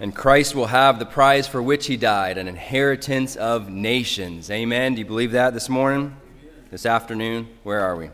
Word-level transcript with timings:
And 0.00 0.16
Christ 0.16 0.54
will 0.54 0.68
have 0.68 0.98
the 0.98 1.04
prize 1.04 1.46
for 1.46 1.62
which 1.62 1.86
he 1.86 1.98
died, 1.98 2.38
an 2.38 2.48
inheritance 2.48 3.36
of 3.36 3.68
nations. 3.68 4.50
Amen. 4.50 4.94
Do 4.94 5.00
you 5.00 5.04
believe 5.04 5.32
that 5.32 5.52
this 5.52 5.68
morning? 5.68 6.16
This 6.70 6.86
afternoon? 6.86 7.48
Where 7.64 7.80
are 7.80 7.94
we? 7.94 8.08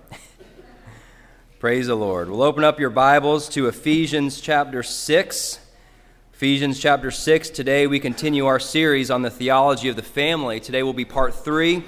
Praise 1.61 1.87
the 1.87 1.95
Lord. 1.95 2.29
We'll 2.29 2.43
open 2.43 2.65
up 2.65 2.81
your 2.81 2.91
Bibles 2.91 3.49
to 3.51 3.69
Ephesians 3.69 4.41
chapter 4.41 4.83
6. 4.83 5.61
Ephesians 6.35 6.81
chapter 6.81 7.13
6. 7.13 7.51
Today 7.51 7.87
we 7.87 8.01
continue 8.01 8.47
our 8.47 8.59
series 8.59 9.09
on 9.09 9.23
the 9.23 9.31
theology 9.31 9.89
of 9.89 9.95
the 9.95 10.03
family. 10.03 10.59
Today 10.59 10.83
will 10.83 10.93
be 10.93 11.05
part 11.05 11.37
3 11.37 11.85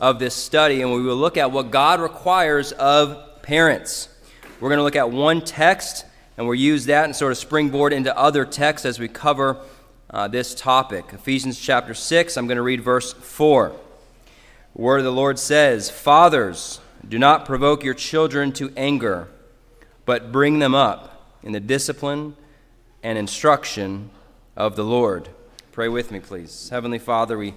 of 0.00 0.20
this 0.20 0.36
study, 0.36 0.80
and 0.80 0.92
we 0.92 1.02
will 1.02 1.16
look 1.16 1.36
at 1.36 1.50
what 1.50 1.72
God 1.72 2.00
requires 2.00 2.70
of 2.70 3.42
parents. 3.42 4.10
We're 4.60 4.68
going 4.68 4.78
to 4.78 4.84
look 4.84 4.94
at 4.94 5.10
one 5.10 5.40
text 5.40 6.04
and 6.36 6.46
we'll 6.46 6.54
use 6.54 6.86
that 6.86 7.04
and 7.04 7.14
sort 7.14 7.32
of 7.32 7.38
springboard 7.38 7.92
into 7.92 8.16
other 8.16 8.44
texts 8.44 8.86
as 8.86 8.98
we 8.98 9.08
cover 9.08 9.58
uh, 10.10 10.28
this 10.28 10.54
topic. 10.54 11.06
Ephesians 11.12 11.58
chapter 11.60 11.94
6, 11.94 12.36
I'm 12.36 12.46
going 12.46 12.56
to 12.56 12.62
read 12.62 12.80
verse 12.80 13.12
4. 13.12 13.72
The 14.74 14.82
word 14.82 14.98
of 14.98 15.04
the 15.04 15.12
Lord 15.12 15.38
says, 15.38 15.90
Fathers, 15.90 16.80
do 17.06 17.18
not 17.18 17.44
provoke 17.44 17.84
your 17.84 17.94
children 17.94 18.52
to 18.52 18.72
anger, 18.76 19.28
but 20.04 20.32
bring 20.32 20.58
them 20.58 20.74
up 20.74 21.36
in 21.42 21.52
the 21.52 21.60
discipline 21.60 22.36
and 23.02 23.18
instruction 23.18 24.10
of 24.56 24.76
the 24.76 24.84
Lord. 24.84 25.28
Pray 25.72 25.88
with 25.88 26.10
me, 26.10 26.20
please. 26.20 26.68
Heavenly 26.68 26.98
Father, 26.98 27.38
we 27.38 27.54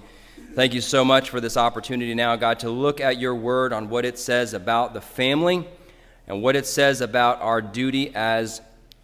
thank 0.54 0.72
you 0.72 0.80
so 0.80 1.04
much 1.04 1.30
for 1.30 1.40
this 1.40 1.56
opportunity 1.56 2.14
now, 2.14 2.36
God, 2.36 2.60
to 2.60 2.70
look 2.70 3.00
at 3.00 3.18
your 3.18 3.34
word 3.34 3.72
on 3.72 3.88
what 3.88 4.04
it 4.04 4.18
says 4.18 4.54
about 4.54 4.94
the 4.94 5.00
family 5.00 5.66
and 6.26 6.42
what 6.42 6.56
it 6.56 6.66
says 6.66 7.00
about 7.00 7.40
our 7.42 7.60
duty 7.60 8.14
as 8.14 8.60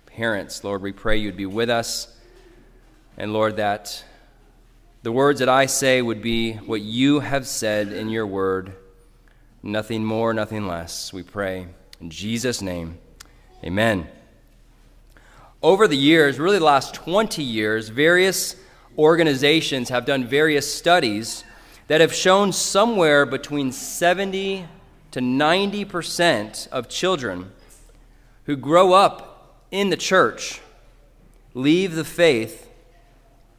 parents. 0.07 0.65
Lord, 0.65 0.83
we 0.83 0.93
pray 0.93 1.19
you'd 1.19 1.37
be 1.37 1.47
with 1.47 1.71
us. 1.71 2.17
And 3.17 3.33
Lord, 3.33 3.57
that 3.57 4.05
the 5.03 5.13
words 5.13 5.41
that 5.41 5.49
I 5.49 5.67
say 5.67 6.03
would 6.03 6.23
be 6.23 6.55
what 6.55 6.81
you 6.81 7.21
have 7.21 7.47
said 7.47 7.93
in 7.93 8.09
your 8.09 8.27
word. 8.27 8.75
Nothing 9.63 10.05
more, 10.05 10.33
nothing 10.33 10.67
less. 10.67 11.13
We 11.13 11.23
pray. 11.23 11.67
In 12.01 12.11
Jesus' 12.11 12.63
name, 12.63 12.99
amen. 13.63 14.09
Over 15.63 15.87
the 15.87 15.97
years, 15.97 16.39
really 16.39 16.59
the 16.59 16.65
last 16.65 16.95
20 16.95 17.43
years, 17.43 17.91
various 17.91 18.57
organizations 18.97 19.91
have 19.91 20.07
done 20.07 20.27
various 20.27 20.73
studies 20.73 21.45
that 21.89 22.01
have 22.01 22.15
shown 22.15 22.53
somewhere 22.53 23.27
between 23.27 23.73
70 23.73 24.67
to 25.13 25.21
90% 25.21 26.69
of 26.69 26.89
children 26.89 27.51
who 28.45 28.57
grow 28.57 28.93
up 28.93 29.65
in 29.71 29.91
the 29.91 29.97
church 29.97 30.61
leave 31.55 31.95
the 31.95 32.05
faith 32.05 32.69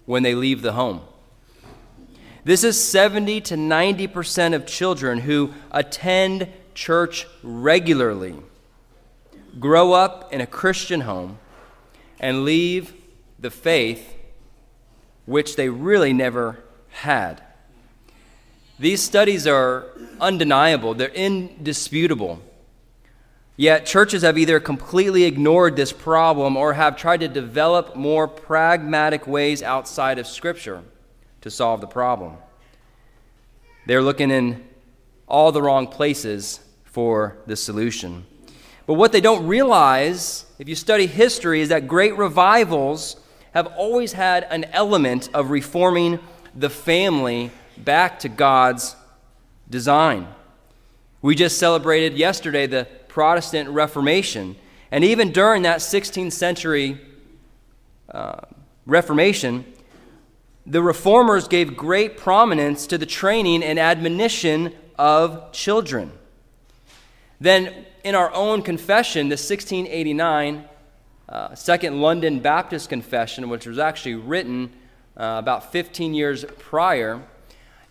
when 0.06 0.24
they 0.24 0.36
leave 0.36 0.62
the 0.62 0.74
home. 0.74 1.02
This 2.44 2.64
is 2.64 2.84
70 2.84 3.42
to 3.42 3.56
90% 3.56 4.56
of 4.56 4.66
children 4.66 5.20
who 5.20 5.54
attend 5.70 6.48
church 6.74 7.28
regularly, 7.44 8.36
grow 9.60 9.94
up 9.94 10.34
in 10.34 10.42
a 10.42 10.48
Christian 10.48 11.02
home, 11.02 11.38
and 12.20 12.44
leave 12.44 12.94
the 13.40 13.52
faith 13.52 14.16
which 15.26 15.56
they 15.56 15.70
really 15.70 16.14
never 16.14 16.64
had. 16.90 17.44
These 18.82 19.04
studies 19.04 19.46
are 19.46 19.86
undeniable, 20.20 20.96
they're 20.96 21.10
indisputable. 21.10 22.42
Yet, 23.56 23.86
churches 23.86 24.24
have 24.24 24.40
either 24.40 24.60
completely 24.60 25.26
ignored 25.26 25.76
this 25.76 25.94
problem 25.94 26.58
or 26.58 26.74
have 26.74 26.98
tried 26.98 27.20
to 27.20 27.28
develop 27.28 27.96
more 27.96 28.28
pragmatic 28.28 29.28
ways 29.28 29.62
outside 29.62 30.18
of 30.18 30.26
Scripture 30.26 30.82
to 31.42 31.52
solve 31.52 31.80
the 31.80 31.86
problem. 31.86 32.38
They're 33.86 34.02
looking 34.02 34.32
in 34.32 34.68
all 35.28 35.52
the 35.52 35.62
wrong 35.62 35.86
places 35.86 36.60
for 36.84 37.38
the 37.46 37.56
solution. 37.56 38.26
But 38.88 38.96
what 38.96 39.12
they 39.12 39.22
don't 39.22 39.46
realize, 39.46 40.48
if 40.58 40.68
you 40.68 40.74
study 40.74 41.06
history, 41.06 41.62
is 41.62 41.70
that 41.70 41.88
great 41.88 42.18
revivals 42.18 43.16
have 43.54 43.68
always 43.68 44.14
had 44.14 44.48
an 44.50 44.64
element 44.74 45.30
of 45.36 45.52
reforming 45.52 46.18
the 46.56 46.72
family 46.72 47.52
back 47.84 48.20
to 48.20 48.30
God's 48.30 48.96
design. 49.70 50.28
We 51.22 51.36
just 51.36 51.58
celebrated 51.58 52.18
yesterday 52.18 52.68
the 52.68 52.88
Protestant 53.08 53.70
Reformation. 53.70 54.56
And 54.92 55.04
even 55.04 55.32
during 55.32 55.64
that 55.64 55.80
16th 55.80 56.34
century 56.34 57.00
uh, 58.10 58.42
Reformation, 58.86 59.66
the 60.66 60.82
reformers 60.82 61.48
gave 61.48 61.76
great 61.76 62.18
prominence 62.18 62.88
to 62.88 62.98
the 62.98 63.06
training 63.06 63.64
and 63.64 63.80
admonition 63.80 64.74
of 64.98 65.52
children. 65.52 66.12
Then, 67.40 67.86
in 68.04 68.16
our 68.16 68.34
own 68.34 68.62
confession, 68.62 69.30
the 69.30 69.34
1689 69.34 70.66
uh, 71.30 71.56
Second 71.56 72.02
London 72.02 72.40
Baptist 72.40 72.90
Confession, 72.90 73.50
which 73.50 73.66
was 73.66 73.80
actually 73.80 74.16
written 74.16 74.72
uh, 75.16 75.38
about 75.40 75.72
15 75.72 76.14
years 76.14 76.44
prior, 76.60 77.22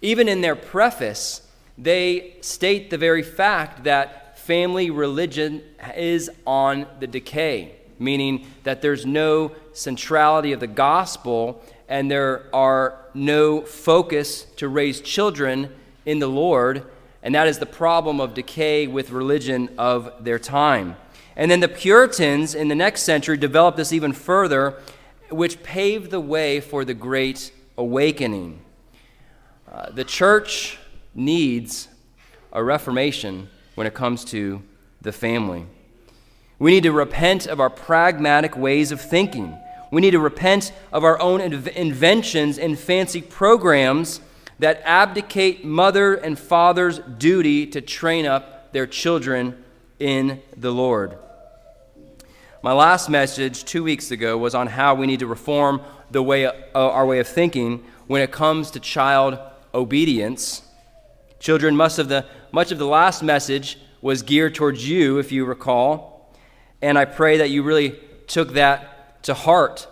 even 0.02 0.28
in 0.28 0.40
their 0.40 0.56
preface, 0.56 1.42
they 1.76 2.36
state 2.40 2.90
the 2.90 2.98
very 2.98 3.22
fact 3.22 3.84
that 3.84 4.38
family 4.38 4.90
religion 4.90 5.62
is 5.96 6.30
on 6.46 6.86
the 6.98 7.06
decay, 7.06 7.74
meaning 7.98 8.46
that 8.64 8.82
there's 8.82 9.06
no 9.06 9.52
centrality 9.72 10.52
of 10.52 10.60
the 10.60 10.66
gospel 10.66 11.62
and 11.88 12.10
there 12.10 12.46
are 12.54 12.98
no 13.14 13.62
focus 13.62 14.44
to 14.56 14.68
raise 14.68 15.00
children 15.00 15.70
in 16.06 16.18
the 16.18 16.28
Lord. 16.28 16.84
And 17.22 17.34
that 17.34 17.48
is 17.48 17.58
the 17.58 17.66
problem 17.66 18.20
of 18.20 18.32
decay 18.32 18.86
with 18.86 19.10
religion 19.10 19.68
of 19.76 20.24
their 20.24 20.38
time. 20.38 20.96
And 21.36 21.50
then 21.50 21.60
the 21.60 21.68
Puritans 21.68 22.54
in 22.54 22.68
the 22.68 22.74
next 22.74 23.02
century 23.02 23.36
developed 23.36 23.76
this 23.76 23.92
even 23.92 24.12
further, 24.12 24.80
which 25.30 25.62
paved 25.62 26.10
the 26.10 26.20
way 26.20 26.60
for 26.60 26.84
the 26.84 26.94
Great 26.94 27.52
Awakening. 27.76 28.60
Uh, 29.70 29.88
the 29.90 30.02
church 30.02 30.78
needs 31.14 31.86
a 32.52 32.62
reformation 32.62 33.48
when 33.76 33.86
it 33.86 33.94
comes 33.94 34.24
to 34.24 34.60
the 35.00 35.12
family. 35.12 35.64
We 36.58 36.72
need 36.72 36.82
to 36.82 36.92
repent 36.92 37.46
of 37.46 37.60
our 37.60 37.70
pragmatic 37.70 38.56
ways 38.56 38.90
of 38.90 39.00
thinking. 39.00 39.56
We 39.92 40.00
need 40.00 40.10
to 40.10 40.18
repent 40.18 40.72
of 40.92 41.04
our 41.04 41.20
own 41.20 41.40
inventions 41.40 42.58
and 42.58 42.76
fancy 42.76 43.22
programs 43.22 44.20
that 44.58 44.82
abdicate 44.84 45.64
mother 45.64 46.14
and 46.14 46.36
father's 46.36 46.98
duty 46.98 47.66
to 47.68 47.80
train 47.80 48.26
up 48.26 48.72
their 48.72 48.88
children 48.88 49.62
in 50.00 50.42
the 50.56 50.72
Lord. 50.72 51.16
My 52.60 52.72
last 52.72 53.08
message 53.08 53.64
two 53.64 53.84
weeks 53.84 54.10
ago 54.10 54.36
was 54.36 54.54
on 54.54 54.66
how 54.66 54.96
we 54.96 55.06
need 55.06 55.20
to 55.20 55.26
reform 55.28 55.80
the 56.10 56.22
way, 56.22 56.46
uh, 56.46 56.52
our 56.74 57.06
way 57.06 57.20
of 57.20 57.28
thinking 57.28 57.84
when 58.08 58.20
it 58.20 58.32
comes 58.32 58.72
to 58.72 58.80
child 58.80 59.38
obedience. 59.74 60.62
Children, 61.38 61.76
must 61.76 61.96
have 61.96 62.08
the 62.08 62.26
much 62.52 62.72
of 62.72 62.78
the 62.78 62.86
last 62.86 63.22
message 63.22 63.78
was 64.02 64.22
geared 64.22 64.54
towards 64.54 64.88
you, 64.88 65.18
if 65.18 65.30
you 65.30 65.44
recall. 65.44 66.34
And 66.82 66.98
I 66.98 67.04
pray 67.04 67.38
that 67.38 67.50
you 67.50 67.62
really 67.62 67.98
took 68.26 68.54
that 68.54 69.22
to 69.24 69.34
heart. 69.34 69.86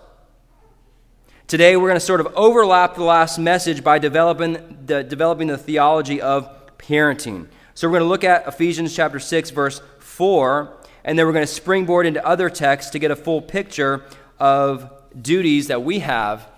Today, 1.46 1.76
we're 1.76 1.88
going 1.88 1.94
to 1.94 2.00
sort 2.00 2.20
of 2.20 2.28
overlap 2.34 2.94
the 2.94 3.04
last 3.04 3.38
message 3.38 3.82
by 3.82 3.98
developing 3.98 4.78
the, 4.84 5.02
developing 5.02 5.48
the 5.48 5.58
theology 5.58 6.20
of 6.20 6.76
parenting. 6.78 7.48
So, 7.74 7.88
we're 7.88 7.98
going 7.98 8.04
to 8.04 8.08
look 8.08 8.24
at 8.24 8.46
Ephesians 8.46 8.94
chapter 8.94 9.18
6, 9.18 9.50
verse 9.50 9.80
4, 10.00 10.76
and 11.04 11.18
then 11.18 11.26
we're 11.26 11.32
going 11.32 11.46
to 11.46 11.52
springboard 11.52 12.06
into 12.06 12.24
other 12.26 12.50
texts 12.50 12.90
to 12.92 12.98
get 12.98 13.10
a 13.10 13.16
full 13.16 13.40
picture 13.40 14.04
of 14.38 14.92
duties 15.20 15.68
that 15.68 15.82
we 15.82 16.00
have 16.00 16.48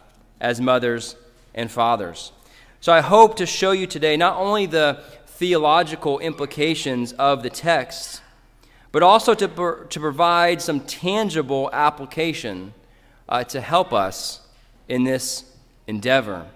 as 0.41 0.61
mothers 0.61 1.17
and 1.55 1.71
fathers. 1.71 2.33
So, 2.83 2.95
I 2.95 3.03
hope 3.03 3.37
to 3.37 3.45
show 3.45 3.73
you 3.73 3.87
today 3.87 4.17
not 4.17 4.37
only 4.37 4.65
the 4.65 5.03
theological 5.27 6.19
implications 6.19 7.13
of 7.13 7.43
the 7.43 7.51
text, 7.51 8.23
but 8.91 9.03
also 9.03 9.35
to, 9.35 9.87
to 9.91 10.01
provide 10.01 10.63
some 10.63 10.81
tangible 10.81 11.69
application 11.75 12.73
uh, 13.29 13.45
to 13.45 13.61
help 13.61 13.93
us 13.93 14.41
in 14.89 15.05
this 15.05 15.45
endeavor. 15.87 16.47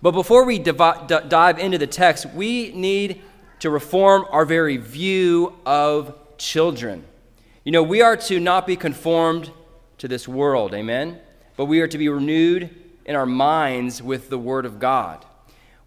But 0.00 0.12
before 0.12 0.46
we 0.46 0.58
d- 0.58 0.72
dive 0.72 1.58
into 1.58 1.76
the 1.76 1.86
text, 1.86 2.24
we 2.32 2.72
need 2.72 3.20
to 3.60 3.68
reform 3.68 4.24
our 4.30 4.46
very 4.46 4.78
view 4.78 5.54
of 5.66 6.14
children. 6.38 7.04
You 7.64 7.72
know, 7.72 7.82
we 7.82 8.00
are 8.00 8.16
to 8.16 8.40
not 8.40 8.66
be 8.66 8.76
conformed 8.76 9.50
to 9.98 10.08
this 10.08 10.26
world, 10.26 10.72
amen? 10.72 11.18
But 11.58 11.66
we 11.66 11.82
are 11.82 11.88
to 11.88 11.98
be 11.98 12.08
renewed 12.08 12.74
in 13.04 13.16
our 13.16 13.26
minds 13.26 14.02
with 14.02 14.30
the 14.30 14.38
Word 14.38 14.64
of 14.64 14.78
God. 14.78 15.26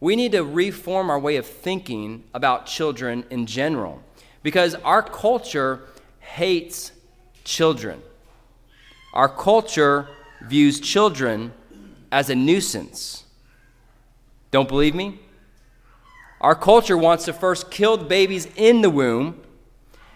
We 0.01 0.15
need 0.15 0.31
to 0.33 0.43
reform 0.43 1.09
our 1.11 1.19
way 1.19 1.37
of 1.37 1.45
thinking 1.45 2.23
about 2.33 2.65
children 2.65 3.23
in 3.29 3.45
general 3.45 4.01
because 4.41 4.73
our 4.75 5.03
culture 5.03 5.81
hates 6.19 6.91
children. 7.43 8.01
Our 9.13 9.29
culture 9.29 10.09
views 10.41 10.79
children 10.79 11.53
as 12.11 12.31
a 12.31 12.35
nuisance. 12.35 13.25
Don't 14.49 14.67
believe 14.67 14.95
me? 14.95 15.19
Our 16.41 16.55
culture 16.55 16.97
wants 16.97 17.25
to 17.25 17.33
first 17.33 17.69
kill 17.69 17.97
babies 17.97 18.47
in 18.55 18.81
the 18.81 18.89
womb, 18.89 19.39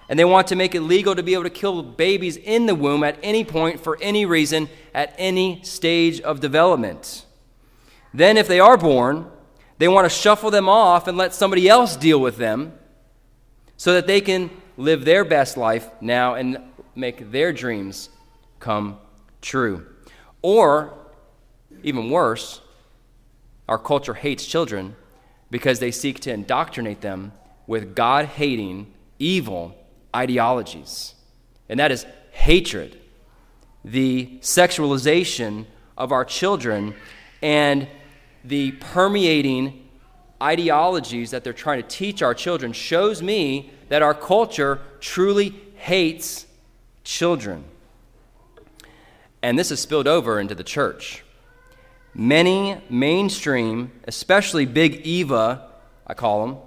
and 0.09 0.17
they 0.17 0.25
want 0.25 0.47
to 0.47 0.55
make 0.55 0.73
it 0.73 0.81
legal 0.81 1.15
to 1.15 1.21
be 1.21 1.33
able 1.33 1.43
to 1.43 1.51
kill 1.51 1.83
babies 1.83 2.37
in 2.37 2.65
the 2.65 2.73
womb 2.73 3.03
at 3.03 3.19
any 3.21 3.45
point, 3.45 3.79
for 3.79 3.99
any 4.01 4.25
reason, 4.25 4.67
at 4.95 5.13
any 5.19 5.61
stage 5.63 6.19
of 6.21 6.39
development. 6.39 7.25
Then, 8.11 8.37
if 8.37 8.47
they 8.47 8.59
are 8.59 8.77
born, 8.77 9.29
they 9.77 9.87
want 9.87 10.05
to 10.05 10.09
shuffle 10.09 10.51
them 10.51 10.69
off 10.69 11.07
and 11.07 11.17
let 11.17 11.33
somebody 11.33 11.67
else 11.67 11.95
deal 11.95 12.19
with 12.19 12.37
them 12.37 12.73
so 13.77 13.93
that 13.93 14.07
they 14.07 14.21
can 14.21 14.49
live 14.77 15.05
their 15.05 15.25
best 15.25 15.57
life 15.57 15.89
now 16.01 16.35
and 16.35 16.59
make 16.95 17.31
their 17.31 17.51
dreams 17.51 18.09
come 18.59 18.97
true. 19.41 19.85
Or, 20.41 20.93
even 21.83 22.09
worse, 22.09 22.61
our 23.67 23.77
culture 23.77 24.13
hates 24.13 24.45
children 24.45 24.95
because 25.49 25.79
they 25.79 25.91
seek 25.91 26.19
to 26.21 26.31
indoctrinate 26.31 27.01
them 27.01 27.31
with 27.67 27.95
God 27.95 28.25
hating, 28.25 28.93
evil 29.19 29.75
ideologies. 30.15 31.15
And 31.67 31.79
that 31.79 31.91
is 31.91 32.05
hatred, 32.31 32.99
the 33.83 34.37
sexualization 34.41 35.65
of 35.97 36.11
our 36.11 36.25
children, 36.25 36.95
and 37.41 37.87
the 38.47 38.71
permeating 38.73 39.87
ideologies 40.41 41.31
that 41.31 41.43
they're 41.43 41.53
trying 41.53 41.81
to 41.81 41.87
teach 41.87 42.21
our 42.21 42.33
children 42.33 42.73
shows 42.73 43.21
me 43.21 43.71
that 43.89 44.01
our 44.01 44.13
culture 44.13 44.79
truly 44.99 45.55
hates 45.75 46.45
children. 47.03 47.63
And 49.41 49.57
this 49.57 49.69
has 49.69 49.79
spilled 49.79 50.07
over 50.07 50.39
into 50.39 50.55
the 50.55 50.63
church. 50.63 51.23
Many 52.13 52.81
mainstream, 52.89 53.91
especially 54.05 54.65
Big 54.65 55.05
Eva, 55.05 55.69
I 56.07 56.13
call 56.13 56.45
them, 56.45 56.57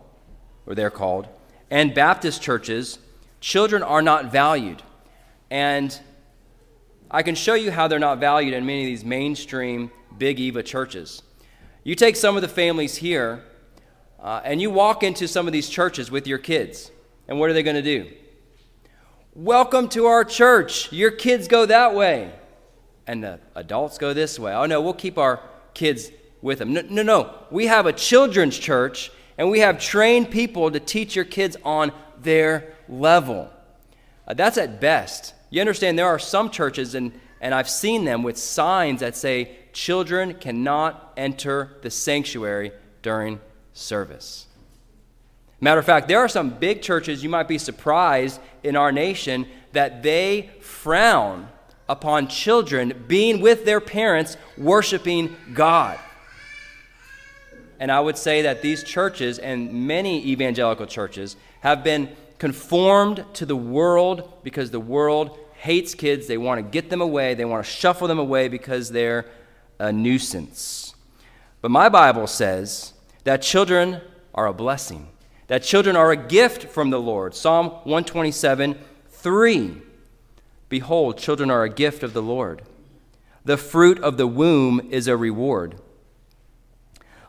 or 0.67 0.75
they're 0.75 0.91
called, 0.91 1.27
and 1.71 1.95
Baptist 1.95 2.43
churches, 2.43 2.99
children 3.41 3.83
are 3.83 4.03
not 4.03 4.31
valued. 4.31 4.83
And 5.51 5.99
I 7.11 7.23
can 7.23 7.35
show 7.35 7.55
you 7.55 7.71
how 7.71 7.89
they're 7.89 7.99
not 7.99 8.19
valued 8.19 8.55
in 8.55 8.67
many 8.67 8.83
of 8.83 8.87
these 8.87 9.05
mainstream 9.05 9.91
Big 10.17 10.39
Eva 10.39 10.63
churches. 10.63 11.23
You 11.89 11.95
take 11.95 12.17
some 12.17 12.37
of 12.37 12.43
the 12.43 12.49
families 12.49 12.97
here, 12.97 13.43
uh, 14.21 14.43
and 14.45 14.61
you 14.61 14.71
walk 14.71 15.03
into 15.03 15.27
some 15.27 15.47
of 15.47 15.55
these 15.55 15.71
churches 15.71 16.11
with 16.11 16.27
your 16.27 16.37
kids, 16.37 16.91
and 17.27 17.41
what 17.41 17.49
are 17.49 17.55
they 17.55 17.63
going 17.63 17.77
to 17.77 17.83
do? 17.83 18.11
Welcome 19.35 19.89
to 19.89 20.05
our 20.05 20.23
church. 20.23 20.93
Your 20.93 21.11
kids 21.11 21.49
go 21.49 21.65
that 21.65 21.95
way 21.95 22.31
and 23.07 23.25
the 23.25 23.41
adults 23.55 23.97
go 23.97 24.13
this 24.13 24.39
way. 24.39 24.53
Oh, 24.53 24.67
no, 24.67 24.83
we'll 24.83 24.93
keep 24.93 25.17
our 25.17 25.41
kids 25.73 26.11
with 26.43 26.59
them. 26.59 26.75
No, 26.75 26.83
no, 26.91 27.03
no. 27.03 27.35
We 27.51 27.69
have 27.69 27.87
a 27.87 27.93
children's 27.95 28.59
church, 28.59 29.11
and 29.39 29.49
we 29.49 29.61
have 29.61 29.81
trained 29.81 30.31
people 30.31 30.71
to 30.71 30.81
teach 30.81 31.17
your 31.17 31.25
kids 31.25 31.57
on 31.65 31.91
their 32.21 32.75
level. 32.87 33.49
Uh, 34.27 34.35
that's 34.35 34.59
at 34.59 34.79
best. 34.79 35.33
You 35.49 35.63
understand, 35.63 35.99
there 35.99 36.07
are 36.07 36.19
some 36.19 36.51
churches, 36.51 36.95
and, 36.95 37.19
and 37.41 37.55
I've 37.55 37.71
seen 37.71 38.05
them 38.05 38.23
with 38.23 38.37
signs 38.37 39.01
that 39.01 39.17
say 39.17 39.57
children 39.73 40.35
cannot 40.35 41.13
enter 41.17 41.77
the 41.83 41.91
sanctuary 41.91 42.73
during 43.03 43.41
service. 43.73 44.47
Matter 45.61 45.81
of 45.81 45.87
fact, 45.87 46.09
there 46.09 46.21
are 46.21 46.29
some 46.29 46.51
big 46.51 46.83
churches, 46.83 47.23
you 47.23 47.29
might 47.29 47.49
be 47.49 47.59
surprised 47.59 48.41
in 48.63 48.77
our 48.77 48.93
nation, 48.93 49.47
that 49.73 50.03
they 50.03 50.51
frown 50.61 51.49
upon 51.89 52.29
children 52.29 53.05
being 53.09 53.41
with 53.41 53.65
their 53.65 53.81
parents, 53.81 54.37
worshiping 54.57 55.35
God. 55.55 55.99
And 57.81 57.91
I 57.91 58.01
would 58.01 58.19
say 58.19 58.43
that 58.43 58.63
these 58.63 58.83
churches 58.83 59.39
and 59.39 59.87
many 59.87 60.27
evangelical 60.27 60.87
churches 60.87 61.37
have 61.61 61.83
been 61.83 62.11
conformed 62.39 63.25
to 63.35 63.47
the 63.47 63.57
world 63.57 64.33
because 64.43 64.71
the 64.71 64.81
world 64.81 65.39
hates 65.55 65.95
kids. 65.95 66.27
They 66.27 66.39
want 66.39 66.59
to 66.59 66.63
get 66.63 66.91
them 66.91 67.01
away, 67.01 67.35
they 67.35 67.45
want 67.45 67.65
to 67.65 67.71
shuffle 67.71 68.09
them 68.09 68.19
away 68.19 68.49
because 68.49 68.91
they're 68.91 69.27
a 69.79 69.93
nuisance. 69.93 70.95
But 71.61 71.71
my 71.71 71.89
Bible 71.89 72.27
says 72.27 72.93
that 73.25 73.43
children 73.43 74.01
are 74.35 74.47
a 74.47 74.53
blessing, 74.53 75.09
that 75.49 75.63
children 75.63 75.97
are 75.97 76.13
a 76.13 76.17
gift 76.17 76.65
from 76.65 76.91
the 76.91 77.01
Lord. 77.01 77.35
Psalm 77.35 77.69
127 77.85 78.79
3. 79.11 79.83
Behold, 80.69 81.19
children 81.19 81.51
are 81.51 81.65
a 81.65 81.71
gift 81.71 82.03
of 82.03 82.13
the 82.13 82.23
Lord. 82.23 82.63
The 83.45 83.57
fruit 83.57 83.99
of 84.01 84.17
the 84.17 84.27
womb 84.27 84.81
is 84.91 85.09
a 85.09 85.17
reward. 85.17 85.81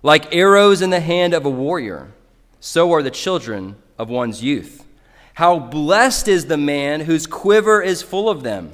Like 0.04 0.34
arrows 0.36 0.81
in 0.81 0.90
the 0.90 1.00
hand 1.00 1.34
of 1.34 1.45
a 1.45 1.50
warrior, 1.50 2.12
so 2.60 2.92
are 2.94 3.02
the 3.02 3.12
children 3.12 3.75
of 3.98 4.10
one's 4.10 4.44
youth. 4.44 4.86
How 5.36 5.57
blessed 5.57 6.28
is 6.28 6.45
the 6.45 6.57
man 6.57 7.02
whose 7.02 7.25
quiver 7.25 7.81
is 7.81 8.02
full 8.02 8.30
of 8.30 8.44
them. 8.44 8.74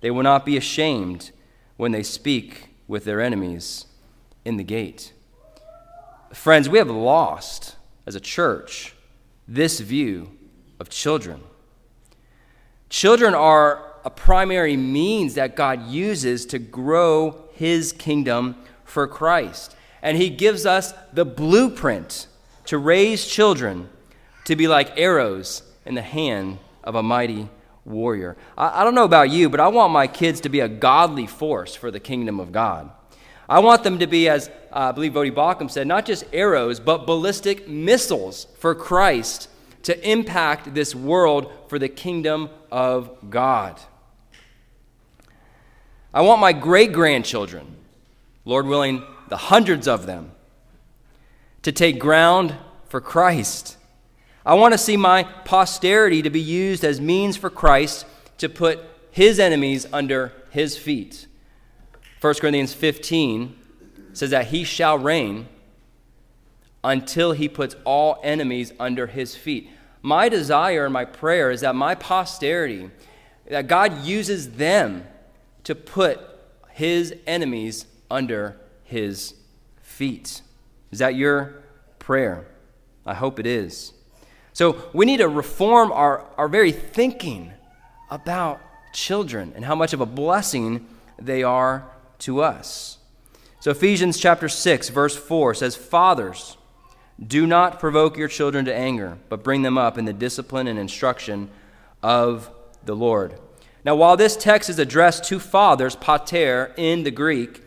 They 0.00 0.10
will 0.10 0.22
not 0.22 0.44
be 0.44 0.56
ashamed 0.56 1.30
when 1.76 1.92
they 1.92 2.02
speak 2.02 2.71
with 2.92 3.06
their 3.06 3.22
enemies 3.22 3.86
in 4.44 4.58
the 4.58 4.62
gate. 4.62 5.14
Friends, 6.30 6.68
we 6.68 6.76
have 6.76 6.90
lost 6.90 7.76
as 8.04 8.14
a 8.14 8.20
church 8.20 8.94
this 9.48 9.80
view 9.80 10.30
of 10.78 10.90
children. 10.90 11.40
Children 12.90 13.34
are 13.34 13.94
a 14.04 14.10
primary 14.10 14.76
means 14.76 15.32
that 15.36 15.56
God 15.56 15.86
uses 15.86 16.44
to 16.44 16.58
grow 16.58 17.48
his 17.54 17.92
kingdom 17.92 18.56
for 18.84 19.06
Christ. 19.06 19.74
And 20.02 20.18
he 20.18 20.28
gives 20.28 20.66
us 20.66 20.92
the 21.14 21.24
blueprint 21.24 22.26
to 22.66 22.76
raise 22.76 23.26
children 23.26 23.88
to 24.44 24.54
be 24.54 24.68
like 24.68 24.98
arrows 24.98 25.62
in 25.86 25.94
the 25.94 26.02
hand 26.02 26.58
of 26.84 26.94
a 26.94 27.02
mighty 27.02 27.48
warrior. 27.84 28.36
I, 28.56 28.80
I, 28.80 28.84
don't 28.84 28.94
know 28.94 29.04
about 29.04 29.30
you, 29.30 29.48
but 29.48 29.60
I 29.60 29.68
want 29.68 29.92
my 29.92 30.06
kids 30.06 30.40
to 30.42 30.48
be 30.48 30.60
a 30.60 30.68
godly 30.68 31.26
force 31.26 31.74
for 31.74 31.90
the 31.90 32.00
kingdom 32.00 32.40
of 32.40 32.52
God. 32.52 32.90
I 33.48 33.58
want 33.58 33.84
them 33.84 33.98
to 33.98 34.06
be, 34.06 34.28
as 34.28 34.48
uh, 34.72 34.88
I 34.88 34.92
believe 34.92 35.12
Voddie 35.12 35.34
Baucham 35.34 35.70
said, 35.70 35.86
not 35.86 36.06
just 36.06 36.24
arrows, 36.32 36.80
but 36.80 37.06
ballistic 37.06 37.68
missiles 37.68 38.46
for 38.58 38.74
Christ 38.74 39.48
to 39.82 40.08
impact 40.08 40.74
this 40.74 40.94
world 40.94 41.52
for 41.68 41.78
the 41.78 41.88
kingdom 41.88 42.50
of 42.70 43.30
God. 43.30 43.80
I 46.14 46.20
want 46.20 46.40
my 46.40 46.52
great 46.52 46.92
grandchildren, 46.92 47.76
Lord 48.44 48.66
willing, 48.66 49.02
the 49.28 49.36
hundreds 49.36 49.88
of 49.88 50.06
them, 50.06 50.32
to 51.62 51.72
take 51.72 51.98
ground 51.98 52.54
for 52.88 53.00
Christ. 53.00 53.76
I 54.44 54.54
want 54.54 54.72
to 54.72 54.78
see 54.78 54.96
my 54.96 55.22
posterity 55.22 56.22
to 56.22 56.30
be 56.30 56.40
used 56.40 56.84
as 56.84 57.00
means 57.00 57.36
for 57.36 57.48
Christ 57.48 58.06
to 58.38 58.48
put 58.48 58.80
his 59.10 59.38
enemies 59.38 59.86
under 59.92 60.32
his 60.50 60.76
feet. 60.76 61.26
1 62.20 62.34
Corinthians 62.34 62.74
15 62.74 63.56
says 64.12 64.30
that 64.30 64.46
he 64.46 64.64
shall 64.64 64.98
reign 64.98 65.46
until 66.82 67.32
he 67.32 67.48
puts 67.48 67.76
all 67.84 68.20
enemies 68.24 68.72
under 68.80 69.06
his 69.06 69.36
feet. 69.36 69.70
My 70.02 70.28
desire 70.28 70.84
and 70.84 70.92
my 70.92 71.04
prayer 71.04 71.50
is 71.52 71.60
that 71.60 71.76
my 71.76 71.94
posterity, 71.94 72.90
that 73.48 73.68
God 73.68 74.02
uses 74.04 74.52
them 74.52 75.06
to 75.62 75.76
put 75.76 76.20
his 76.70 77.14
enemies 77.26 77.86
under 78.10 78.56
his 78.82 79.34
feet. 79.80 80.42
Is 80.90 80.98
that 80.98 81.14
your 81.14 81.62
prayer? 82.00 82.46
I 83.06 83.14
hope 83.14 83.38
it 83.38 83.46
is. 83.46 83.92
So 84.52 84.90
we 84.92 85.06
need 85.06 85.18
to 85.18 85.28
reform 85.28 85.92
our, 85.92 86.24
our 86.36 86.48
very 86.48 86.72
thinking 86.72 87.52
about 88.10 88.60
children 88.92 89.52
and 89.56 89.64
how 89.64 89.74
much 89.74 89.92
of 89.92 90.00
a 90.00 90.06
blessing 90.06 90.86
they 91.18 91.42
are 91.42 91.86
to 92.20 92.42
us. 92.42 92.98
So 93.60 93.70
Ephesians 93.70 94.18
chapter 94.18 94.48
6 94.48 94.88
verse 94.90 95.16
4 95.16 95.54
says 95.54 95.76
fathers 95.76 96.56
do 97.24 97.46
not 97.46 97.78
provoke 97.78 98.16
your 98.16 98.28
children 98.28 98.64
to 98.64 98.74
anger 98.74 99.18
but 99.28 99.44
bring 99.44 99.62
them 99.62 99.78
up 99.78 99.96
in 99.96 100.04
the 100.04 100.12
discipline 100.12 100.66
and 100.66 100.78
instruction 100.78 101.48
of 102.02 102.50
the 102.84 102.96
Lord. 102.96 103.38
Now, 103.84 103.96
while 103.96 104.16
this 104.16 104.36
text 104.36 104.70
is 104.70 104.78
addressed 104.78 105.24
to 105.24 105.40
fathers, 105.40 105.96
pater, 105.96 106.72
in 106.76 107.02
the 107.02 107.10
Greek, 107.10 107.62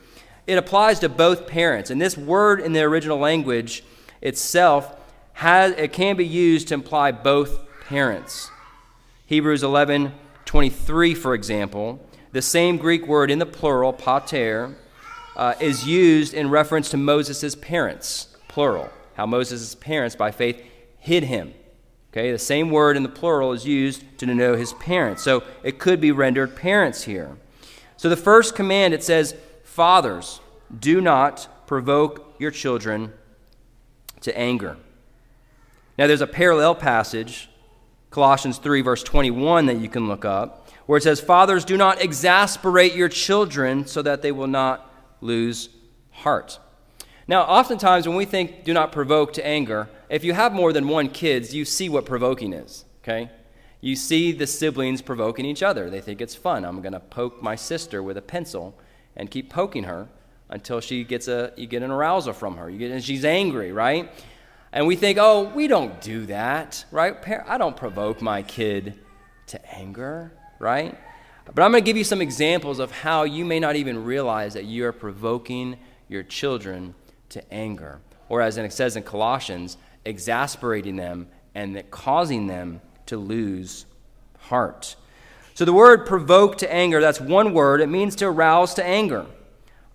it 0.48 0.58
applies 0.58 1.00
to 1.00 1.10
both 1.10 1.48
parents. 1.48 1.90
And 1.90 2.02
this 2.02 2.18
word 2.18 2.62
in 2.62 2.74
the 2.74 2.82
original 2.82 3.18
language 3.18 3.84
itself 4.22 4.96
has, 5.36 5.72
it 5.74 5.94
can 5.94 6.18
be 6.18 6.26
used 6.26 6.68
to 6.70 6.74
imply 6.74 7.12
both 7.12 7.60
parents. 7.88 8.50
Hebrews 9.28 9.64
11 9.64 10.14
23, 10.46 11.16
for 11.16 11.34
example, 11.34 12.00
the 12.32 12.42
same 12.42 12.78
Greek 12.78 13.08
word 13.08 13.32
in 13.32 13.40
the 13.40 13.46
plural, 13.46 13.92
pater, 13.92 14.76
uh, 15.36 15.56
is 15.60 15.88
used 15.88 16.34
in 16.34 16.50
reference 16.50 16.90
to 16.92 16.98
Moses' 16.98 17.56
parents, 17.56 18.36
plural. 18.48 18.90
How 19.16 19.26
Moses' 19.26 19.74
parents, 19.74 20.16
by 20.16 20.30
faith, 20.32 20.62
hid 21.00 21.24
him 21.24 21.54
Okay, 22.16 22.32
the 22.32 22.40
same 22.40 22.70
word 22.70 22.96
in 22.96 23.04
the 23.04 23.10
plural 23.10 23.52
is 23.52 23.66
used 23.66 24.02
to 24.20 24.26
denote 24.26 24.58
his 24.58 24.72
parents. 24.72 25.22
So 25.22 25.44
it 25.64 25.80
could 25.80 26.00
be 26.00 26.14
rendered 26.14 26.56
parents 26.56 27.04
here. 27.04 27.36
So 27.98 28.08
the 28.08 28.16
first 28.16 28.56
command 28.56 28.94
it 28.94 29.04
says, 29.04 29.36
Fathers, 29.66 30.40
do 30.80 31.02
not 31.02 31.68
provoke 31.68 32.36
your 32.40 32.52
children 32.52 33.12
to 34.22 34.38
anger. 34.38 34.78
Now, 35.98 36.08
there's 36.08 36.22
a 36.22 36.28
parallel 36.28 36.76
passage, 36.76 37.50
Colossians 38.10 38.58
3, 38.58 38.82
verse 38.82 39.04
21, 39.04 39.68
that 39.68 39.78
you 39.78 39.90
can 39.90 40.08
look 40.08 40.26
up, 40.26 40.70
where 40.86 40.98
it 40.98 41.04
says, 41.04 41.22
Fathers, 41.22 41.64
do 41.66 41.78
not 41.78 42.02
exasperate 42.02 42.96
your 42.96 43.10
children 43.10 43.88
so 43.88 44.02
that 44.02 44.22
they 44.22 44.32
will 44.32 44.48
not 44.48 44.92
lose 45.22 45.70
heart. 46.12 46.60
Now, 47.28 47.42
oftentimes 47.44 48.08
when 48.08 48.18
we 48.18 48.26
think 48.26 48.64
do 48.64 48.74
not 48.74 48.92
provoke 48.92 49.34
to 49.34 49.46
anger, 49.46 49.90
if 50.10 50.24
you 50.24 50.34
have 50.34 50.54
more 50.54 50.72
than 50.74 50.88
one 50.88 51.10
kids, 51.10 51.56
you 51.56 51.66
see 51.66 51.90
what 51.90 52.06
provoking 52.06 52.54
is, 52.54 52.86
okay? 53.02 53.32
You 53.82 53.96
see 53.96 54.32
the 54.32 54.48
siblings 54.48 55.02
provoking 55.02 55.46
each 55.46 55.64
other. 55.64 55.90
They 55.90 56.02
think 56.02 56.22
it's 56.22 56.36
fun. 56.36 56.66
I'm 56.66 56.82
going 56.82 56.94
to 56.94 57.00
poke 57.00 57.42
my 57.42 57.56
sister 57.56 58.04
with 58.04 58.18
a 58.18 58.22
pencil 58.22 58.78
and 59.16 59.32
keep 59.32 59.50
poking 59.50 59.84
her 59.86 60.08
until 60.50 60.80
she 60.80 61.04
gets 61.04 61.28
a 61.28 61.54
you 61.56 61.68
get 61.68 61.84
an 61.84 61.92
arousal 61.92 62.34
from 62.34 62.58
her. 62.58 62.70
You 62.70 62.78
get 62.78 62.92
and 62.92 63.04
she's 63.04 63.26
angry, 63.26 63.72
right? 63.72 64.12
And 64.76 64.86
we 64.86 64.96
think, 64.96 65.18
"Oh, 65.20 65.52
we 65.56 65.68
don't 65.68 66.00
do 66.02 66.28
that." 66.28 66.86
Right? 66.92 67.16
I 67.48 67.58
don't 67.58 67.76
provoke 67.76 68.22
my 68.22 68.44
kid 68.44 69.00
to 69.48 69.76
anger, 69.76 70.32
right? 70.60 70.96
But 71.46 71.64
I'm 71.64 71.72
going 71.72 71.84
to 71.84 71.86
give 71.86 71.98
you 71.98 72.04
some 72.04 72.22
examples 72.22 72.80
of 72.80 72.92
how 72.92 73.24
you 73.24 73.46
may 73.46 73.60
not 73.60 73.76
even 73.76 74.04
realize 74.04 74.54
that 74.54 74.66
you 74.66 74.86
are 74.86 74.92
provoking 74.92 75.78
your 76.08 76.24
children 76.24 76.94
to 77.30 77.54
anger. 77.54 78.02
Or 78.30 78.42
as 78.42 78.58
it 78.58 78.74
says 78.74 78.96
in 78.96 79.04
Colossians, 79.04 79.78
exasperating 80.04 80.96
them 80.96 81.28
and 81.54 81.82
causing 81.92 82.48
them 82.48 82.82
to 83.06 83.18
lose 83.18 83.86
heart. 84.40 84.96
So 85.54 85.64
the 85.64 85.74
word 85.74 86.06
provoke 86.06 86.58
to 86.58 86.74
anger, 86.74 87.00
that's 87.00 87.22
one 87.22 87.54
word. 87.54 87.80
It 87.80 87.88
means 87.88 88.16
to 88.18 88.26
arouse 88.26 88.74
to 88.74 88.86
anger. 88.86 89.26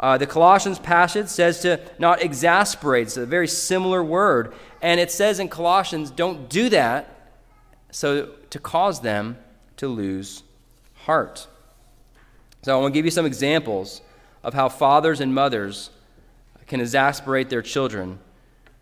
Uh, 0.01 0.17
the 0.17 0.27
Colossians 0.27 0.79
passage 0.79 1.29
says 1.29 1.61
to 1.61 1.79
not 1.99 2.23
exasperate. 2.23 3.09
It's 3.09 3.19
a 3.19 3.27
very 3.27 3.47
similar 3.47 4.03
word. 4.03 4.55
And 4.81 4.99
it 4.99 5.11
says 5.11 5.39
in 5.39 5.49
Colossians, 5.49 6.11
don't 6.11 6.49
do 6.49 6.71
that 6.71 7.35
so 7.91 8.31
to 8.49 8.59
cause 8.59 9.01
them 9.01 9.37
to 9.77 9.89
lose 9.89 10.43
heart. 11.05 11.47
So 12.63 12.77
I 12.77 12.81
want 12.81 12.95
to 12.95 12.99
give 12.99 13.05
you 13.05 13.11
some 13.11 13.27
examples 13.27 14.01
of 14.43 14.55
how 14.55 14.69
fathers 14.69 15.21
and 15.21 15.35
mothers 15.35 15.91
can 16.67 16.81
exasperate 16.81 17.51
their 17.51 17.63
children 17.63 18.19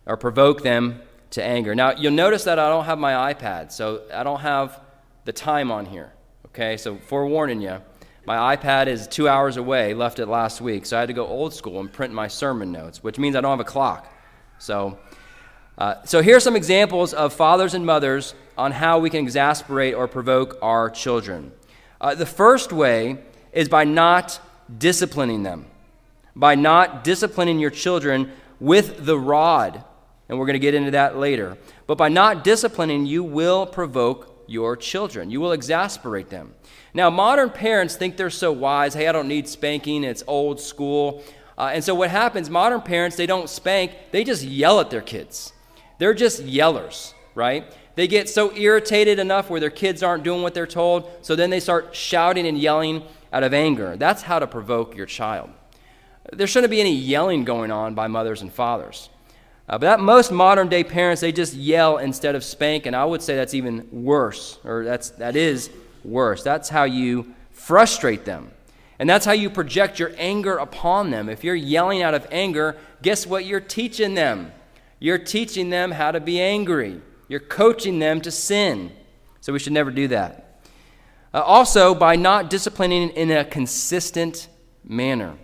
or 0.07 0.17
provoke 0.17 0.63
them 0.63 1.01
to 1.31 1.43
anger. 1.43 1.75
Now, 1.75 1.93
you'll 1.93 2.13
notice 2.13 2.45
that 2.45 2.59
I 2.59 2.69
don't 2.69 2.85
have 2.85 2.99
my 2.99 3.35
iPad, 3.35 3.73
so 3.73 4.03
I 4.13 4.23
don't 4.23 4.41
have 4.41 4.81
the 5.25 5.33
time 5.33 5.71
on 5.71 5.87
here. 5.87 6.13
Okay, 6.47 6.77
so 6.77 6.97
forewarning 6.97 7.61
you, 7.61 7.81
my 8.29 8.55
iPad 8.55 8.89
is 8.89 9.09
two 9.09 9.27
hours 9.27 9.57
away, 9.57 9.95
left 9.95 10.19
it 10.19 10.27
last 10.27 10.61
week, 10.61 10.85
so 10.85 10.99
I 10.99 11.01
had 11.01 11.07
to 11.07 11.15
go 11.15 11.27
old 11.27 11.55
school 11.55 11.81
and 11.81 11.91
print 11.91 12.13
my 12.13 12.29
sermon 12.29 12.71
notes, 12.71 13.03
which 13.03 13.19
means 13.19 13.35
I 13.35 13.41
don't 13.41 13.53
have 13.53 13.61
a 13.61 13.65
clock. 13.65 14.13
So, 14.59 14.99
uh, 15.79 16.05
so 16.05 16.21
here 16.21 16.37
are 16.37 16.41
some 16.41 16.55
examples 16.55 17.15
of 17.15 17.33
fathers 17.33 17.73
and 17.73 17.87
mothers 17.87 18.35
on 18.59 18.73
how 18.73 18.99
we 18.99 19.09
can 19.09 19.25
exasperate 19.25 19.95
or 19.95 20.07
provoke 20.07 20.59
our 20.61 20.91
children. 20.91 21.53
Uh, 22.03 22.15
the 22.15 22.27
first 22.27 22.71
way 22.71 23.17
is 23.55 23.67
by 23.71 23.85
not 23.85 24.39
disciplining 24.77 25.43
them, 25.43 25.65
by 26.37 26.55
not 26.55 27.05
disciplining 27.05 27.59
your 27.59 27.71
children 27.71 28.31
with 28.61 29.07
the 29.07 29.19
rod. 29.19 29.83
And 30.29 30.39
we're 30.39 30.45
going 30.45 30.53
to 30.53 30.59
get 30.59 30.75
into 30.75 30.91
that 30.91 31.17
later. 31.17 31.57
But 31.87 31.97
by 31.97 32.11
not 32.11 32.45
disciplining, 32.45 33.07
you 33.07 33.25
will 33.25 33.65
provoke 33.65 34.45
your 34.47 34.77
children. 34.77 35.31
You 35.31 35.41
will 35.41 35.53
exasperate 35.53 36.29
them. 36.29 36.55
Now, 36.99 37.11
modern 37.11 37.51
parents 37.51 37.95
think 37.95 38.17
they're 38.17 38.29
so 38.29 38.51
wise. 38.51 38.93
Hey, 38.93 39.07
I 39.07 39.13
don't 39.13 39.29
need 39.29 39.47
spanking, 39.47 40.03
it's 40.03 40.25
old 40.27 40.59
school. 40.59 41.23
Uh, 41.57 41.71
and 41.73 41.85
so, 41.85 41.95
what 41.95 42.11
happens, 42.11 42.51
modern 42.51 42.81
parents, 42.81 43.15
they 43.15 43.25
don't 43.25 43.49
spank, 43.49 43.93
they 44.11 44.25
just 44.25 44.43
yell 44.43 44.81
at 44.81 44.91
their 44.91 45.01
kids. 45.01 45.53
They're 45.99 46.13
just 46.13 46.43
yellers, 46.43 47.15
right? 47.37 47.73
They 47.95 48.09
get 48.09 48.29
so 48.29 48.53
irritated 48.53 49.21
enough 49.21 49.49
where 49.49 49.61
their 49.61 49.71
kids 49.71 50.03
aren't 50.03 50.25
doing 50.25 50.43
what 50.43 50.55
they're 50.55 50.67
told, 50.67 51.09
so 51.23 51.37
then 51.37 51.51
they 51.51 51.61
start 51.61 51.95
shouting 51.95 52.49
and 52.49 52.59
yelling 52.59 53.05
out 53.33 53.45
of 53.45 53.55
anger. 53.55 53.95
That's 53.97 54.23
how 54.23 54.41
to 54.41 54.49
provoke 54.49 54.97
your 54.97 55.07
child. 55.07 55.51
There 56.33 56.49
shouldn't 56.49 56.73
be 56.73 56.81
any 56.81 56.97
yelling 56.97 57.45
going 57.45 57.71
on 57.71 57.95
by 57.95 58.09
mothers 58.09 58.43
and 58.43 58.53
fathers. 58.53 59.09
Uh, 59.69 59.79
but 59.79 59.83
that 59.83 60.01
most 60.01 60.33
modern 60.33 60.69
day 60.69 60.83
parents, 60.83 61.21
they 61.21 61.31
just 61.31 61.55
yell 61.55 61.99
instead 61.99 62.35
of 62.35 62.43
spank, 62.43 62.87
and 62.87 62.97
I 62.97 63.05
would 63.05 63.23
say 63.23 63.37
that's 63.37 63.55
even 63.55 63.87
worse, 63.93 64.59
or 64.65 64.83
that's, 64.83 65.11
that 65.11 65.37
is 65.37 65.71
worse. 66.05 66.43
That's 66.43 66.69
how 66.69 66.85
you 66.85 67.35
frustrate 67.51 68.25
them. 68.25 68.53
And 68.99 69.09
that's 69.09 69.25
how 69.25 69.33
you 69.33 69.49
project 69.49 69.99
your 69.99 70.13
anger 70.17 70.57
upon 70.57 71.11
them. 71.11 71.29
If 71.29 71.45
you're 71.45 71.55
yelling 71.55 72.03
out 72.03 72.15
of 72.15 72.27
anger, 72.31 72.77
guess 73.03 73.27
what 73.27 73.45
you're 73.45 73.61
teaching 73.61 74.15
them? 74.15 74.53
You're 74.99 75.19
teaching 75.19 75.71
them 75.71 75.93
how 75.93 76.11
to 76.11 76.21
be 76.21 76.41
angry. 76.41 77.01
You're 77.29 77.41
coaching 77.41 77.99
them 77.99 78.21
to 78.23 78.31
sin. 78.31 78.91
So 79.41 79.53
we 79.53 79.59
should 79.61 79.73
never 79.73 79.91
do 79.91 80.09
that. 80.09 80.63
Uh, 81.33 81.43
also, 81.43 81.95
by 81.95 82.17
not 82.17 82.51
disciplining 82.51 83.11
in 83.11 83.31
a 83.31 83.45
consistent 83.45 84.49
manner. 84.83 85.37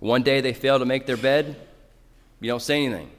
One 0.00 0.22
day 0.22 0.40
they 0.40 0.52
fail 0.52 0.78
to 0.78 0.84
make 0.84 1.06
their 1.06 1.16
bed, 1.16 1.56
you 2.40 2.48
don't 2.48 2.60
say 2.60 2.84
anything. 2.84 3.10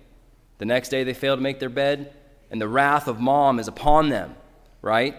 The 0.60 0.66
next 0.66 0.90
day 0.90 1.04
they 1.04 1.14
fail 1.14 1.36
to 1.36 1.42
make 1.42 1.60
their 1.60 1.70
bed, 1.70 2.14
and 2.52 2.62
the 2.62 2.68
wrath 2.68 3.08
of 3.08 3.20
mom 3.20 3.60
is 3.60 3.68
upon 3.68 4.10
them, 4.10 4.36
right? 4.82 5.16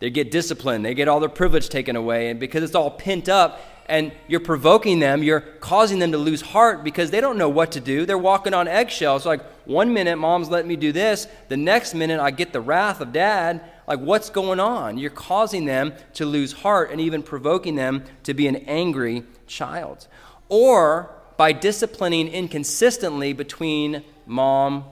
They 0.00 0.10
get 0.10 0.30
disciplined, 0.30 0.84
they 0.84 0.94
get 0.94 1.08
all 1.08 1.20
their 1.20 1.28
privilege 1.28 1.68
taken 1.68 1.94
away, 1.94 2.30
and 2.30 2.40
because 2.40 2.62
it's 2.62 2.74
all 2.74 2.90
pent 2.90 3.28
up, 3.28 3.60
and 3.90 4.12
you're 4.28 4.40
provoking 4.40 5.00
them, 5.00 5.22
you're 5.22 5.40
causing 5.40 5.98
them 5.98 6.12
to 6.12 6.18
lose 6.18 6.40
heart 6.40 6.84
because 6.84 7.10
they 7.10 7.20
don't 7.20 7.36
know 7.36 7.48
what 7.48 7.72
to 7.72 7.80
do. 7.80 8.06
They're 8.06 8.16
walking 8.16 8.54
on 8.54 8.68
eggshells. 8.68 9.26
Like, 9.26 9.42
one 9.66 9.92
minute, 9.92 10.16
mom's 10.16 10.48
letting 10.48 10.68
me 10.68 10.76
do 10.76 10.92
this, 10.92 11.26
the 11.48 11.56
next 11.56 11.94
minute, 11.94 12.20
I 12.20 12.30
get 12.30 12.52
the 12.52 12.60
wrath 12.60 13.00
of 13.00 13.12
dad. 13.12 13.62
Like, 13.88 13.98
what's 13.98 14.30
going 14.30 14.60
on? 14.60 14.96
You're 14.96 15.10
causing 15.10 15.64
them 15.64 15.92
to 16.14 16.24
lose 16.24 16.52
heart 16.52 16.92
and 16.92 17.00
even 17.00 17.24
provoking 17.24 17.74
them 17.74 18.04
to 18.22 18.32
be 18.32 18.46
an 18.46 18.56
angry 18.56 19.24
child. 19.48 20.06
Or 20.48 21.10
by 21.36 21.52
disciplining 21.52 22.28
inconsistently 22.28 23.32
between 23.32 24.04
mom 24.24 24.84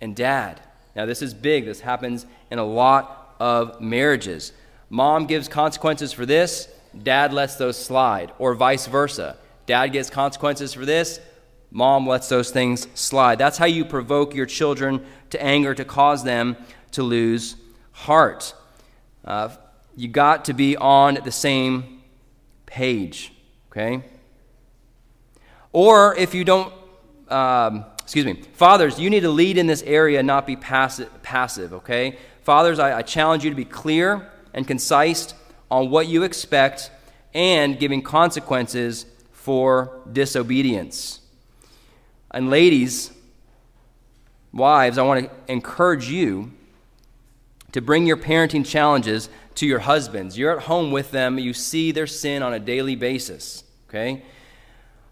and 0.00 0.14
dad. 0.14 0.60
Now, 0.94 1.06
this 1.06 1.22
is 1.22 1.34
big. 1.34 1.64
This 1.64 1.80
happens 1.80 2.24
in 2.52 2.60
a 2.60 2.64
lot 2.64 3.23
of 3.44 3.78
marriages. 3.78 4.54
Mom 4.88 5.26
gives 5.26 5.48
consequences 5.48 6.14
for 6.14 6.24
this, 6.24 6.66
dad 7.02 7.30
lets 7.30 7.56
those 7.56 7.76
slide, 7.76 8.32
or 8.38 8.54
vice 8.54 8.86
versa. 8.86 9.36
Dad 9.66 9.88
gets 9.88 10.08
consequences 10.08 10.72
for 10.72 10.86
this, 10.86 11.20
mom 11.70 12.06
lets 12.06 12.30
those 12.30 12.50
things 12.50 12.88
slide. 12.94 13.36
That's 13.36 13.58
how 13.58 13.66
you 13.66 13.84
provoke 13.84 14.34
your 14.34 14.46
children 14.46 15.04
to 15.28 15.42
anger, 15.42 15.74
to 15.74 15.84
cause 15.84 16.24
them 16.24 16.56
to 16.92 17.02
lose 17.02 17.56
heart. 17.92 18.54
Uh, 19.22 19.50
you 19.94 20.08
got 20.08 20.46
to 20.46 20.54
be 20.54 20.78
on 20.78 21.18
the 21.22 21.32
same 21.32 22.02
page, 22.64 23.30
okay? 23.70 24.02
Or 25.70 26.16
if 26.16 26.32
you 26.32 26.44
don't, 26.44 26.72
um, 27.28 27.84
excuse 28.00 28.24
me, 28.24 28.40
fathers, 28.54 28.98
you 28.98 29.10
need 29.10 29.20
to 29.20 29.28
lead 29.28 29.58
in 29.58 29.66
this 29.66 29.82
area, 29.82 30.22
not 30.22 30.46
be 30.46 30.56
passive, 30.56 31.22
passive 31.22 31.74
okay? 31.74 32.16
Fathers, 32.44 32.78
I, 32.78 32.98
I 32.98 33.02
challenge 33.02 33.42
you 33.42 33.50
to 33.50 33.56
be 33.56 33.64
clear 33.64 34.30
and 34.52 34.66
concise 34.66 35.34
on 35.70 35.90
what 35.90 36.06
you 36.06 36.22
expect 36.22 36.90
and 37.32 37.78
giving 37.78 38.02
consequences 38.02 39.06
for 39.32 40.00
disobedience. 40.12 41.20
And 42.30 42.50
ladies, 42.50 43.12
wives, 44.52 44.98
I 44.98 45.02
want 45.02 45.24
to 45.24 45.52
encourage 45.52 46.08
you 46.08 46.52
to 47.72 47.80
bring 47.80 48.06
your 48.06 48.16
parenting 48.16 48.64
challenges 48.64 49.28
to 49.56 49.66
your 49.66 49.80
husbands. 49.80 50.36
You're 50.38 50.56
at 50.56 50.64
home 50.64 50.92
with 50.92 51.10
them, 51.10 51.38
you 51.38 51.54
see 51.54 51.92
their 51.92 52.06
sin 52.06 52.42
on 52.42 52.52
a 52.52 52.60
daily 52.60 52.94
basis, 52.94 53.64
okay? 53.88 54.22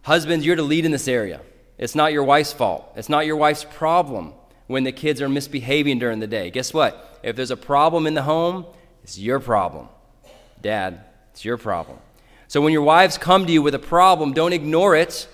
Husbands, 0.02 0.44
you're 0.44 0.56
to 0.56 0.62
lead 0.62 0.84
in 0.84 0.92
this 0.92 1.08
area. 1.08 1.40
It's 1.78 1.94
not 1.94 2.12
your 2.12 2.24
wife's 2.24 2.52
fault. 2.52 2.92
It's 2.94 3.08
not 3.08 3.26
your 3.26 3.36
wife's 3.36 3.64
problem 3.64 4.34
when 4.66 4.84
the 4.84 4.92
kids 4.92 5.20
are 5.20 5.28
misbehaving 5.28 5.98
during 5.98 6.20
the 6.20 6.26
day. 6.26 6.50
Guess 6.50 6.74
what? 6.74 7.11
If 7.22 7.36
there's 7.36 7.50
a 7.50 7.56
problem 7.56 8.06
in 8.06 8.14
the 8.14 8.22
home, 8.22 8.66
it's 9.02 9.18
your 9.18 9.40
problem. 9.40 9.88
Dad, 10.60 11.04
it's 11.32 11.44
your 11.44 11.56
problem. 11.56 11.98
So 12.48 12.60
when 12.60 12.72
your 12.72 12.82
wives 12.82 13.18
come 13.18 13.46
to 13.46 13.52
you 13.52 13.62
with 13.62 13.74
a 13.74 13.78
problem, 13.78 14.32
don't 14.32 14.52
ignore 14.52 14.94
it. 14.94 15.28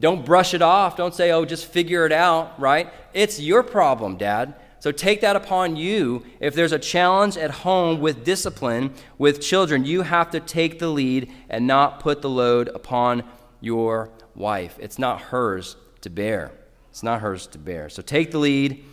Don't 0.00 0.24
brush 0.24 0.54
it 0.54 0.62
off. 0.62 0.96
Don't 0.96 1.14
say, 1.14 1.32
oh, 1.32 1.44
just 1.44 1.66
figure 1.66 2.06
it 2.06 2.12
out, 2.12 2.58
right? 2.60 2.92
It's 3.14 3.40
your 3.40 3.62
problem, 3.62 4.16
Dad. 4.16 4.54
So 4.80 4.92
take 4.92 5.22
that 5.22 5.34
upon 5.34 5.76
you. 5.76 6.24
If 6.38 6.54
there's 6.54 6.72
a 6.72 6.78
challenge 6.78 7.36
at 7.36 7.50
home 7.50 8.00
with 8.00 8.24
discipline 8.24 8.94
with 9.16 9.40
children, 9.40 9.84
you 9.84 10.02
have 10.02 10.30
to 10.30 10.40
take 10.40 10.78
the 10.78 10.88
lead 10.88 11.32
and 11.48 11.66
not 11.66 12.00
put 12.00 12.22
the 12.22 12.30
load 12.30 12.68
upon 12.68 13.24
your 13.60 14.10
wife. 14.36 14.76
It's 14.78 14.98
not 14.98 15.20
hers 15.20 15.76
to 16.02 16.10
bear. 16.10 16.52
It's 16.90 17.02
not 17.02 17.20
hers 17.20 17.48
to 17.48 17.58
bear. 17.58 17.88
So 17.88 18.02
take 18.02 18.30
the 18.30 18.38
lead. 18.38 18.84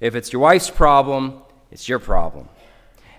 If 0.00 0.16
it's 0.16 0.32
your 0.32 0.42
wife's 0.42 0.70
problem, 0.70 1.42
it's 1.70 1.88
your 1.88 1.98
problem. 1.98 2.48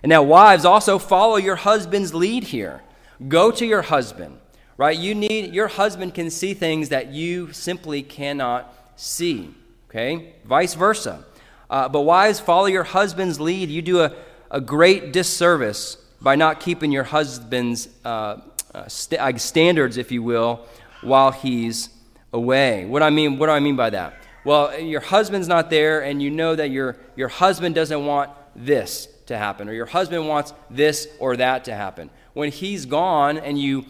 And 0.02 0.10
now, 0.10 0.24
wives, 0.24 0.66
also 0.66 0.98
follow 0.98 1.36
your 1.36 1.58
husband's 1.58 2.14
lead 2.14 2.46
here. 2.46 2.82
Go 3.28 3.52
to 3.52 3.66
your 3.66 3.82
husband, 3.82 4.40
right? 4.78 4.98
You 4.98 5.14
need, 5.14 5.54
your 5.54 5.68
husband 5.68 6.14
can 6.14 6.30
see 6.30 6.54
things 6.54 6.90
that 6.90 7.12
you 7.12 7.52
simply 7.52 8.02
cannot 8.02 8.74
see, 8.96 9.54
okay? 9.90 10.34
Vice 10.46 10.74
versa. 10.74 11.26
Uh, 11.70 11.90
but 11.90 12.02
wives, 12.02 12.40
follow 12.40 12.66
your 12.66 12.86
husband's 12.86 13.40
lead. 13.40 13.70
You 13.70 13.82
do 13.82 14.02
a, 14.02 14.14
a 14.50 14.62
great 14.62 15.12
disservice 15.12 15.98
by 16.22 16.36
not 16.36 16.60
keeping 16.60 16.92
your 16.92 17.04
husband's 17.04 17.90
uh, 18.06 18.38
uh, 18.74 18.88
st- 18.88 19.40
standards, 19.40 19.98
if 19.98 20.12
you 20.12 20.24
will, 20.24 20.66
while 21.02 21.32
he's 21.32 21.90
away. 22.34 22.86
What 22.86 23.04
I 23.04 23.10
mean, 23.10 23.38
what 23.38 23.48
do 23.48 23.52
I 23.52 23.60
mean 23.60 23.76
by 23.76 23.90
that? 23.92 24.16
Well, 24.46 24.80
your 24.80 25.02
husband's 25.02 25.48
not 25.48 25.70
there, 25.70 26.02
and 26.02 26.22
you 26.22 26.30
know 26.30 26.56
that 26.56 26.72
your, 26.72 26.96
your 27.16 27.28
husband 27.28 27.76
doesn't 27.76 28.06
want 28.06 28.32
this 28.56 29.08
to 29.28 29.38
happen, 29.38 29.70
or 29.70 29.74
your 29.74 29.86
husband 29.86 30.28
wants 30.28 30.54
this 30.70 31.08
or 31.20 31.38
that 31.38 31.66
to 31.66 31.74
happen. 31.74 32.10
When 32.34 32.52
he's 32.52 32.86
gone 32.86 33.38
and 33.38 33.60
you 33.60 33.86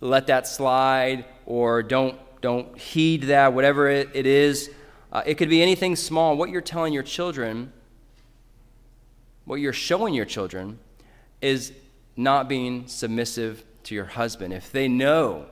let 0.00 0.26
that 0.28 0.46
slide 0.46 1.24
or 1.46 1.82
don't, 1.82 2.18
don't 2.40 2.78
heed 2.78 3.24
that, 3.24 3.52
whatever 3.52 3.88
it, 3.88 4.08
it 4.14 4.26
is, 4.26 4.70
uh, 5.12 5.22
it 5.26 5.34
could 5.34 5.50
be 5.50 5.62
anything 5.62 5.96
small. 5.96 6.36
What 6.36 6.50
you're 6.50 6.60
telling 6.60 6.92
your 6.92 7.02
children, 7.02 7.72
what 9.44 9.56
you're 9.56 9.72
showing 9.72 10.14
your 10.14 10.24
children, 10.24 10.78
is 11.40 11.72
not 12.16 12.48
being 12.48 12.86
submissive 12.86 13.64
to 13.84 13.94
your 13.94 14.04
husband. 14.04 14.52
If 14.52 14.72
they 14.72 14.88
know 14.88 15.46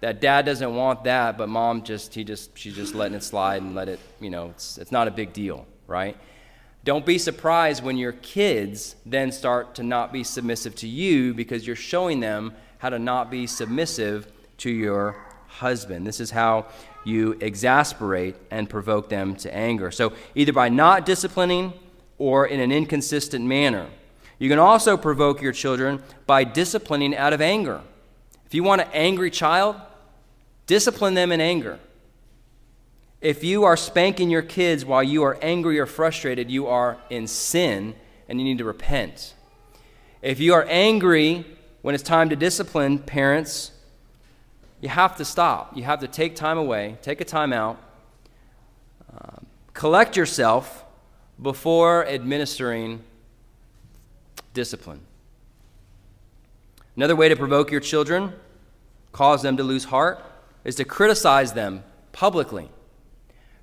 that 0.00 0.20
dad 0.20 0.44
doesn't 0.44 0.74
want 0.74 1.04
that, 1.04 1.38
but 1.38 1.48
mom 1.48 1.82
just, 1.82 2.14
he 2.14 2.22
just, 2.22 2.56
she's 2.56 2.74
just 2.74 2.94
letting 2.94 3.16
it 3.16 3.22
slide 3.22 3.62
and 3.62 3.74
let 3.74 3.88
it, 3.88 3.98
you 4.20 4.30
know, 4.30 4.50
it's, 4.50 4.78
it's 4.78 4.92
not 4.92 5.08
a 5.08 5.10
big 5.10 5.32
deal, 5.32 5.66
right? 5.86 6.16
Don't 6.84 7.04
be 7.04 7.18
surprised 7.18 7.82
when 7.82 7.96
your 7.96 8.12
kids 8.12 8.96
then 9.04 9.32
start 9.32 9.74
to 9.74 9.82
not 9.82 10.12
be 10.12 10.24
submissive 10.24 10.74
to 10.76 10.88
you 10.88 11.34
because 11.34 11.66
you're 11.66 11.76
showing 11.76 12.20
them 12.20 12.52
how 12.78 12.88
to 12.90 12.98
not 12.98 13.30
be 13.30 13.46
submissive 13.46 14.30
to 14.58 14.70
your 14.70 15.16
husband. 15.46 16.06
This 16.06 16.20
is 16.20 16.30
how 16.30 16.66
you 17.04 17.36
exasperate 17.40 18.36
and 18.50 18.68
provoke 18.68 19.08
them 19.08 19.34
to 19.36 19.54
anger. 19.54 19.90
So, 19.90 20.12
either 20.34 20.52
by 20.52 20.68
not 20.68 21.04
disciplining 21.04 21.72
or 22.18 22.46
in 22.46 22.60
an 22.60 22.72
inconsistent 22.72 23.44
manner. 23.44 23.86
You 24.38 24.48
can 24.48 24.58
also 24.58 24.96
provoke 24.96 25.40
your 25.40 25.52
children 25.52 26.02
by 26.26 26.44
disciplining 26.44 27.16
out 27.16 27.32
of 27.32 27.40
anger. 27.40 27.80
If 28.46 28.54
you 28.54 28.62
want 28.62 28.82
an 28.82 28.88
angry 28.92 29.30
child, 29.30 29.76
discipline 30.66 31.14
them 31.14 31.32
in 31.32 31.40
anger. 31.40 31.78
If 33.20 33.42
you 33.42 33.64
are 33.64 33.76
spanking 33.76 34.30
your 34.30 34.42
kids 34.42 34.84
while 34.84 35.02
you 35.02 35.24
are 35.24 35.38
angry 35.42 35.78
or 35.80 35.86
frustrated, 35.86 36.50
you 36.50 36.68
are 36.68 36.98
in 37.10 37.26
sin 37.26 37.94
and 38.28 38.40
you 38.40 38.44
need 38.44 38.58
to 38.58 38.64
repent. 38.64 39.34
If 40.22 40.38
you 40.38 40.54
are 40.54 40.64
angry 40.68 41.44
when 41.82 41.94
it's 41.94 42.04
time 42.04 42.28
to 42.28 42.36
discipline 42.36 42.98
parents, 42.98 43.72
you 44.80 44.88
have 44.88 45.16
to 45.16 45.24
stop. 45.24 45.76
You 45.76 45.82
have 45.82 46.00
to 46.00 46.08
take 46.08 46.36
time 46.36 46.58
away, 46.58 46.96
take 47.02 47.20
a 47.20 47.24
time 47.24 47.52
out, 47.52 47.82
um, 49.12 49.46
collect 49.74 50.16
yourself 50.16 50.84
before 51.42 52.06
administering 52.06 53.02
discipline. 54.54 55.00
Another 56.94 57.16
way 57.16 57.28
to 57.28 57.36
provoke 57.36 57.70
your 57.72 57.80
children, 57.80 58.32
cause 59.10 59.42
them 59.42 59.56
to 59.56 59.64
lose 59.64 59.84
heart, 59.84 60.24
is 60.64 60.76
to 60.76 60.84
criticize 60.84 61.52
them 61.52 61.82
publicly. 62.12 62.70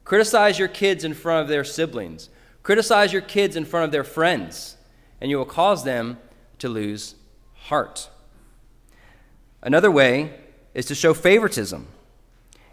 Criticize 0.06 0.58
your 0.58 0.68
kids 0.68 1.04
in 1.04 1.14
front 1.14 1.42
of 1.42 1.48
their 1.50 1.64
siblings. 1.64 2.30
Criticize 2.64 3.12
your 3.12 3.22
kids 3.22 3.56
in 3.56 3.66
front 3.66 3.84
of 3.84 3.92
their 3.92 4.04
friends, 4.04 4.78
and 5.20 5.30
you 5.30 5.38
will 5.38 5.46
cause 5.46 5.84
them 5.84 6.18
to 6.60 6.70
lose 6.70 7.16
heart. 7.56 8.10
Another 9.62 9.92
way 9.92 10.32
is 10.74 10.86
to 10.86 10.96
show 10.96 11.14
favoritism. 11.14 11.88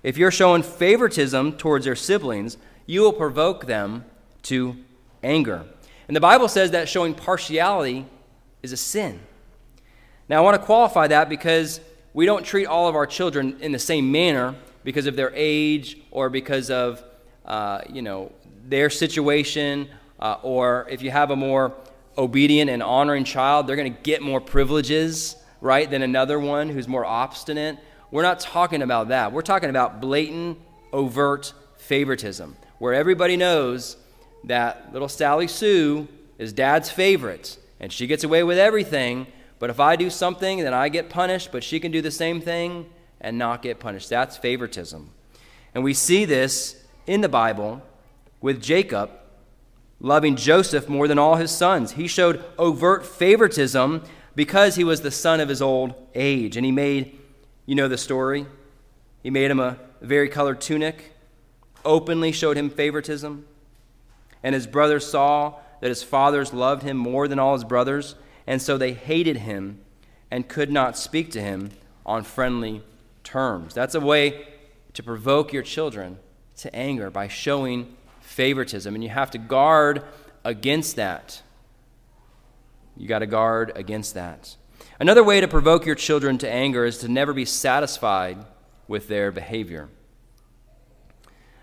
If 0.03 0.19
you're 0.19 0.31
showing 0.31 0.62
favoritism 0.62 1.53
towards 1.53 1.87
your 1.87 1.97
siblings, 1.97 2.59
you 2.87 3.01
will 3.01 3.12
provoke 3.12 3.66
them 3.66 4.05
to 4.42 4.77
anger. 5.23 5.64
And 6.09 6.16
the 6.16 6.21
Bible 6.21 6.49
says 6.49 6.73
that 6.73 6.88
showing 6.88 7.14
partiality 7.14 8.05
is 8.62 8.73
a 8.73 8.77
sin. 8.77 9.21
Now, 10.29 10.38
I 10.38 10.40
want 10.40 10.61
to 10.61 10.66
qualify 10.66 11.07
that 11.09 11.29
because 11.29 11.81
we 12.12 12.27
don't 12.27 12.45
treat 12.45 12.66
all 12.66 12.88
of 12.88 12.95
our 12.95 13.07
children 13.07 13.57
in 13.61 13.73
the 13.73 13.79
same 13.79 14.12
manner 14.12 14.55
because 14.85 15.07
of 15.07 15.16
their 15.16 15.33
age 15.35 15.99
or 16.11 16.29
because 16.29 16.71
of, 16.71 17.03
uh, 17.44 17.83
you 17.90 18.02
know, 18.02 18.33
their 18.68 18.90
situation, 18.90 19.88
uh, 20.20 20.37
or 20.42 20.87
if 20.90 21.02
you 21.02 21.11
have 21.11 21.31
a 21.31 21.37
more 21.37 21.74
obedient 22.16 22.70
and 22.70 22.83
honoring 22.83 23.24
child, 23.24 23.66
they're 23.66 23.76
going 23.76 23.92
to 23.92 24.00
get 24.02 24.22
more 24.22 24.40
privileges, 24.40 25.37
right, 25.61 25.90
than 25.90 26.02
another 26.02 26.38
one 26.38 26.68
who's 26.68 26.87
more 26.87 27.05
obstinate. 27.05 27.78
We're 28.11 28.22
not 28.22 28.40
talking 28.40 28.83
about 28.83 29.09
that. 29.09 29.33
We're 29.33 29.42
talking 29.42 29.70
about 29.70 30.00
blatant, 30.00 30.59
overt 30.92 31.52
favoritism, 31.78 32.57
where 32.78 32.94
everybody 32.94 33.37
knows 33.37 33.96
that 34.44 34.92
little 34.92 35.09
Sally 35.09 35.48
Sue 35.48 36.09
is 36.38 36.52
dad's 36.52 36.90
favorite, 36.90 37.57
and 37.81 37.92
she 37.92 38.07
gets 38.07 38.24
away 38.24 38.42
with 38.42 38.59
everything. 38.59 39.26
But 39.59 39.70
if 39.70 39.81
I 39.81 39.96
do 39.96 40.11
something, 40.11 40.59
then 40.59 40.74
I 40.74 40.88
get 40.88 41.09
punished, 41.09 41.52
but 41.52 41.64
she 41.64 41.81
can 41.81 41.92
do 41.92 42.02
the 42.02 42.11
same 42.11 42.40
thing 42.40 42.87
and 43.20 43.38
not 43.38 43.62
get 43.62 43.78
punished. 43.78 44.11
That's 44.11 44.37
favoritism. 44.37 45.11
And 45.74 45.85
we 45.85 45.94
see 45.94 46.24
this 46.24 46.82
in 47.12 47.20
the 47.20 47.29
Bible 47.29 47.83
with 48.40 48.62
Jacob 48.62 49.11
loving 50.01 50.35
Joseph 50.35 50.88
more 50.88 51.07
than 51.07 51.18
all 51.18 51.37
his 51.37 51.51
sons. 51.51 51.92
He 51.92 52.07
showed 52.09 52.42
overt 52.59 53.05
favoritism 53.05 54.03
because 54.35 54.77
he 54.77 54.83
was 54.83 55.03
the 55.03 55.11
son 55.11 55.38
of 55.38 55.51
his 55.51 55.61
old 55.61 55.92
age, 56.14 56.57
and 56.57 56.64
he 56.64 56.72
made 56.72 57.18
you 57.66 57.75
know 57.75 57.87
the 57.87 57.98
story. 57.98 58.46
He 59.22 59.29
made 59.29 59.51
him 59.51 59.61
a 59.61 59.77
very 60.01 60.31
colored 60.31 60.62
tunic, 60.62 61.12
openly 61.85 62.33
showed 62.33 62.57
him 62.57 62.70
favoritism. 62.70 63.44
And 64.42 64.55
his 64.55 64.66
brothers 64.66 65.07
saw 65.07 65.57
that 65.83 65.90
his 65.90 66.03
fathers 66.03 66.55
loved 66.55 66.83
him 66.83 66.96
more 66.96 67.29
than 67.29 67.38
all 67.38 67.53
his 67.53 67.64
brothers, 67.64 68.14
and 68.46 68.62
so 68.62 68.79
they 68.79 68.94
hated 68.94 69.37
him 69.37 69.81
and 70.31 70.48
could 70.48 70.72
not 70.72 70.96
speak 70.96 71.31
to 71.33 71.42
him 71.42 71.72
on 72.07 72.25
friendly 72.25 72.83
terms. 73.22 73.75
That's 73.75 73.94
a 73.94 74.01
way 74.01 74.46
to 74.94 75.03
provoke 75.03 75.53
your 75.53 75.62
children 75.62 76.18
to 76.62 76.75
anger 76.75 77.11
by 77.11 77.29
showing 77.29 77.94
favoritism, 78.20 78.94
and 78.94 79.03
you 79.05 79.11
have 79.11 79.31
to 79.33 79.38
guard 79.38 80.05
against 80.44 80.96
that. 80.96 81.42
You 82.96 83.07
got 83.09 83.20
to 83.20 83.27
guard 83.27 83.72
against 83.75 84.14
that. 84.14 84.57
Another 84.98 85.25
way 85.25 85.40
to 85.40 85.48
provoke 85.48 85.87
your 85.87 85.94
children 85.94 86.38
to 86.38 86.51
anger 86.51 86.85
is 86.85 86.98
to 86.98 87.09
never 87.09 87.33
be 87.33 87.44
satisfied 87.44 88.44
with 88.88 89.09
their 89.09 89.33
behavior. 89.33 89.88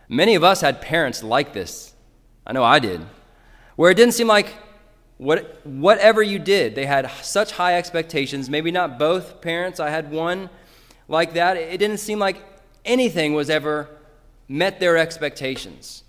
Many 0.07 0.35
of 0.35 0.43
us 0.43 0.61
had 0.61 0.81
parents 0.81 1.23
like 1.23 1.53
this. 1.53 1.93
I 2.45 2.51
know 2.51 2.63
I 2.63 2.79
did. 2.79 3.01
Where 3.75 3.91
it 3.91 3.95
didn't 3.95 4.13
seem 4.13 4.27
like 4.27 4.53
what, 5.17 5.65
whatever 5.65 6.23
you 6.23 6.39
did, 6.39 6.75
they 6.75 6.85
had 6.85 7.09
such 7.21 7.51
high 7.51 7.77
expectations. 7.77 8.49
Maybe 8.49 8.71
not 8.71 8.97
both 8.97 9.41
parents. 9.41 9.79
I 9.79 9.89
had 9.89 10.11
one 10.11 10.49
like 11.07 11.33
that. 11.33 11.57
It 11.57 11.77
didn't 11.77 11.99
seem 11.99 12.19
like 12.19 12.43
anything 12.83 13.33
was 13.33 13.49
ever 13.49 13.89
met 14.49 14.79
their 14.79 14.97
expectations. 14.97 16.03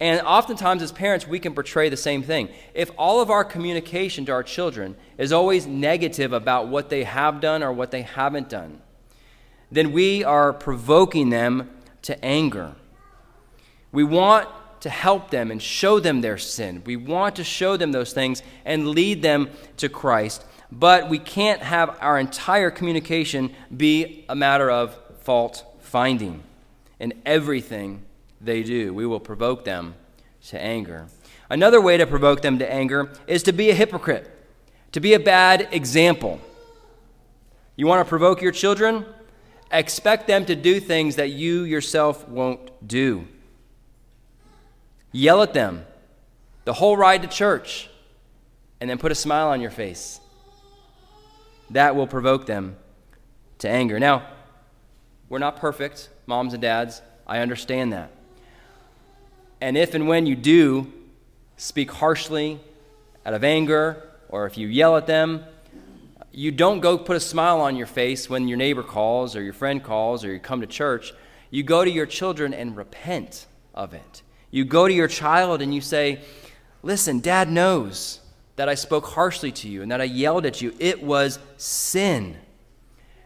And 0.00 0.20
oftentimes, 0.22 0.82
as 0.82 0.90
parents, 0.90 1.28
we 1.28 1.38
can 1.38 1.54
portray 1.54 1.88
the 1.88 1.96
same 1.96 2.22
thing. 2.22 2.48
If 2.72 2.90
all 2.98 3.20
of 3.20 3.30
our 3.30 3.44
communication 3.44 4.24
to 4.26 4.32
our 4.32 4.42
children 4.42 4.96
is 5.18 5.32
always 5.32 5.66
negative 5.66 6.32
about 6.32 6.66
what 6.68 6.88
they 6.88 7.04
have 7.04 7.40
done 7.40 7.62
or 7.62 7.72
what 7.72 7.92
they 7.92 8.02
haven't 8.02 8.48
done, 8.48 8.80
then 9.70 9.92
we 9.92 10.24
are 10.24 10.52
provoking 10.52 11.30
them 11.30 11.70
to 12.02 12.22
anger. 12.24 12.74
We 13.92 14.02
want 14.02 14.48
to 14.80 14.90
help 14.90 15.30
them 15.30 15.50
and 15.50 15.62
show 15.62 16.00
them 16.00 16.20
their 16.20 16.38
sin. 16.38 16.82
We 16.84 16.96
want 16.96 17.36
to 17.36 17.44
show 17.44 17.76
them 17.76 17.92
those 17.92 18.12
things 18.12 18.42
and 18.64 18.88
lead 18.88 19.22
them 19.22 19.48
to 19.76 19.88
Christ. 19.88 20.44
But 20.72 21.08
we 21.08 21.18
can't 21.18 21.62
have 21.62 21.96
our 22.00 22.18
entire 22.18 22.70
communication 22.70 23.54
be 23.74 24.24
a 24.28 24.34
matter 24.34 24.70
of 24.70 24.98
fault 25.20 25.64
finding 25.80 26.42
in 26.98 27.14
everything 27.24 28.02
they 28.40 28.62
do. 28.62 28.92
We 28.92 29.06
will 29.06 29.20
provoke 29.20 29.64
them 29.64 29.94
to 30.48 30.60
anger. 30.60 31.06
Another 31.50 31.80
way 31.80 31.96
to 31.96 32.06
provoke 32.06 32.42
them 32.42 32.58
to 32.58 32.72
anger 32.72 33.12
is 33.26 33.42
to 33.44 33.52
be 33.52 33.70
a 33.70 33.74
hypocrite, 33.74 34.30
to 34.92 35.00
be 35.00 35.14
a 35.14 35.20
bad 35.20 35.68
example. 35.72 36.40
You 37.76 37.86
want 37.86 38.04
to 38.04 38.08
provoke 38.08 38.40
your 38.40 38.52
children? 38.52 39.04
Expect 39.70 40.26
them 40.26 40.44
to 40.46 40.54
do 40.54 40.80
things 40.80 41.16
that 41.16 41.30
you 41.30 41.62
yourself 41.62 42.28
won't 42.28 42.86
do. 42.86 43.26
Yell 45.12 45.42
at 45.42 45.54
them 45.54 45.84
the 46.64 46.72
whole 46.72 46.96
ride 46.96 47.22
to 47.22 47.28
church, 47.28 47.88
and 48.80 48.88
then 48.88 48.98
put 48.98 49.12
a 49.12 49.14
smile 49.14 49.48
on 49.48 49.60
your 49.60 49.70
face. 49.70 50.20
That 51.70 51.94
will 51.94 52.06
provoke 52.06 52.46
them 52.46 52.76
to 53.58 53.68
anger. 53.68 53.98
Now, 53.98 54.26
we're 55.28 55.38
not 55.38 55.56
perfect, 55.56 56.08
moms 56.26 56.52
and 56.52 56.62
dads. 56.62 57.02
I 57.26 57.38
understand 57.38 57.92
that. 57.92 58.10
And 59.60 59.76
if 59.76 59.94
and 59.94 60.08
when 60.08 60.26
you 60.26 60.36
do 60.36 60.92
speak 61.56 61.90
harshly 61.90 62.60
out 63.24 63.34
of 63.34 63.44
anger, 63.44 64.02
or 64.28 64.46
if 64.46 64.58
you 64.58 64.68
yell 64.68 64.96
at 64.96 65.06
them, 65.06 65.44
you 66.32 66.50
don't 66.50 66.80
go 66.80 66.98
put 66.98 67.16
a 67.16 67.20
smile 67.20 67.60
on 67.60 67.76
your 67.76 67.86
face 67.86 68.28
when 68.28 68.48
your 68.48 68.58
neighbor 68.58 68.82
calls 68.82 69.36
or 69.36 69.42
your 69.42 69.52
friend 69.52 69.82
calls 69.82 70.24
or 70.24 70.32
you 70.32 70.40
come 70.40 70.60
to 70.60 70.66
church. 70.66 71.14
You 71.50 71.62
go 71.62 71.84
to 71.84 71.90
your 71.90 72.06
children 72.06 72.52
and 72.52 72.76
repent 72.76 73.46
of 73.74 73.94
it. 73.94 74.22
You 74.50 74.64
go 74.64 74.88
to 74.88 74.92
your 74.92 75.08
child 75.08 75.62
and 75.62 75.74
you 75.74 75.80
say, 75.80 76.20
Listen, 76.82 77.20
dad 77.20 77.50
knows 77.50 78.20
that 78.56 78.68
I 78.68 78.74
spoke 78.74 79.06
harshly 79.06 79.52
to 79.52 79.68
you 79.68 79.82
and 79.82 79.90
that 79.90 80.00
I 80.00 80.04
yelled 80.04 80.44
at 80.44 80.60
you. 80.60 80.74
It 80.78 81.02
was 81.02 81.38
sin. 81.56 82.36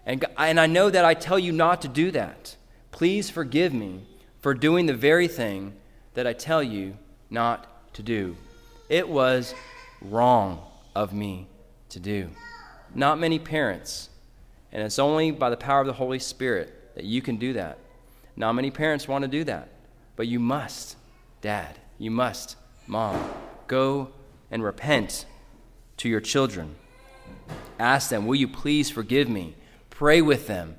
And, 0.06 0.24
and 0.36 0.60
I 0.60 0.66
know 0.66 0.88
that 0.88 1.04
I 1.04 1.14
tell 1.14 1.38
you 1.38 1.50
not 1.52 1.82
to 1.82 1.88
do 1.88 2.10
that. 2.12 2.56
Please 2.98 3.30
forgive 3.30 3.72
me 3.72 4.00
for 4.40 4.54
doing 4.54 4.86
the 4.86 4.92
very 4.92 5.28
thing 5.28 5.72
that 6.14 6.26
I 6.26 6.32
tell 6.32 6.60
you 6.60 6.96
not 7.30 7.94
to 7.94 8.02
do. 8.02 8.36
It 8.88 9.08
was 9.08 9.54
wrong 10.02 10.66
of 10.96 11.12
me 11.12 11.46
to 11.90 12.00
do. 12.00 12.30
Not 12.92 13.20
many 13.20 13.38
parents, 13.38 14.10
and 14.72 14.82
it's 14.82 14.98
only 14.98 15.30
by 15.30 15.48
the 15.48 15.56
power 15.56 15.80
of 15.80 15.86
the 15.86 15.92
Holy 15.92 16.18
Spirit 16.18 16.96
that 16.96 17.04
you 17.04 17.22
can 17.22 17.36
do 17.36 17.52
that. 17.52 17.78
Not 18.34 18.54
many 18.54 18.72
parents 18.72 19.06
want 19.06 19.22
to 19.22 19.28
do 19.28 19.44
that, 19.44 19.68
but 20.16 20.26
you 20.26 20.40
must, 20.40 20.96
Dad. 21.40 21.78
You 21.98 22.10
must, 22.10 22.56
Mom. 22.88 23.30
Go 23.68 24.10
and 24.50 24.64
repent 24.64 25.24
to 25.98 26.08
your 26.08 26.20
children. 26.20 26.74
Ask 27.78 28.10
them, 28.10 28.26
Will 28.26 28.34
you 28.34 28.48
please 28.48 28.90
forgive 28.90 29.28
me? 29.28 29.54
Pray 29.88 30.20
with 30.20 30.48
them. 30.48 30.77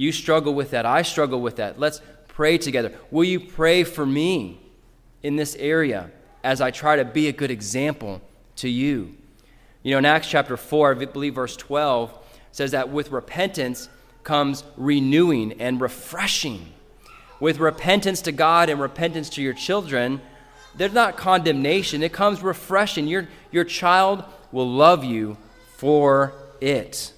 You 0.00 0.12
struggle 0.12 0.54
with 0.54 0.70
that. 0.70 0.86
I 0.86 1.02
struggle 1.02 1.42
with 1.42 1.56
that. 1.56 1.78
Let's 1.78 2.00
pray 2.28 2.56
together. 2.56 2.90
Will 3.10 3.24
you 3.24 3.38
pray 3.38 3.84
for 3.84 4.06
me 4.06 4.58
in 5.22 5.36
this 5.36 5.54
area 5.56 6.10
as 6.42 6.62
I 6.62 6.70
try 6.70 6.96
to 6.96 7.04
be 7.04 7.28
a 7.28 7.32
good 7.32 7.50
example 7.50 8.22
to 8.56 8.68
you? 8.70 9.14
You 9.82 9.90
know, 9.92 9.98
in 9.98 10.06
Acts 10.06 10.26
chapter 10.26 10.56
4, 10.56 10.92
I 10.92 11.04
believe 11.04 11.34
verse 11.34 11.54
12 11.54 12.14
says 12.50 12.70
that 12.70 12.88
with 12.88 13.10
repentance 13.10 13.90
comes 14.22 14.64
renewing 14.78 15.60
and 15.60 15.78
refreshing. 15.82 16.72
With 17.38 17.58
repentance 17.58 18.22
to 18.22 18.32
God 18.32 18.70
and 18.70 18.80
repentance 18.80 19.28
to 19.30 19.42
your 19.42 19.52
children, 19.52 20.22
there's 20.74 20.94
not 20.94 21.18
condemnation, 21.18 22.02
it 22.02 22.14
comes 22.14 22.42
refreshing. 22.42 23.06
Your, 23.06 23.28
your 23.50 23.64
child 23.64 24.24
will 24.50 24.70
love 24.70 25.04
you 25.04 25.36
for 25.76 26.32
it. 26.62 27.12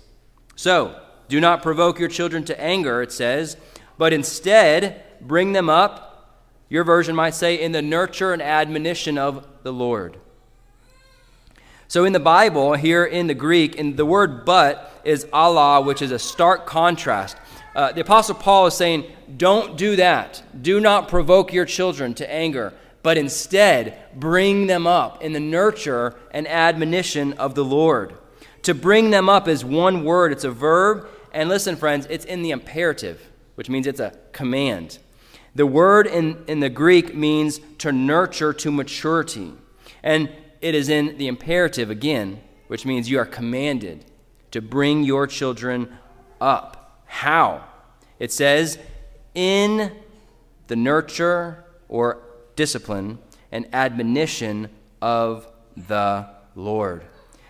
So, 0.57 1.01
do 1.33 1.41
not 1.41 1.63
provoke 1.63 1.99
your 1.99 2.11
children 2.11 2.45
to 2.45 2.61
anger, 2.61 3.01
it 3.01 3.11
says, 3.11 3.57
but 3.97 4.13
instead 4.13 5.03
bring 5.19 5.55
them 5.55 5.71
up, 5.71 6.45
your 6.69 6.85
version 6.85 7.17
might 7.17 7.33
say, 7.33 7.59
in 7.59 7.73
the 7.73 7.81
nurture 7.81 8.35
and 8.35 8.43
admonition 8.43 9.17
of 9.17 9.47
the 9.63 9.73
Lord. 9.73 10.19
So 11.89 12.05
in 12.05 12.13
the 12.13 12.21
Bible, 12.21 12.75
here 12.75 13.07
in 13.07 13.29
the 13.29 13.35
Greek, 13.35 13.77
in 13.77 13.97
the 13.97 14.05
word 14.05 14.45
but 14.45 15.01
is 15.05 15.27
alla, 15.33 15.81
which 15.81 16.03
is 16.03 16.11
a 16.11 16.19
stark 16.19 16.67
contrast. 16.67 17.39
Uh, 17.75 17.93
the 17.93 18.03
Apostle 18.03 18.35
Paul 18.35 18.67
is 18.67 18.75
saying, 18.75 19.11
don't 19.35 19.79
do 19.79 19.97
that. 19.97 20.43
Do 20.61 20.81
not 20.81 21.09
provoke 21.09 21.51
your 21.51 21.65
children 21.65 22.13
to 22.17 22.31
anger, 22.31 22.75
but 23.03 23.17
instead 23.17 23.99
bring 24.15 24.67
them 24.67 24.87
up 24.87 25.23
in 25.23 25.33
the 25.33 25.41
nurture 25.41 26.15
and 26.31 26.47
admonition 26.47 27.33
of 27.33 27.55
the 27.55 27.65
Lord. 27.65 28.19
To 28.65 28.75
bring 28.75 29.09
them 29.09 29.31
up 29.31 29.49
is 29.49 29.65
one 29.65 30.05
word, 30.05 30.31
it's 30.31 30.45
a 30.45 30.51
verb. 30.51 31.09
And 31.33 31.49
listen, 31.49 31.77
friends, 31.77 32.07
it's 32.11 32.25
in 32.25 32.43
the 32.43 32.51
imperative, 32.51 33.31
which 33.55 33.69
means 33.69 33.87
it's 33.87 34.01
a 34.01 34.17
command. 34.33 34.99
The 35.55 35.67
word 35.67 36.07
in, 36.07 36.45
in 36.47 36.61
the 36.61 36.69
Greek 36.69 37.15
means 37.15 37.61
to 37.79 37.93
nurture 37.93 38.53
to 38.53 38.71
maturity. 38.71 39.53
And 40.03 40.31
it 40.61 40.75
is 40.75 40.89
in 40.89 41.19
the 41.19 41.29
imperative 41.29 41.91
again, 41.91 42.41
which 42.69 42.87
means 42.87 43.11
you 43.11 43.19
are 43.19 43.27
commanded 43.27 44.05
to 44.51 44.61
bring 44.61 45.03
your 45.03 45.27
children 45.27 45.93
up. 46.41 47.03
How? 47.07 47.65
It 48.19 48.31
says, 48.31 48.79
in 49.35 49.93
the 50.69 50.77
nurture 50.77 51.65
or 51.89 52.23
discipline 52.57 53.19
and 53.51 53.67
admonition 53.73 54.71
of 55.01 55.47
the 55.77 56.29
Lord. 56.55 57.05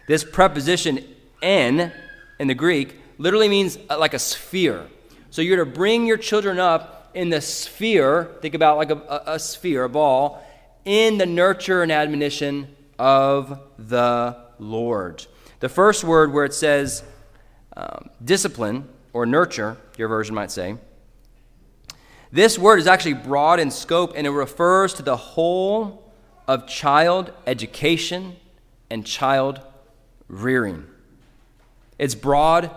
This 0.09 0.25
preposition 0.25 1.05
in 1.41 1.93
in 2.39 2.49
the 2.49 2.55
Greek 2.55 3.02
literally 3.23 3.49
means 3.49 3.79
uh, 3.89 3.97
like 3.97 4.15
a 4.15 4.19
sphere. 4.19 4.85
So 5.31 5.43
you're 5.43 5.65
to 5.65 5.71
bring 5.71 6.07
your 6.07 6.17
children 6.17 6.59
up 6.59 7.11
in 7.15 7.31
the 7.31 7.41
sphere, 7.41 8.33
think 8.41 8.55
about 8.55 8.79
like 8.79 8.91
a, 8.91 9.23
a, 9.27 9.39
sphere, 9.39 9.85
a 9.85 9.89
ball, 9.89 10.45
in 10.85 11.19
the 11.19 11.27
nurture 11.27 11.85
and 11.85 11.93
admonition 11.93 12.75
of 12.99 13.61
the 13.79 14.37
Lord. 14.59 15.25
The 15.61 15.69
first 15.69 16.03
word 16.03 16.33
where 16.33 16.45
it 16.45 16.53
says 16.53 17.05
um, 17.77 18.11
discipline 18.25 18.89
or 19.13 19.25
nurture, 19.25 19.77
your 19.97 20.09
version 20.09 20.35
might 20.35 20.51
say, 20.51 20.77
this 22.33 22.59
word 22.59 22.81
is 22.81 22.89
actually 22.89 23.15
broad 23.15 23.61
in 23.61 23.71
scope 23.71 24.15
and 24.17 24.27
it 24.27 24.31
refers 24.31 24.95
to 24.95 25.03
the 25.05 25.17
whole 25.17 26.13
of 26.49 26.67
child 26.67 27.33
education 27.47 28.35
and 28.91 29.07
child 29.07 29.61
rearing. 30.27 30.87
It's 32.01 32.17
broad 32.17 32.71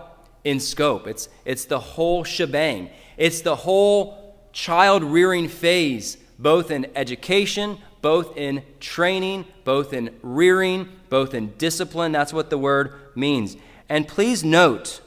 in 0.46 0.60
scope, 0.60 1.08
it's, 1.08 1.28
it's 1.44 1.64
the 1.64 1.80
whole 1.80 2.22
shebang, 2.22 2.88
it's 3.16 3.40
the 3.40 3.56
whole 3.56 4.36
child 4.52 5.02
rearing 5.02 5.48
phase, 5.48 6.16
both 6.38 6.70
in 6.70 6.86
education, 6.94 7.78
both 8.00 8.36
in 8.36 8.62
training, 8.78 9.44
both 9.64 9.92
in 9.92 10.14
rearing, 10.22 10.88
both 11.08 11.34
in 11.34 11.52
discipline. 11.58 12.12
That's 12.12 12.32
what 12.32 12.50
the 12.50 12.58
word 12.58 12.94
means. 13.16 13.56
And 13.88 14.06
please 14.06 14.44
note 14.44 15.00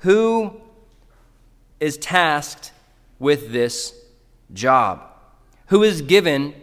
who 0.00 0.60
is 1.80 1.96
tasked 1.96 2.72
with 3.18 3.50
this 3.50 3.98
job, 4.52 5.02
who 5.68 5.82
is 5.82 6.02
given 6.02 6.54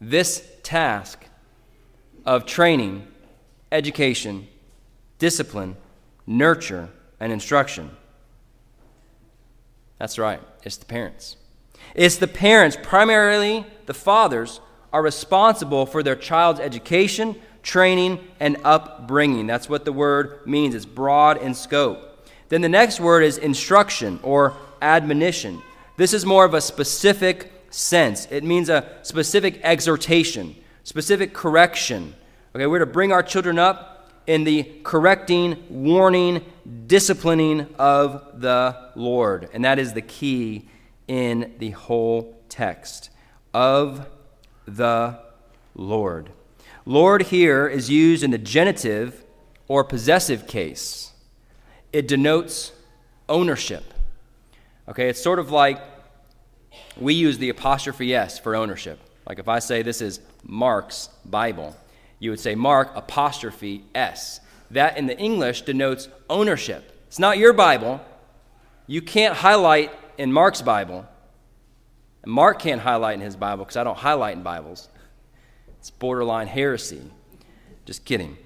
this 0.00 0.50
task 0.64 1.24
of 2.24 2.46
training, 2.46 3.06
education, 3.70 4.48
discipline, 5.20 5.76
nurture, 6.26 6.88
and 7.20 7.32
instruction. 7.32 7.90
That's 9.98 10.18
right, 10.18 10.40
it's 10.62 10.76
the 10.76 10.84
parents. 10.84 11.36
It's 11.94 12.16
the 12.16 12.26
parents, 12.26 12.76
primarily 12.82 13.64
the 13.86 13.94
fathers, 13.94 14.60
are 14.92 15.02
responsible 15.02 15.86
for 15.86 16.02
their 16.02 16.16
child's 16.16 16.60
education, 16.60 17.36
training, 17.62 18.20
and 18.40 18.56
upbringing. 18.64 19.46
That's 19.46 19.68
what 19.68 19.84
the 19.84 19.92
word 19.92 20.46
means. 20.46 20.74
It's 20.74 20.86
broad 20.86 21.38
in 21.38 21.54
scope. 21.54 22.28
Then 22.48 22.60
the 22.60 22.68
next 22.68 23.00
word 23.00 23.22
is 23.22 23.38
instruction 23.38 24.20
or 24.22 24.54
admonition. 24.80 25.62
This 25.96 26.12
is 26.12 26.24
more 26.24 26.44
of 26.44 26.54
a 26.54 26.60
specific 26.60 27.52
sense, 27.70 28.26
it 28.30 28.44
means 28.44 28.68
a 28.68 28.98
specific 29.02 29.60
exhortation, 29.62 30.54
specific 30.84 31.34
correction. 31.34 32.14
Okay, 32.54 32.66
we're 32.66 32.78
to 32.78 32.86
bring 32.86 33.12
our 33.12 33.22
children 33.22 33.58
up 33.58 33.95
in 34.26 34.44
the 34.44 34.64
correcting, 34.82 35.64
warning, 35.68 36.44
disciplining 36.86 37.68
of 37.78 38.40
the 38.40 38.90
Lord. 38.94 39.48
And 39.52 39.64
that 39.64 39.78
is 39.78 39.92
the 39.92 40.02
key 40.02 40.68
in 41.06 41.54
the 41.58 41.70
whole 41.70 42.36
text 42.48 43.10
of 43.54 44.06
the 44.66 45.18
Lord. 45.74 46.30
Lord 46.84 47.22
here 47.22 47.66
is 47.66 47.90
used 47.90 48.22
in 48.22 48.30
the 48.30 48.38
genitive 48.38 49.24
or 49.68 49.84
possessive 49.84 50.46
case. 50.46 51.12
It 51.92 52.08
denotes 52.08 52.72
ownership. 53.28 53.84
Okay, 54.88 55.08
it's 55.08 55.20
sort 55.20 55.38
of 55.38 55.50
like 55.50 55.80
we 56.96 57.14
use 57.14 57.38
the 57.38 57.48
apostrophe 57.48 58.14
S 58.14 58.38
for 58.38 58.54
ownership. 58.54 59.00
Like 59.28 59.38
if 59.38 59.48
I 59.48 59.58
say 59.58 59.82
this 59.82 60.00
is 60.00 60.20
Mark's 60.44 61.08
Bible, 61.24 61.76
you 62.18 62.30
would 62.30 62.40
say 62.40 62.54
Mark 62.54 62.92
apostrophe 62.94 63.84
S. 63.94 64.40
That 64.70 64.96
in 64.96 65.06
the 65.06 65.18
English 65.18 65.62
denotes 65.62 66.08
ownership. 66.28 66.92
It's 67.06 67.18
not 67.18 67.38
your 67.38 67.52
Bible. 67.52 68.00
You 68.86 69.02
can't 69.02 69.34
highlight 69.34 69.92
in 70.18 70.32
Mark's 70.32 70.62
Bible. 70.62 71.06
Mark 72.24 72.58
can't 72.58 72.80
highlight 72.80 73.14
in 73.14 73.20
his 73.20 73.36
Bible 73.36 73.64
because 73.64 73.76
I 73.76 73.84
don't 73.84 73.98
highlight 73.98 74.36
in 74.36 74.42
Bibles. 74.42 74.88
It's 75.78 75.90
borderline 75.90 76.48
heresy. 76.48 77.02
Just 77.84 78.04
kidding. 78.04 78.36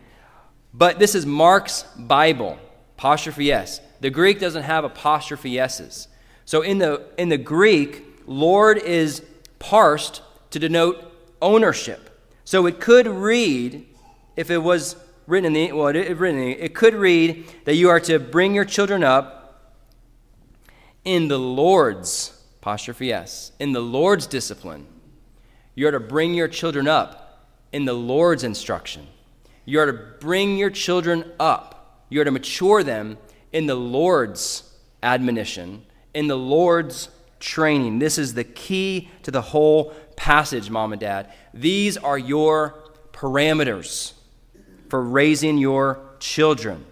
But 0.75 0.99
this 0.99 1.15
is 1.15 1.25
Mark's 1.25 1.85
Bible. 1.97 2.59
Apostrophe 2.99 3.51
S. 3.51 3.81
The 4.01 4.11
Greek 4.11 4.39
doesn't 4.39 4.65
have 4.65 4.85
apostrophe 4.85 5.59
S's. 5.59 6.09
So 6.45 6.63
in 6.63 6.79
the, 6.79 7.07
in 7.17 7.31
the 7.31 7.39
Greek, 7.39 8.05
Lord 8.27 8.79
is 8.79 9.23
parsed 9.59 10.23
to 10.51 10.59
denote 10.59 11.11
ownership. 11.41 12.10
So 12.51 12.67
it 12.67 12.81
could 12.81 13.07
read, 13.07 13.87
if 14.35 14.51
it 14.51 14.59
was 14.59 14.97
written 15.29 15.47
in 15.47 15.53
the, 15.53 15.71
well, 15.71 15.87
it, 15.87 15.95
it, 15.95 16.19
written 16.19 16.41
in, 16.41 16.49
it 16.59 16.75
could 16.75 16.95
read 16.95 17.47
that 17.65 17.77
you 17.77 17.91
are 17.91 18.01
to 18.01 18.19
bring 18.19 18.57
your 18.57 18.65
children 18.65 19.05
up 19.05 19.71
in 21.05 21.29
the 21.29 21.39
Lord's 21.39 22.37
apostrophe 22.59 23.13
S, 23.13 23.53
in 23.61 23.71
the 23.71 23.79
Lord's 23.79 24.27
discipline. 24.27 24.89
You're 25.77 25.93
to 25.93 26.01
bring 26.01 26.35
your 26.35 26.49
children 26.49 26.89
up 26.89 27.47
in 27.71 27.85
the 27.85 27.93
Lord's 27.93 28.43
instruction. 28.43 29.07
You're 29.65 29.87
to 29.87 29.93
bring 30.19 30.57
your 30.57 30.71
children 30.71 31.31
up 31.39 32.05
You 32.09 32.21
are 32.21 32.25
to 32.25 32.33
mature 32.33 32.83
them 32.83 33.19
in 33.53 33.67
the 33.67 33.77
Lord's 33.77 34.69
admonition, 35.05 35.87
in 36.15 36.27
the 36.27 36.37
Lord's 36.37 37.11
training. 37.41 37.99
This 37.99 38.19
is 38.19 38.35
the 38.35 38.45
key 38.45 39.11
to 39.25 39.31
the 39.31 39.43
whole 39.43 39.93
passage, 40.17 40.71
mom 40.71 40.93
and 40.93 41.01
dad. 41.01 41.33
These 41.53 41.97
are 41.97 42.19
your 42.19 42.79
parameters 43.13 44.13
for 44.89 45.03
raising 45.03 45.59
your 45.59 46.01
children. 46.21 46.85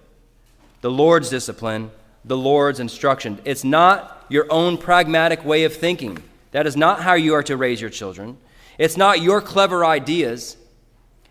The 0.80 0.90
Lord's 0.90 1.30
discipline, 1.30 1.90
the 2.24 2.36
Lord's 2.36 2.80
instruction. 2.80 3.40
It's 3.44 3.64
not 3.64 4.26
your 4.28 4.46
own 4.50 4.78
pragmatic 4.78 5.44
way 5.44 5.64
of 5.64 5.74
thinking. 5.74 6.22
That 6.52 6.66
is 6.66 6.76
not 6.76 7.02
how 7.02 7.14
you 7.14 7.34
are 7.34 7.42
to 7.44 7.56
raise 7.56 7.80
your 7.80 7.90
children. 7.90 8.38
It's 8.78 8.96
not 8.96 9.20
your 9.20 9.40
clever 9.40 9.84
ideas. 9.84 10.56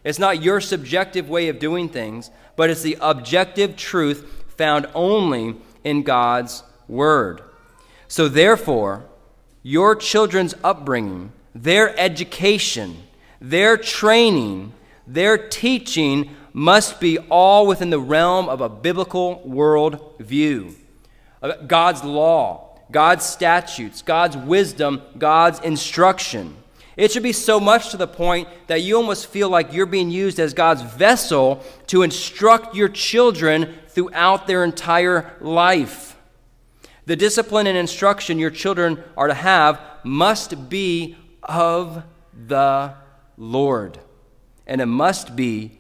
It's 0.04 0.20
not 0.20 0.44
your 0.44 0.62
subjective 0.62 1.30
way 1.30 1.50
of 1.50 1.60
doing 1.60 1.90
things, 1.90 2.30
but 2.56 2.70
it's 2.70 2.82
the 2.82 2.98
objective 3.02 3.76
truth 3.76 4.46
found 4.58 4.88
only 4.94 5.56
in 5.84 6.04
God's 6.04 6.64
Word. 6.88 7.42
So, 8.08 8.28
therefore, 8.28 9.06
your 9.64 9.96
children's 9.96 10.56
upbringing, 10.64 11.34
their 11.54 11.98
education, 12.00 13.04
their 13.42 13.78
training, 13.78 14.74
their 15.06 15.38
teaching 15.38 16.36
must 16.54 17.00
be 17.00 17.20
all 17.20 17.68
within 17.68 17.90
the 17.90 18.00
realm 18.00 18.50
of 18.50 18.62
a 18.62 18.70
biblical 18.70 19.42
world 19.46 20.16
view. 20.20 20.76
Uh, 21.42 21.54
God's 21.68 22.04
law, 22.04 22.80
God's 22.92 23.26
statutes, 23.26 24.02
God's 24.02 24.38
wisdom, 24.38 25.02
God's 25.18 25.60
instruction. 25.60 26.56
It 26.96 27.12
should 27.12 27.24
be 27.24 27.34
so 27.34 27.60
much 27.60 27.92
to 27.92 27.98
the 27.98 28.08
point 28.08 28.48
that 28.66 28.82
you 28.82 28.98
almost 28.98 29.28
feel 29.28 29.50
like 29.50 29.72
you're 29.72 29.86
being 29.86 30.10
used 30.10 30.40
as 30.40 30.56
God's 30.56 30.82
vessel 30.82 31.64
to 31.88 32.02
instruct 32.02 32.74
your 32.74 32.90
children 32.90 33.76
throughout 33.90 34.48
their 34.48 34.64
entire 34.64 35.32
life. 35.40 36.17
The 37.08 37.16
discipline 37.16 37.68
and 37.68 37.78
instruction 37.78 38.38
your 38.38 38.50
children 38.50 39.02
are 39.16 39.28
to 39.28 39.34
have 39.34 39.80
must 40.04 40.70
be 40.70 41.16
of 41.42 42.04
the 42.48 42.96
Lord. 43.38 43.98
And 44.68 44.82
it 44.82 44.88
must 44.88 45.34
be 45.34 45.72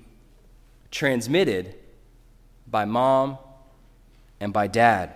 transmitted 0.89 1.75
by 2.65 2.85
mom 2.85 3.39
and 4.39 4.53
by 4.53 4.67
dad. 4.67 5.11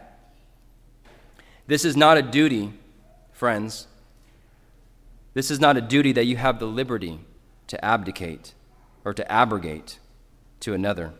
This 1.68 1.86
is 1.86 1.96
not 1.96 2.18
a 2.18 2.22
duty, 2.22 2.74
friends. 3.32 3.88
This 5.34 5.50
is 5.50 5.62
not 5.62 5.78
a 5.78 5.82
duty 5.82 6.12
that 6.12 6.26
you 6.26 6.36
have 6.36 6.60
the 6.60 6.68
liberty 6.68 7.22
to 7.68 7.86
abdicate 7.86 8.54
or 9.06 9.14
to 9.14 9.32
abrogate 9.32 9.98
to 10.60 10.74
another. 10.74 11.14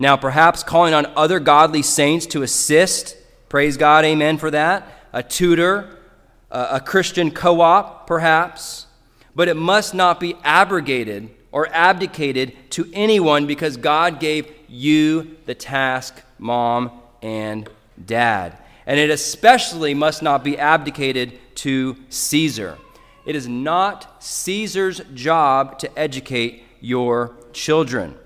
Now, 0.00 0.16
perhaps 0.16 0.64
calling 0.64 0.92
on 0.92 1.06
other 1.14 1.38
godly 1.38 1.82
saints 1.82 2.26
to 2.26 2.42
assist, 2.42 3.16
praise 3.56 3.78
God, 3.78 4.04
amen 4.04 4.36
for 4.36 4.50
that, 4.50 4.86
a 5.14 5.22
tutor, 5.22 5.88
a 6.50 6.78
Christian 6.78 7.30
co 7.30 7.62
op, 7.62 8.06
perhaps, 8.06 8.84
but 9.34 9.48
it 9.48 9.56
must 9.56 9.94
not 9.94 10.20
be 10.20 10.36
abrogated 10.44 11.30
or 11.52 11.66
abdicated 11.72 12.52
to 12.72 12.86
anyone 12.92 13.46
because 13.46 13.78
God 13.78 14.20
gave 14.20 14.46
you 14.68 15.38
the 15.46 15.54
task, 15.54 16.20
mom 16.38 17.00
and 17.22 17.66
dad. 18.04 18.58
And 18.84 19.00
it 19.00 19.08
especially 19.08 19.94
must 19.94 20.22
not 20.22 20.44
be 20.44 20.58
abdicated 20.58 21.32
to 21.54 21.96
Caesar. 22.10 22.76
It 23.24 23.34
is 23.34 23.48
not 23.48 24.22
Caesar's 24.22 25.00
job 25.14 25.78
to 25.78 25.98
educate 25.98 26.62
your 26.82 27.32
children. 27.54 28.16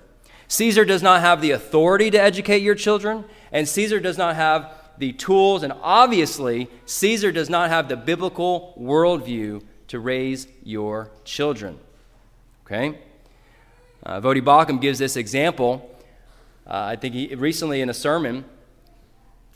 Caesar 0.49 0.83
does 0.83 1.01
not 1.01 1.21
have 1.21 1.39
the 1.39 1.51
authority 1.51 2.11
to 2.11 2.21
educate 2.21 2.61
your 2.61 2.75
children, 2.75 3.23
and 3.53 3.65
Caesar 3.65 4.01
does 4.01 4.17
not 4.17 4.35
have 4.35 4.80
the 4.97 5.13
tools, 5.13 5.63
and 5.63 5.73
obviously, 5.81 6.67
Caesar 6.85 7.31
does 7.31 7.49
not 7.49 7.69
have 7.69 7.89
the 7.89 7.97
biblical 7.97 8.75
worldview 8.79 9.63
to 9.87 9.99
raise 9.99 10.47
your 10.63 11.11
children. 11.25 11.79
Okay? 12.65 12.97
Uh, 14.03 14.21
Voddie 14.21 14.41
Baucham 14.41 14.79
gives 14.79 14.99
this 14.99 15.15
example. 15.15 15.89
Uh, 16.65 16.85
I 16.85 16.95
think 16.95 17.13
he, 17.13 17.35
recently 17.35 17.81
in 17.81 17.89
a 17.89 17.93
sermon 17.93 18.45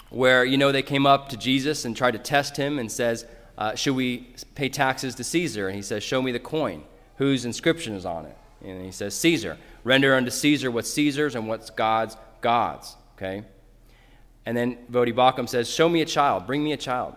where, 0.10 0.44
you 0.46 0.58
know, 0.58 0.72
they 0.72 0.82
came 0.82 1.06
up 1.06 1.30
to 1.30 1.38
Jesus 1.38 1.86
and 1.86 1.96
tried 1.96 2.12
to 2.12 2.20
test 2.20 2.58
him 2.58 2.80
and 2.80 2.92
says, 2.92 3.26
uh, 3.58 3.76
should 3.76 3.96
we 3.96 4.28
pay 4.54 4.70
taxes 4.70 5.16
to 5.16 5.24
Caesar? 5.24 5.68
And 5.68 5.76
he 5.76 5.82
says, 5.82 6.04
Show 6.04 6.22
me 6.22 6.32
the 6.32 6.40
coin. 6.40 6.84
Whose 7.18 7.46
inscription 7.46 7.94
is 7.94 8.06
on 8.06 8.26
it? 8.26 8.38
And 8.64 8.84
he 8.84 8.92
says, 8.92 9.16
Caesar. 9.16 9.58
Render 9.84 10.16
unto 10.16 10.32
Caesar 10.32 10.70
what's 10.70 10.92
Caesar's 10.92 11.36
and 11.36 11.48
what's 11.48 11.70
God's, 11.70 12.18
God's. 12.42 12.96
Okay? 13.18 13.44
And 14.46 14.56
then 14.56 14.78
Baucham 14.92 15.50
says, 15.50 15.70
Show 15.70 15.90
me 15.90 16.02
a 16.02 16.06
child. 16.06 16.46
Bring 16.46 16.64
me 16.64 16.72
a 16.72 16.78
child. 16.78 17.16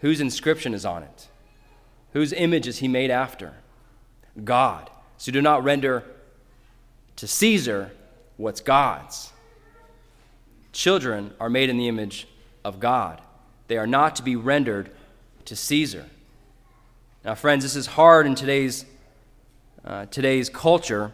Whose 0.00 0.20
inscription 0.20 0.74
is 0.74 0.84
on 0.84 1.02
it? 1.02 1.28
Whose 2.12 2.32
image 2.32 2.66
is 2.66 2.78
he 2.78 2.88
made 2.88 3.10
after? 3.10 3.54
God. 4.42 4.90
So 5.18 5.30
do 5.30 5.42
not 5.42 5.62
render 5.62 6.04
to 7.16 7.26
Caesar 7.26 7.92
what's 8.36 8.60
God's. 8.60 9.32
Children 10.72 11.34
are 11.38 11.50
made 11.50 11.68
in 11.68 11.76
the 11.76 11.88
image 11.88 12.26
of 12.64 12.80
God. 12.80 13.20
They 13.68 13.76
are 13.76 13.86
not 13.86 14.16
to 14.16 14.22
be 14.22 14.36
rendered 14.36 14.90
to 15.44 15.54
Caesar. 15.54 16.06
Now, 17.24 17.34
friends, 17.34 17.62
this 17.62 17.76
is 17.76 17.86
hard 17.86 18.26
in 18.26 18.34
today's, 18.34 18.84
uh, 19.84 20.06
today's 20.06 20.48
culture. 20.48 21.12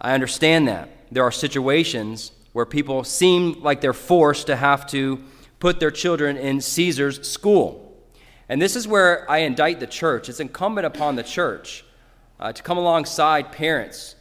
I 0.00 0.12
understand 0.12 0.68
that. 0.68 0.90
There 1.10 1.22
are 1.22 1.32
situations 1.32 2.32
where 2.54 2.64
people 2.64 3.04
seem 3.04 3.60
like 3.62 3.82
they're 3.82 3.92
forced 3.92 4.46
to 4.46 4.56
have 4.56 4.86
to 4.86 5.22
put 5.58 5.78
their 5.78 5.90
children 5.90 6.38
in 6.38 6.62
Caesar's 6.62 7.28
school. 7.28 7.94
And 8.48 8.62
this 8.62 8.76
is 8.76 8.88
where 8.88 9.30
I 9.30 9.38
indict 9.38 9.78
the 9.78 9.86
church. 9.86 10.30
It's 10.30 10.40
incumbent 10.40 10.86
upon 10.86 11.16
the 11.16 11.22
church 11.22 11.84
uh, 12.40 12.52
to 12.52 12.62
come 12.62 12.78
alongside 12.78 13.52
parents 13.52 14.16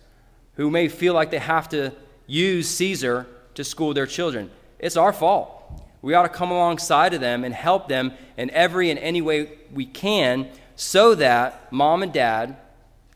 who 0.55 0.69
may 0.69 0.89
feel 0.89 1.13
like 1.13 1.31
they 1.31 1.39
have 1.39 1.69
to 1.69 1.93
use 2.27 2.67
Caesar 2.67 3.25
to 3.53 3.63
school 3.63 3.93
their 3.93 4.05
children. 4.05 4.51
It's 4.79 4.97
our 4.97 5.13
fault 5.13 5.63
we 6.03 6.13
ought 6.13 6.23
to 6.23 6.29
come 6.29 6.51
alongside 6.51 7.13
of 7.13 7.21
them 7.21 7.45
and 7.45 7.55
help 7.55 7.87
them 7.87 8.11
in 8.35 8.49
every 8.51 8.91
and 8.91 8.99
any 8.99 9.21
way 9.21 9.57
we 9.73 9.85
can 9.85 10.49
so 10.75 11.15
that 11.15 11.71
mom 11.71 12.03
and 12.03 12.11
dad 12.11 12.57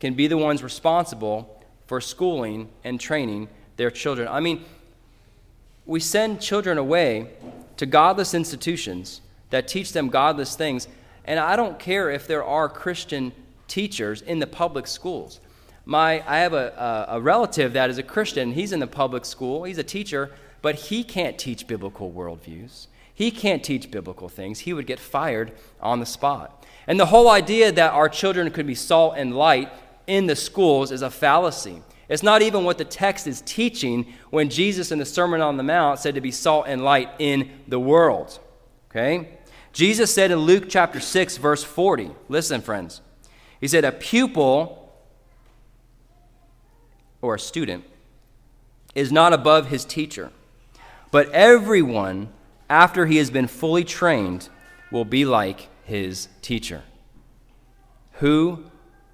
can 0.00 0.14
be 0.14 0.26
the 0.26 0.38
ones 0.38 0.62
responsible 0.62 1.62
for 1.86 2.00
schooling 2.00 2.70
and 2.82 2.98
training 2.98 3.48
their 3.76 3.90
children. 3.90 4.26
I 4.26 4.40
mean, 4.40 4.64
we 5.88 5.98
send 5.98 6.40
children 6.40 6.78
away 6.78 7.30
to 7.78 7.86
godless 7.86 8.32
institutions 8.32 9.20
that 9.50 9.66
teach 9.66 9.92
them 9.92 10.08
godless 10.08 10.54
things, 10.54 10.86
and 11.24 11.40
I 11.40 11.56
don't 11.56 11.80
care 11.80 12.10
if 12.10 12.28
there 12.28 12.44
are 12.44 12.68
Christian 12.68 13.32
teachers 13.66 14.22
in 14.22 14.38
the 14.38 14.46
public 14.46 14.86
schools. 14.86 15.40
My, 15.84 16.22
I 16.28 16.38
have 16.38 16.52
a, 16.52 17.06
a, 17.08 17.16
a 17.16 17.20
relative 17.20 17.72
that 17.72 17.90
is 17.90 17.98
a 17.98 18.04
Christian. 18.04 18.52
He's 18.52 18.72
in 18.72 18.78
the 18.78 18.86
public 18.86 19.24
school. 19.24 19.64
He's 19.64 19.78
a 19.78 19.82
teacher 19.82 20.30
but 20.62 20.74
he 20.74 21.04
can't 21.04 21.38
teach 21.38 21.66
biblical 21.66 22.10
worldviews. 22.10 22.86
He 23.14 23.30
can't 23.30 23.64
teach 23.64 23.90
biblical 23.90 24.28
things. 24.28 24.60
He 24.60 24.72
would 24.72 24.86
get 24.86 25.00
fired 25.00 25.52
on 25.80 26.00
the 26.00 26.06
spot. 26.06 26.64
And 26.86 26.98
the 26.98 27.06
whole 27.06 27.28
idea 27.28 27.72
that 27.72 27.92
our 27.92 28.08
children 28.08 28.50
could 28.50 28.66
be 28.66 28.74
salt 28.74 29.14
and 29.16 29.36
light 29.36 29.70
in 30.06 30.26
the 30.26 30.36
schools 30.36 30.90
is 30.90 31.02
a 31.02 31.10
fallacy. 31.10 31.82
It's 32.08 32.22
not 32.22 32.42
even 32.42 32.64
what 32.64 32.78
the 32.78 32.84
text 32.84 33.26
is 33.26 33.42
teaching 33.42 34.12
when 34.30 34.48
Jesus 34.48 34.90
in 34.90 34.98
the 34.98 35.04
Sermon 35.04 35.40
on 35.40 35.56
the 35.56 35.62
Mount 35.62 35.98
said 35.98 36.14
to 36.14 36.20
be 36.20 36.30
salt 36.30 36.66
and 36.66 36.82
light 36.82 37.10
in 37.18 37.50
the 37.68 37.78
world. 37.78 38.38
Okay? 38.90 39.38
Jesus 39.72 40.12
said 40.12 40.30
in 40.30 40.38
Luke 40.38 40.64
chapter 40.68 41.00
6, 41.00 41.36
verse 41.36 41.62
40, 41.62 42.10
listen, 42.28 42.62
friends. 42.62 43.02
He 43.60 43.68
said, 43.68 43.84
A 43.84 43.92
pupil 43.92 44.90
or 47.20 47.34
a 47.34 47.38
student 47.38 47.84
is 48.94 49.12
not 49.12 49.32
above 49.32 49.68
his 49.68 49.84
teacher 49.84 50.32
but 51.10 51.30
everyone, 51.30 52.28
after 52.68 53.06
he 53.06 53.16
has 53.16 53.30
been 53.30 53.46
fully 53.46 53.84
trained, 53.84 54.48
will 54.90 55.04
be 55.04 55.24
like 55.24 55.68
his 55.84 56.28
teacher. 56.42 56.82
Who 58.14 58.64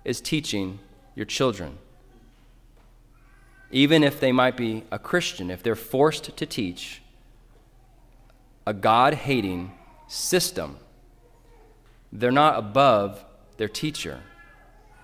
is 0.05 0.21
teaching 0.21 0.81
your 1.15 1.27
children? 1.27 1.79
Even 3.75 4.05
if 4.05 4.21
they 4.21 4.31
might 4.31 4.57
be 4.57 4.85
a 4.93 5.01
Christian, 5.01 5.51
if 5.51 5.61
they're 5.61 5.75
forced 5.75 6.37
to 6.37 6.47
teach 6.47 7.03
a 8.65 8.73
God 8.73 9.15
hating 9.15 9.73
system, 10.07 10.79
they're 12.13 12.31
not 12.31 12.57
above 12.57 13.25
their 13.57 13.69
teacher. 13.69 14.21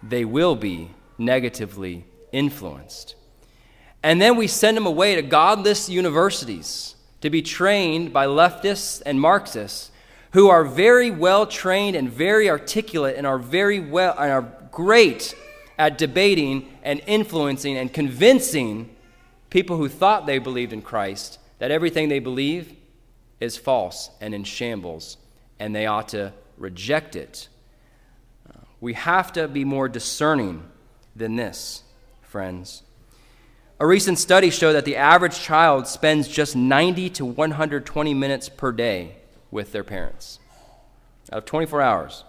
They 0.05 0.25
will 0.25 0.55
be 0.55 0.93
negatively 1.19 2.05
influenced. 2.31 3.17
And 4.05 4.23
then 4.23 4.37
we 4.37 4.47
send 4.47 4.77
them 4.77 4.87
away 4.87 5.17
to 5.17 5.23
godless 5.23 5.89
universities 5.89 6.95
to 7.23 7.29
be 7.29 7.43
trained 7.43 8.13
by 8.13 8.27
leftists 8.27 9.03
and 9.05 9.21
Marxists 9.21 9.91
who 10.31 10.49
are 10.49 10.63
very 10.63 11.11
well 11.11 11.45
trained 11.45 11.97
and 11.97 12.09
very 12.09 12.49
articulate 12.49 13.17
and 13.17 13.27
are 13.27 13.37
very 13.37 13.81
well 13.81 14.15
and 14.17 14.31
are 14.31 14.49
great 14.71 15.35
at 15.81 15.97
debating 15.97 16.69
and 16.83 17.01
influencing 17.07 17.79
and 17.79 17.90
convincing 17.90 18.95
people 19.49 19.79
who 19.79 19.88
thought 19.88 20.27
they 20.27 20.38
believed 20.38 20.75
in 20.75 20.83
Christ 20.83 21.38
that 21.59 21.71
everything 21.71 22.11
they 22.11 22.19
believe 22.19 22.77
is 23.40 23.57
false 23.57 24.11
and 24.21 24.35
in 24.35 24.45
shambles, 24.45 25.16
and 25.59 25.75
they 25.75 25.87
ought 25.87 26.09
to 26.09 26.35
reject 26.59 27.16
it. 27.16 27.49
Uh, 28.47 28.61
we 28.83 28.93
have 28.93 29.33
to 29.33 29.49
be 29.49 29.64
more 29.64 29.88
discerning 29.88 30.62
than 31.16 31.37
this, 31.37 31.83
friends. 32.21 32.83
A 33.79 33.87
recent 33.87 34.19
study 34.19 34.51
showed 34.51 34.75
that 34.75 34.85
the 34.85 34.97
average 34.97 35.40
child 35.40 35.87
spends 35.87 36.29
just 36.29 36.55
90 36.55 37.09
to 37.09 37.25
120 37.25 38.12
minutes 38.12 38.51
per 38.51 38.71
day 38.71 39.16
with 39.51 39.73
their 39.73 39.85
parents. 39.85 40.40
Out 41.33 41.38
of 41.38 41.45
24 41.47 41.81
hours, 41.81 42.25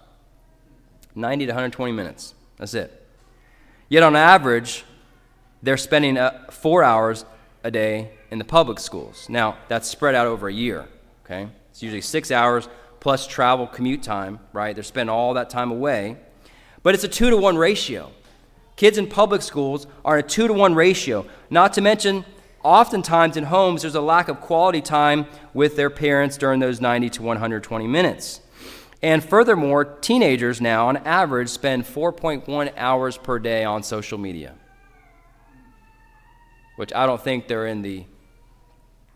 90 1.14 1.44
to 1.44 1.52
120 1.52 1.92
minutes. 1.92 2.34
That's 2.56 2.72
it. 2.72 3.01
Yet 3.92 4.02
on 4.02 4.16
average, 4.16 4.86
they're 5.62 5.76
spending 5.76 6.16
uh, 6.16 6.46
four 6.50 6.82
hours 6.82 7.26
a 7.62 7.70
day 7.70 8.12
in 8.30 8.38
the 8.38 8.44
public 8.58 8.78
schools. 8.78 9.26
Now, 9.28 9.58
that's 9.68 9.86
spread 9.86 10.14
out 10.14 10.26
over 10.26 10.48
a 10.48 10.52
year, 10.52 10.88
okay? 11.26 11.46
It's 11.70 11.82
usually 11.82 12.00
six 12.00 12.30
hours 12.30 12.70
plus 13.00 13.26
travel 13.26 13.66
commute 13.66 14.02
time, 14.02 14.40
right? 14.54 14.74
They're 14.74 14.82
spending 14.82 15.12
all 15.12 15.34
that 15.34 15.50
time 15.50 15.70
away. 15.70 16.16
But 16.82 16.94
it's 16.94 17.04
a 17.04 17.08
two 17.08 17.28
to 17.28 17.36
one 17.36 17.58
ratio. 17.58 18.10
Kids 18.76 18.96
in 18.96 19.08
public 19.08 19.42
schools 19.42 19.86
are 20.06 20.18
in 20.18 20.24
a 20.24 20.26
two 20.26 20.46
to 20.46 20.54
one 20.54 20.74
ratio. 20.74 21.26
Not 21.50 21.74
to 21.74 21.82
mention, 21.82 22.24
oftentimes 22.62 23.36
in 23.36 23.44
homes, 23.44 23.82
there's 23.82 23.94
a 23.94 24.00
lack 24.00 24.28
of 24.28 24.40
quality 24.40 24.80
time 24.80 25.26
with 25.52 25.76
their 25.76 25.90
parents 25.90 26.38
during 26.38 26.60
those 26.60 26.80
90 26.80 27.10
to 27.10 27.22
120 27.22 27.86
minutes. 27.86 28.40
And 29.02 29.22
furthermore, 29.22 29.84
teenagers 29.84 30.60
now, 30.60 30.88
on 30.88 30.98
average, 30.98 31.48
spend 31.48 31.84
4.1 31.84 32.72
hours 32.76 33.16
per 33.18 33.38
day 33.38 33.64
on 33.64 33.82
social 33.82 34.16
media, 34.16 34.54
which 36.76 36.92
I 36.92 37.06
don't 37.06 37.20
think 37.20 37.48
they're 37.48 37.66
in 37.66 37.82
the 37.82 38.04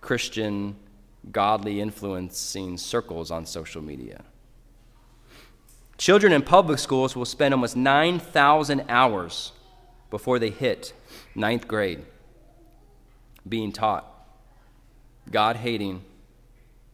Christian, 0.00 0.76
godly 1.30 1.80
influencing 1.80 2.78
circles 2.78 3.30
on 3.30 3.46
social 3.46 3.80
media. 3.80 4.24
Children 5.98 6.32
in 6.32 6.42
public 6.42 6.78
schools 6.78 7.16
will 7.16 7.24
spend 7.24 7.54
almost 7.54 7.76
9,000 7.76 8.84
hours 8.88 9.52
before 10.10 10.38
they 10.38 10.50
hit 10.50 10.92
ninth 11.34 11.66
grade 11.66 12.04
being 13.48 13.72
taught 13.72 14.12
God 15.30 15.56
hating, 15.56 16.04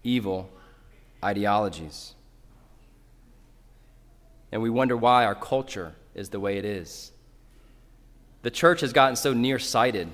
evil 0.02 0.48
ideologies. 1.22 2.14
And 4.52 4.62
we 4.62 4.70
wonder 4.70 4.96
why 4.96 5.24
our 5.24 5.34
culture 5.34 5.94
is 6.14 6.28
the 6.28 6.38
way 6.38 6.58
it 6.58 6.64
is. 6.64 7.10
The 8.42 8.50
church 8.50 8.82
has 8.82 8.92
gotten 8.92 9.16
so 9.16 9.32
nearsighted 9.32 10.08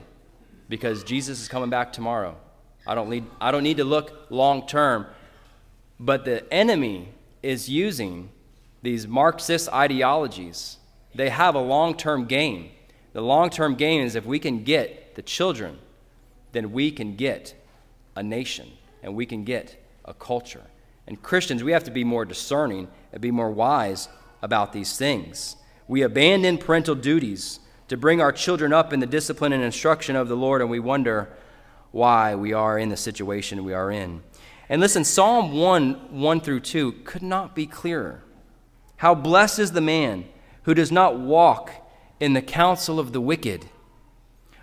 because 0.69 1.03
Jesus 1.03 1.41
is 1.41 1.49
coming 1.49 1.71
back 1.71 1.93
tomorrow. 1.93 2.37
I 2.87 2.95
don't 2.95 3.11
need, 3.11 3.25
I 3.41 3.51
don't 3.51 3.65
need 3.65 3.79
to 3.79 3.85
look 3.85 4.27
long 4.31 4.67
term. 4.67 5.07
But 5.99 6.25
the 6.25 6.51
enemy 6.53 7.09
is 7.43 7.69
using 7.69 8.31
these 8.83 9.09
Marxist 9.09 9.69
ideologies, 9.71 10.77
they 11.15 11.31
have 11.31 11.55
a 11.55 11.61
long 11.61 11.95
term 11.97 12.27
gain. 12.27 12.71
The 13.13 13.21
long 13.21 13.51
term 13.51 13.75
gain 13.75 14.03
is 14.03 14.15
if 14.15 14.25
we 14.25 14.39
can 14.39 14.63
get 14.63 15.17
the 15.17 15.23
children, 15.23 15.79
then 16.53 16.73
we 16.73 16.93
can 16.93 17.17
get 17.17 17.55
a 18.15 18.23
nation 18.23 18.71
and 19.03 19.17
we 19.17 19.27
can 19.27 19.43
get 19.45 19.85
a 20.05 20.15
culture. 20.15 20.63
And 21.07 21.21
Christians, 21.21 21.65
we 21.65 21.73
have 21.73 21.85
to 21.85 21.91
be 21.91 22.05
more 22.05 22.25
discerning 22.25 22.89
and 23.13 23.21
be 23.21 23.31
more 23.31 23.51
wise 23.51 24.09
about 24.43 24.73
these 24.73 24.97
things. 24.97 25.57
We 25.87 26.03
abandon 26.03 26.59
parental 26.59 26.95
duties 26.95 27.61
to 27.89 27.97
bring 27.97 28.21
our 28.21 28.33
children 28.33 28.73
up 28.73 28.93
in 28.93 29.01
the 29.01 29.07
discipline 29.07 29.53
and 29.53 29.63
instruction 29.63 30.17
of 30.17 30.29
the 30.29 30.37
Lord, 30.37 30.61
and 30.61 30.71
we 30.71 30.81
wonder 30.81 31.31
why 31.91 32.35
we 32.35 32.53
are 32.53 32.79
in 32.79 32.91
the 32.91 32.97
situation 32.97 33.65
we 33.65 33.73
are 33.73 33.91
in. 33.91 34.23
And 34.69 34.81
listen, 34.81 35.05
Psalm 35.05 35.53
1 35.53 36.21
1 36.21 36.41
through 36.41 36.61
2 36.61 36.93
could 37.05 37.23
not 37.23 37.55
be 37.55 37.67
clearer. 37.67 38.23
How 38.97 39.15
blessed 39.15 39.59
is 39.59 39.73
the 39.73 39.81
man 39.81 40.27
who 40.65 40.75
does 40.75 40.93
not 40.93 41.19
walk 41.19 41.73
in 42.21 42.35
the 42.35 42.43
counsel 42.43 43.01
of 43.01 43.13
the 43.13 43.21
wicked, 43.21 43.65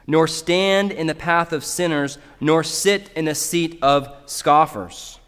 nor 0.06 0.28
stand 0.28 0.92
in 0.92 1.08
the 1.08 1.16
path 1.16 1.52
of 1.52 1.64
sinners, 1.64 2.20
nor 2.40 2.64
sit 2.64 3.10
in 3.16 3.26
the 3.26 3.34
seat 3.34 3.80
of 3.82 4.14
scoffers. 4.26 5.20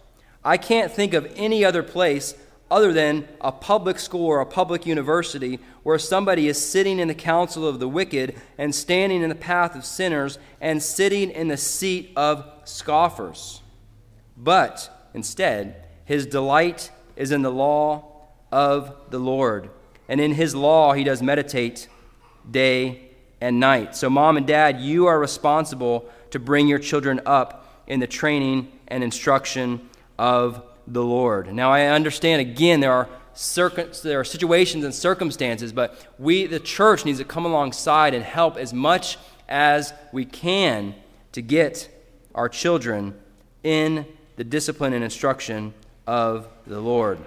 I 0.44 0.58
can't 0.58 0.92
think 0.92 1.14
of 1.14 1.32
any 1.36 1.66
other 1.66 1.82
place 1.82 2.36
other 2.70 2.92
than 2.92 3.28
a 3.42 3.52
public 3.52 3.98
school 4.00 4.26
or 4.26 4.42
a 4.42 4.46
public 4.46 4.86
university 4.86 5.60
where 5.84 5.98
somebody 5.98 6.48
is 6.48 6.64
sitting 6.64 7.00
in 7.00 7.08
the 7.08 7.14
counsel 7.16 7.68
of 7.68 7.80
the 7.80 7.88
wicked 7.88 8.36
and 8.58 8.74
standing 8.76 9.22
in 9.22 9.30
the 9.30 9.36
path 9.36 9.76
of 9.76 9.86
sinners 9.86 10.38
and 10.60 10.84
sitting 10.84 11.30
in 11.32 11.48
the 11.48 11.58
seat 11.58 12.12
of 12.16 12.46
scoffers. 12.66 13.62
But 14.36 15.10
instead, 15.14 15.88
his 16.06 16.26
delight 16.26 16.92
is 17.16 17.32
in 17.32 17.42
the 17.42 17.52
law 17.52 18.28
of 18.52 18.96
the 19.10 19.20
Lord. 19.20 19.70
And 20.10 20.22
in 20.22 20.34
his 20.34 20.56
law, 20.56 20.94
he 20.94 21.04
does 21.04 21.22
meditate 21.22 21.88
day 22.50 23.10
and 23.42 23.60
night. 23.60 23.96
So, 23.96 24.10
mom 24.10 24.38
and 24.38 24.48
dad, 24.48 24.80
you 24.80 25.08
are 25.08 25.20
responsible 25.20 26.10
to 26.32 26.40
bring 26.40 26.68
your 26.68 26.80
children 26.80 27.22
up 27.26 27.84
in 27.88 28.00
the 28.00 28.08
training 28.08 28.72
and 28.88 29.04
instruction 29.04 29.90
of 30.18 30.64
the 30.88 31.04
Lord. 31.04 31.54
Now, 31.54 31.72
I 31.72 31.88
understand, 31.88 32.42
again, 32.42 32.80
there 32.80 32.94
are, 32.94 33.10
there 34.04 34.20
are 34.20 34.24
situations 34.24 34.84
and 34.84 34.96
circumstances, 34.96 35.74
but 35.74 36.08
we, 36.18 36.46
the 36.48 36.60
church, 36.60 37.06
needs 37.06 37.20
to 37.20 37.26
come 37.26 37.46
alongside 37.46 38.14
and 38.14 38.24
help 38.24 38.58
as 38.58 38.74
much 38.74 39.18
as 39.50 39.94
we 40.12 40.26
can 40.26 40.96
to 41.34 41.42
get 41.42 41.90
our 42.34 42.50
children 42.50 43.14
in 43.64 44.06
the 44.38 44.44
discipline 44.44 44.94
and 44.94 45.04
instruction 45.04 45.74
of 46.06 46.48
the 46.66 46.80
Lord. 46.80 47.20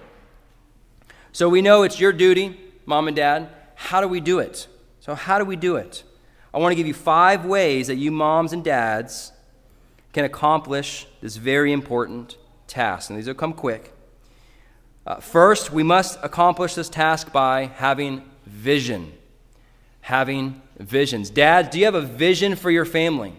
So 1.31 1.47
we 1.47 1.61
know 1.61 1.83
it's 1.83 1.99
your 1.99 2.11
duty, 2.11 2.59
mom 2.85 3.07
and 3.07 3.15
dad. 3.15 3.49
How 3.75 4.01
do 4.01 4.07
we 4.07 4.19
do 4.19 4.39
it? 4.39 4.67
So, 4.99 5.15
how 5.15 5.39
do 5.39 5.45
we 5.45 5.55
do 5.55 5.77
it? 5.77 6.03
I 6.53 6.59
want 6.59 6.71
to 6.71 6.75
give 6.75 6.87
you 6.87 6.93
five 6.93 7.45
ways 7.45 7.87
that 7.87 7.95
you 7.95 8.11
moms 8.11 8.53
and 8.53 8.63
dads 8.63 9.31
can 10.13 10.25
accomplish 10.25 11.07
this 11.21 11.37
very 11.37 11.71
important 11.71 12.37
task. 12.71 13.09
And 13.09 13.19
these 13.19 13.27
will 13.27 13.33
come 13.35 13.53
quick. 13.53 13.93
Uh, 15.05 15.15
first, 15.15 15.71
we 15.71 15.83
must 15.83 16.19
accomplish 16.23 16.75
this 16.75 16.89
task 16.89 17.31
by 17.31 17.65
having 17.65 18.23
vision. 18.45 19.13
Having 20.01 20.61
visions. 20.79 21.29
Dads, 21.29 21.69
do 21.69 21.79
you 21.79 21.85
have 21.85 21.95
a 21.95 22.01
vision 22.01 22.55
for 22.55 22.71
your 22.71 22.85
family? 22.85 23.33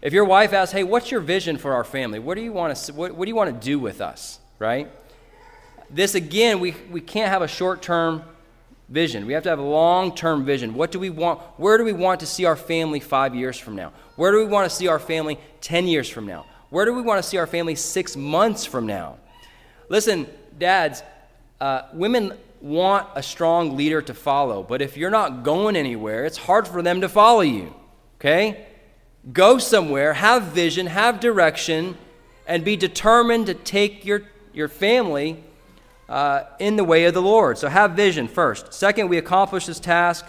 If 0.00 0.12
your 0.12 0.24
wife 0.24 0.52
asks, 0.52 0.72
hey, 0.72 0.84
what's 0.84 1.10
your 1.10 1.20
vision 1.20 1.56
for 1.56 1.72
our 1.72 1.84
family? 1.84 2.18
What 2.18 2.36
do 2.36 2.42
you 2.42 2.52
want 2.52 2.76
to, 2.76 2.92
what, 2.92 3.12
what 3.12 3.24
do, 3.24 3.28
you 3.30 3.34
want 3.34 3.54
to 3.54 3.66
do 3.66 3.78
with 3.78 4.00
us? 4.00 4.38
Right? 4.58 4.90
this 5.90 6.14
again, 6.14 6.60
we, 6.60 6.74
we 6.90 7.00
can't 7.00 7.30
have 7.30 7.42
a 7.42 7.48
short 7.48 7.82
term 7.82 8.22
vision. 8.88 9.26
We 9.26 9.32
have 9.32 9.42
to 9.44 9.48
have 9.48 9.58
a 9.58 9.62
long 9.62 10.14
term 10.14 10.44
vision. 10.44 10.74
What 10.74 10.90
do 10.92 10.98
we 10.98 11.10
want? 11.10 11.40
Where 11.56 11.78
do 11.78 11.84
we 11.84 11.92
want 11.92 12.20
to 12.20 12.26
see 12.26 12.44
our 12.44 12.56
family 12.56 13.00
five 13.00 13.34
years 13.34 13.58
from 13.58 13.76
now? 13.76 13.92
Where 14.16 14.32
do 14.32 14.38
we 14.38 14.46
want 14.46 14.68
to 14.68 14.74
see 14.74 14.88
our 14.88 14.98
family 14.98 15.38
10 15.60 15.86
years 15.86 16.08
from 16.08 16.26
now? 16.26 16.46
Where 16.70 16.84
do 16.84 16.92
we 16.92 17.02
want 17.02 17.22
to 17.22 17.28
see 17.28 17.38
our 17.38 17.46
family 17.46 17.74
six 17.74 18.16
months 18.16 18.64
from 18.64 18.86
now? 18.86 19.16
Listen, 19.88 20.26
dads, 20.58 21.02
uh, 21.60 21.82
women 21.92 22.34
want 22.60 23.08
a 23.14 23.22
strong 23.22 23.76
leader 23.76 24.02
to 24.02 24.12
follow, 24.12 24.62
but 24.62 24.82
if 24.82 24.96
you're 24.96 25.10
not 25.10 25.42
going 25.42 25.76
anywhere, 25.76 26.24
it's 26.24 26.36
hard 26.36 26.68
for 26.68 26.82
them 26.82 27.00
to 27.00 27.08
follow 27.08 27.40
you. 27.40 27.74
Okay? 28.16 28.66
Go 29.32 29.58
somewhere, 29.58 30.12
have 30.12 30.44
vision, 30.44 30.86
have 30.86 31.20
direction, 31.20 31.96
and 32.46 32.64
be 32.64 32.76
determined 32.76 33.46
to 33.46 33.54
take 33.54 34.04
your, 34.04 34.22
your 34.52 34.68
family 34.68 35.42
uh, 36.08 36.44
in 36.58 36.76
the 36.76 36.84
way 36.84 37.04
of 37.04 37.14
the 37.14 37.22
Lord. 37.22 37.58
So 37.58 37.68
have 37.68 37.92
vision 37.92 38.28
first. 38.28 38.72
Second, 38.72 39.08
we 39.08 39.18
accomplish 39.18 39.66
this 39.66 39.80
task 39.80 40.26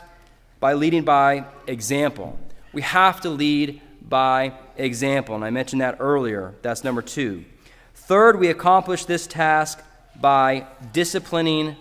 by 0.60 0.74
leading 0.74 1.04
by 1.04 1.46
example. 1.68 2.38
We 2.74 2.82
have 2.82 3.22
to 3.22 3.30
lead 3.30 3.82
by 4.10 4.54
example, 4.76 5.36
and 5.36 5.46
I 5.46 5.50
mentioned 5.50 5.82
that 5.82 5.98
earlier. 6.00 6.56
That's 6.62 6.84
number 6.84 7.02
two. 7.02 7.46
Third, 7.94 8.40
we 8.40 8.48
accomplish 8.48 9.06
this 9.06 9.28
task 9.28 9.82
by 10.20 10.66
disciplining 10.92 11.76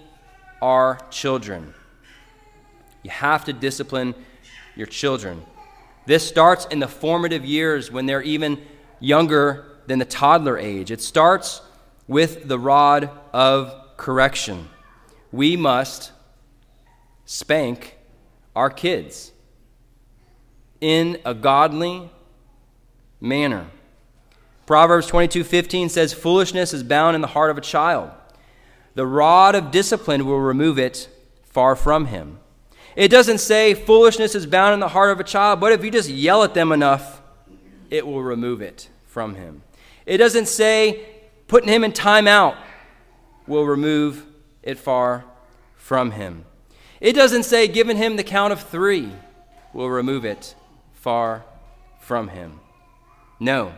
our 0.61 1.01
children. 1.11 1.75
You 3.03 3.11
have 3.11 3.45
to 3.47 3.53
discipline 3.53 4.15
your 4.77 4.87
children. 4.87 5.43
This 6.07 6.27
starts 6.27 6.67
in 6.67 6.79
the 6.79 6.89
formative 6.89 7.45
years 7.45 7.91
when 7.91 8.07
they're 8.07 8.23
even 8.23 8.61
younger 9.01 9.67
than 9.87 9.99
the 9.99 10.05
toddler 10.05 10.59
age. 10.59 10.91
It 10.91 11.01
starts 11.01 11.63
with 12.07 12.49
the 12.49 12.59
rod 12.59 13.11
of 13.33 13.75
correction. 13.97 14.69
We 15.33 15.57
must 15.57 16.13
spank 17.25 17.97
our 18.57 18.71
kids 18.71 19.33
in 20.81 21.19
a 21.25 21.35
godly 21.35 22.11
manner. 23.21 23.67
Proverbs 24.67 25.07
22:15 25.07 25.89
says 25.89 26.13
foolishness 26.13 26.75
is 26.75 26.83
bound 26.83 27.15
in 27.15 27.23
the 27.23 27.29
heart 27.29 27.51
of 27.51 27.59
a 27.59 27.63
child. 27.63 28.11
The 28.95 29.07
rod 29.07 29.55
of 29.55 29.71
discipline 29.71 30.27
will 30.27 30.41
remove 30.41 30.79
it 30.79 31.09
far 31.45 31.75
from 31.75 32.07
him. 32.07 32.39
It 32.97 33.09
doesn't 33.09 33.39
say 33.39 33.75
foolishness 33.75 34.35
is 34.35 34.47
bound 34.47 34.75
in 34.75 34.81
the 34.81 34.89
heart 34.89 35.11
of 35.11 35.21
a 35.21 35.25
child, 35.25 35.61
but 35.61 35.73
if 35.73 35.85
you 35.85 35.91
just 35.91 36.11
yell 36.11 36.43
at 36.43 36.55
them 36.55 36.73
enough, 36.73 37.23
it 37.91 38.07
will 38.07 38.23
remove 38.23 38.61
it 38.61 38.89
from 39.07 39.37
him. 39.37 39.63
It 40.05 40.19
doesn't 40.19 40.49
say 40.49 41.07
putting 41.47 41.69
him 41.69 41.85
in 41.85 41.93
timeout 41.93 42.57
will 43.47 43.65
remove 43.65 44.27
it 44.63 44.79
far 44.79 45.25
from 45.77 46.11
him. 46.11 46.45
It 47.01 47.13
doesn't 47.15 47.45
say 47.45 47.69
giving 47.69 47.97
him 47.97 48.17
the 48.17 48.25
count 48.25 48.53
of 48.53 48.61
three 48.61 49.13
will 49.73 49.89
remove 49.89 50.25
it 50.25 50.55
far 50.93 51.45
from 52.01 52.29
him. 52.29 52.61
No. 53.41 53.75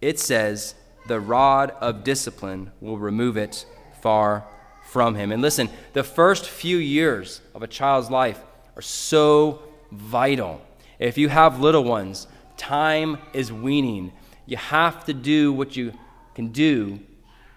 It 0.00 0.18
says 0.18 0.74
the 1.06 1.20
rod 1.20 1.72
of 1.80 2.04
discipline 2.04 2.72
will 2.80 2.98
remove 2.98 3.36
it 3.36 3.66
far 4.00 4.44
from 4.84 5.14
him. 5.14 5.30
And 5.30 5.40
listen, 5.40 5.68
the 5.92 6.02
first 6.02 6.48
few 6.48 6.76
years 6.76 7.40
of 7.54 7.62
a 7.62 7.66
child's 7.66 8.10
life 8.10 8.40
are 8.76 8.82
so 8.82 9.62
vital. 9.92 10.60
If 10.98 11.16
you 11.16 11.28
have 11.28 11.60
little 11.60 11.84
ones, 11.84 12.26
time 12.56 13.18
is 13.32 13.52
weaning. 13.52 14.12
You 14.46 14.56
have 14.56 15.04
to 15.04 15.14
do 15.14 15.52
what 15.52 15.76
you 15.76 15.92
can 16.34 16.48
do 16.48 17.00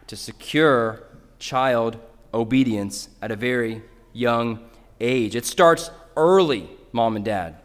to 0.08 0.16
secure 0.16 1.04
child 1.39 1.98
obedience 2.34 3.10
at 3.22 3.32
a 3.32 3.36
very 3.36 3.82
young 4.12 4.60
age. 5.00 5.36
It 5.36 5.46
starts 5.46 5.91
early, 6.16 6.70
mom 6.91 7.16
and 7.16 7.26
dad. 7.26 7.58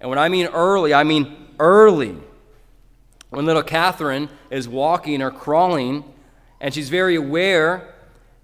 And 0.00 0.10
when 0.10 0.18
I 0.18 0.28
mean 0.28 0.46
early, 0.46 0.92
I 0.92 1.04
mean 1.04 1.43
early. 1.58 2.16
When 3.30 3.46
little 3.46 3.62
Catherine 3.62 4.28
is 4.50 4.68
walking 4.68 5.20
or 5.20 5.30
crawling, 5.30 6.04
and 6.60 6.72
she's 6.72 6.88
very 6.88 7.16
aware, 7.16 7.94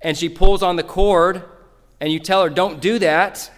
and 0.03 0.19
she 0.19 0.29
pulls 0.29 0.63
on 0.63 0.77
the 0.77 0.83
cord, 0.83 1.45
and 2.01 2.13
you 2.13 2.19
tell 2.19 2.43
her, 2.43 2.51
don't 2.51 2.81
do 2.81 2.99
that. 2.99 3.51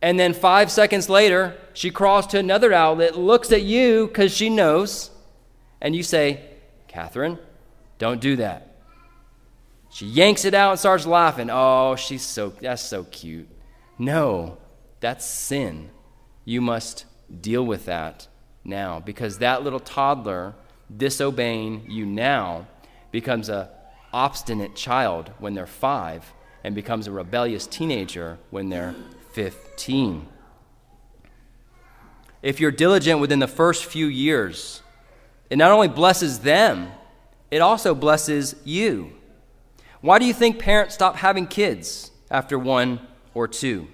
And 0.00 0.18
then 0.18 0.32
five 0.32 0.70
seconds 0.70 1.10
later, 1.10 1.58
she 1.74 1.90
crawls 1.90 2.26
to 2.28 2.38
another 2.38 2.72
outlet, 2.72 3.18
looks 3.18 3.52
at 3.52 3.62
you 3.62 4.06
because 4.06 4.34
she 4.34 4.48
knows, 4.48 5.10
and 5.80 5.94
you 5.94 6.02
say, 6.02 6.40
Catherine, 6.88 7.38
don't 7.98 8.20
do 8.20 8.36
that. 8.36 8.76
She 9.90 10.06
yanks 10.06 10.44
it 10.44 10.54
out 10.54 10.70
and 10.70 10.78
starts 10.78 11.04
laughing. 11.04 11.50
Oh, 11.50 11.96
she's 11.96 12.22
so, 12.22 12.50
that's 12.60 12.82
so 12.82 13.04
cute. 13.04 13.48
No, 13.98 14.56
that's 15.00 15.26
sin. 15.26 15.90
You 16.46 16.60
must 16.60 17.04
deal 17.42 17.64
with 17.64 17.84
that 17.84 18.26
now 18.64 19.00
because 19.00 19.38
that 19.38 19.62
little 19.62 19.80
toddler 19.80 20.54
disobeying 20.94 21.84
you 21.88 22.04
now 22.04 22.66
becomes 23.10 23.48
a 23.48 23.70
obstinate 24.12 24.74
child 24.74 25.30
when 25.38 25.54
they're 25.54 25.66
5 25.66 26.32
and 26.64 26.74
becomes 26.74 27.06
a 27.06 27.12
rebellious 27.12 27.66
teenager 27.66 28.38
when 28.50 28.68
they're 28.68 28.94
15. 29.32 30.26
If 32.42 32.60
you're 32.60 32.70
diligent 32.70 33.20
within 33.20 33.38
the 33.38 33.48
first 33.48 33.84
few 33.84 34.06
years, 34.06 34.82
it 35.48 35.58
not 35.58 35.70
only 35.70 35.88
blesses 35.88 36.40
them, 36.40 36.90
it 37.50 37.58
also 37.58 37.94
blesses 37.94 38.56
you. 38.64 39.12
Why 40.00 40.18
do 40.18 40.24
you 40.24 40.32
think 40.32 40.58
parents 40.58 40.94
stop 40.94 41.16
having 41.16 41.46
kids 41.46 42.10
after 42.30 42.58
one 42.58 43.00
or 43.34 43.46
two? 43.46 43.88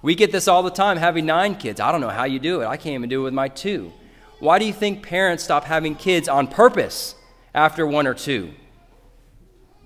We 0.00 0.14
get 0.14 0.30
this 0.30 0.46
all 0.46 0.62
the 0.62 0.70
time 0.70 0.96
having 0.96 1.26
nine 1.26 1.56
kids. 1.56 1.80
I 1.80 1.90
don't 1.90 2.00
know 2.00 2.08
how 2.08 2.24
you 2.24 2.38
do 2.38 2.62
it. 2.62 2.66
I 2.66 2.76
can't 2.76 2.94
even 2.94 3.08
do 3.08 3.20
it 3.20 3.24
with 3.24 3.34
my 3.34 3.48
two. 3.48 3.92
Why 4.38 4.58
do 4.58 4.64
you 4.64 4.72
think 4.72 5.02
parents 5.02 5.42
stop 5.42 5.64
having 5.64 5.96
kids 5.96 6.28
on 6.28 6.46
purpose 6.46 7.16
after 7.54 7.86
one 7.86 8.06
or 8.06 8.14
two? 8.14 8.52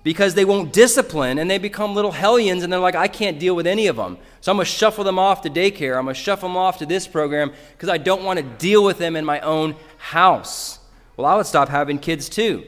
Because 0.03 0.35
they 0.35 0.45
won't 0.45 0.73
discipline 0.73 1.39
and 1.39 1.49
they 1.49 1.57
become 1.57 1.95
little 1.95 2.11
hellions 2.11 2.63
and 2.63 2.71
they're 2.71 2.79
like, 2.79 2.93
I 2.93 3.07
can't 3.07 3.39
deal 3.39 3.55
with 3.55 3.65
any 3.65 3.87
of 3.87 3.95
them. 3.95 4.17
So 4.41 4.51
I'm 4.51 4.57
going 4.57 4.65
to 4.65 4.71
shuffle 4.71 5.03
them 5.03 5.17
off 5.17 5.41
to 5.43 5.49
daycare. 5.49 5.97
I'm 5.97 6.03
going 6.03 6.13
to 6.13 6.21
shuffle 6.21 6.49
them 6.49 6.57
off 6.57 6.77
to 6.79 6.85
this 6.85 7.07
program 7.07 7.51
because 7.71 7.89
I 7.89 7.97
don't 7.97 8.23
want 8.23 8.37
to 8.37 8.43
deal 8.43 8.83
with 8.83 8.97
them 8.97 9.15
in 9.15 9.25
my 9.25 9.39
own 9.39 9.75
house. 9.97 10.79
Well, 11.15 11.25
I 11.25 11.35
would 11.35 11.45
stop 11.45 11.69
having 11.69 11.97
kids 11.97 12.27
too. 12.29 12.65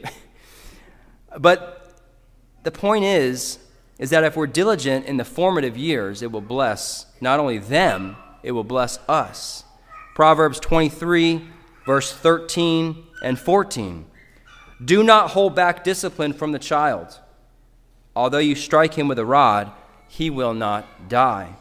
but 1.38 2.00
the 2.64 2.70
point 2.72 3.04
is, 3.04 3.58
is 3.98 4.10
that 4.10 4.24
if 4.24 4.36
we're 4.36 4.46
diligent 4.46 5.06
in 5.06 5.16
the 5.16 5.24
formative 5.24 5.76
years, 5.76 6.22
it 6.22 6.30
will 6.30 6.40
bless 6.40 7.06
not 7.20 7.40
only 7.40 7.58
them, 7.58 8.16
it 8.42 8.52
will 8.52 8.64
bless 8.64 8.98
us. 9.08 9.64
Proverbs 10.14 10.60
23, 10.60 11.42
verse 11.84 12.12
13 12.12 13.04
and 13.22 13.38
14. 13.38 14.06
Do 14.84 15.02
not 15.02 15.30
hold 15.30 15.54
back 15.54 15.84
discipline 15.84 16.32
from 16.32 16.52
the 16.52 16.58
child. 16.58 17.18
Although 18.14 18.38
you 18.38 18.54
strike 18.54 18.94
him 18.94 19.08
with 19.08 19.18
a 19.18 19.24
rod, 19.24 19.72
he 20.08 20.30
will 20.30 20.54
not 20.54 21.08
die. 21.08 21.56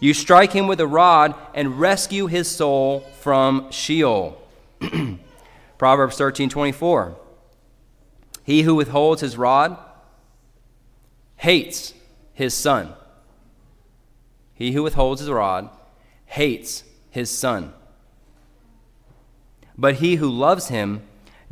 You 0.00 0.14
strike 0.14 0.52
him 0.52 0.66
with 0.66 0.80
a 0.80 0.86
rod 0.86 1.34
and 1.54 1.80
rescue 1.80 2.26
his 2.26 2.48
soul 2.48 3.00
from 3.20 3.70
Sheol. 3.70 4.40
Proverbs 5.78 6.16
13, 6.16 6.48
24. 6.48 7.16
He 8.44 8.62
who 8.62 8.74
withholds 8.74 9.20
his 9.20 9.36
rod 9.36 9.76
hates 11.38 11.94
his 12.34 12.52
son. 12.52 12.92
He 14.54 14.72
who 14.72 14.82
withholds 14.82 15.20
his 15.20 15.30
rod 15.30 15.70
hates 16.26 16.84
his 17.10 17.30
son. 17.30 17.72
But 19.76 19.94
he 19.94 20.16
who 20.16 20.28
loves 20.28 20.68
him 20.68 21.02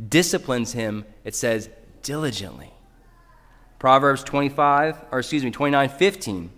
disciplines 0.05 0.73
him, 0.73 1.05
it 1.23 1.33
says, 1.33 1.69
diligently. 2.03 2.71
Proverbs 3.79 4.23
25, 4.23 5.05
or 5.11 5.19
excuse 5.19 5.43
me, 5.43 5.51
29, 5.51 5.89
15. 5.89 6.49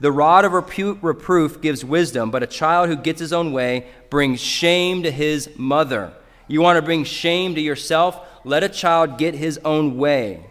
The 0.00 0.12
rod 0.12 0.44
of 0.44 0.52
reproof 0.52 1.60
gives 1.60 1.84
wisdom, 1.84 2.30
but 2.30 2.42
a 2.42 2.48
child 2.48 2.88
who 2.88 2.96
gets 2.96 3.20
his 3.20 3.32
own 3.32 3.52
way 3.52 3.86
brings 4.10 4.40
shame 4.40 5.04
to 5.04 5.10
his 5.10 5.48
mother. 5.56 6.12
You 6.48 6.60
want 6.60 6.76
to 6.76 6.82
bring 6.82 7.04
shame 7.04 7.54
to 7.54 7.60
yourself? 7.60 8.18
Let 8.44 8.64
a 8.64 8.68
child 8.68 9.16
get 9.16 9.34
his 9.34 9.58
own 9.64 9.96
way. 9.96 10.44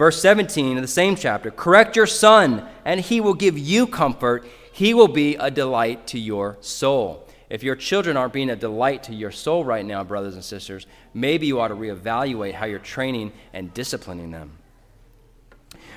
Verse 0.00 0.18
17 0.22 0.78
of 0.78 0.82
the 0.82 0.88
same 0.88 1.14
chapter 1.14 1.50
Correct 1.50 1.94
your 1.94 2.06
son, 2.06 2.66
and 2.86 2.98
he 2.98 3.20
will 3.20 3.34
give 3.34 3.58
you 3.58 3.86
comfort. 3.86 4.46
He 4.72 4.94
will 4.94 5.08
be 5.08 5.36
a 5.36 5.50
delight 5.50 6.06
to 6.06 6.18
your 6.18 6.56
soul. 6.62 7.28
If 7.50 7.62
your 7.62 7.76
children 7.76 8.16
aren't 8.16 8.32
being 8.32 8.48
a 8.48 8.56
delight 8.56 9.02
to 9.02 9.14
your 9.14 9.30
soul 9.30 9.62
right 9.62 9.84
now, 9.84 10.02
brothers 10.02 10.32
and 10.32 10.42
sisters, 10.42 10.86
maybe 11.12 11.46
you 11.46 11.60
ought 11.60 11.68
to 11.68 11.74
reevaluate 11.74 12.54
how 12.54 12.64
you're 12.64 12.78
training 12.78 13.34
and 13.52 13.74
disciplining 13.74 14.30
them. 14.30 14.52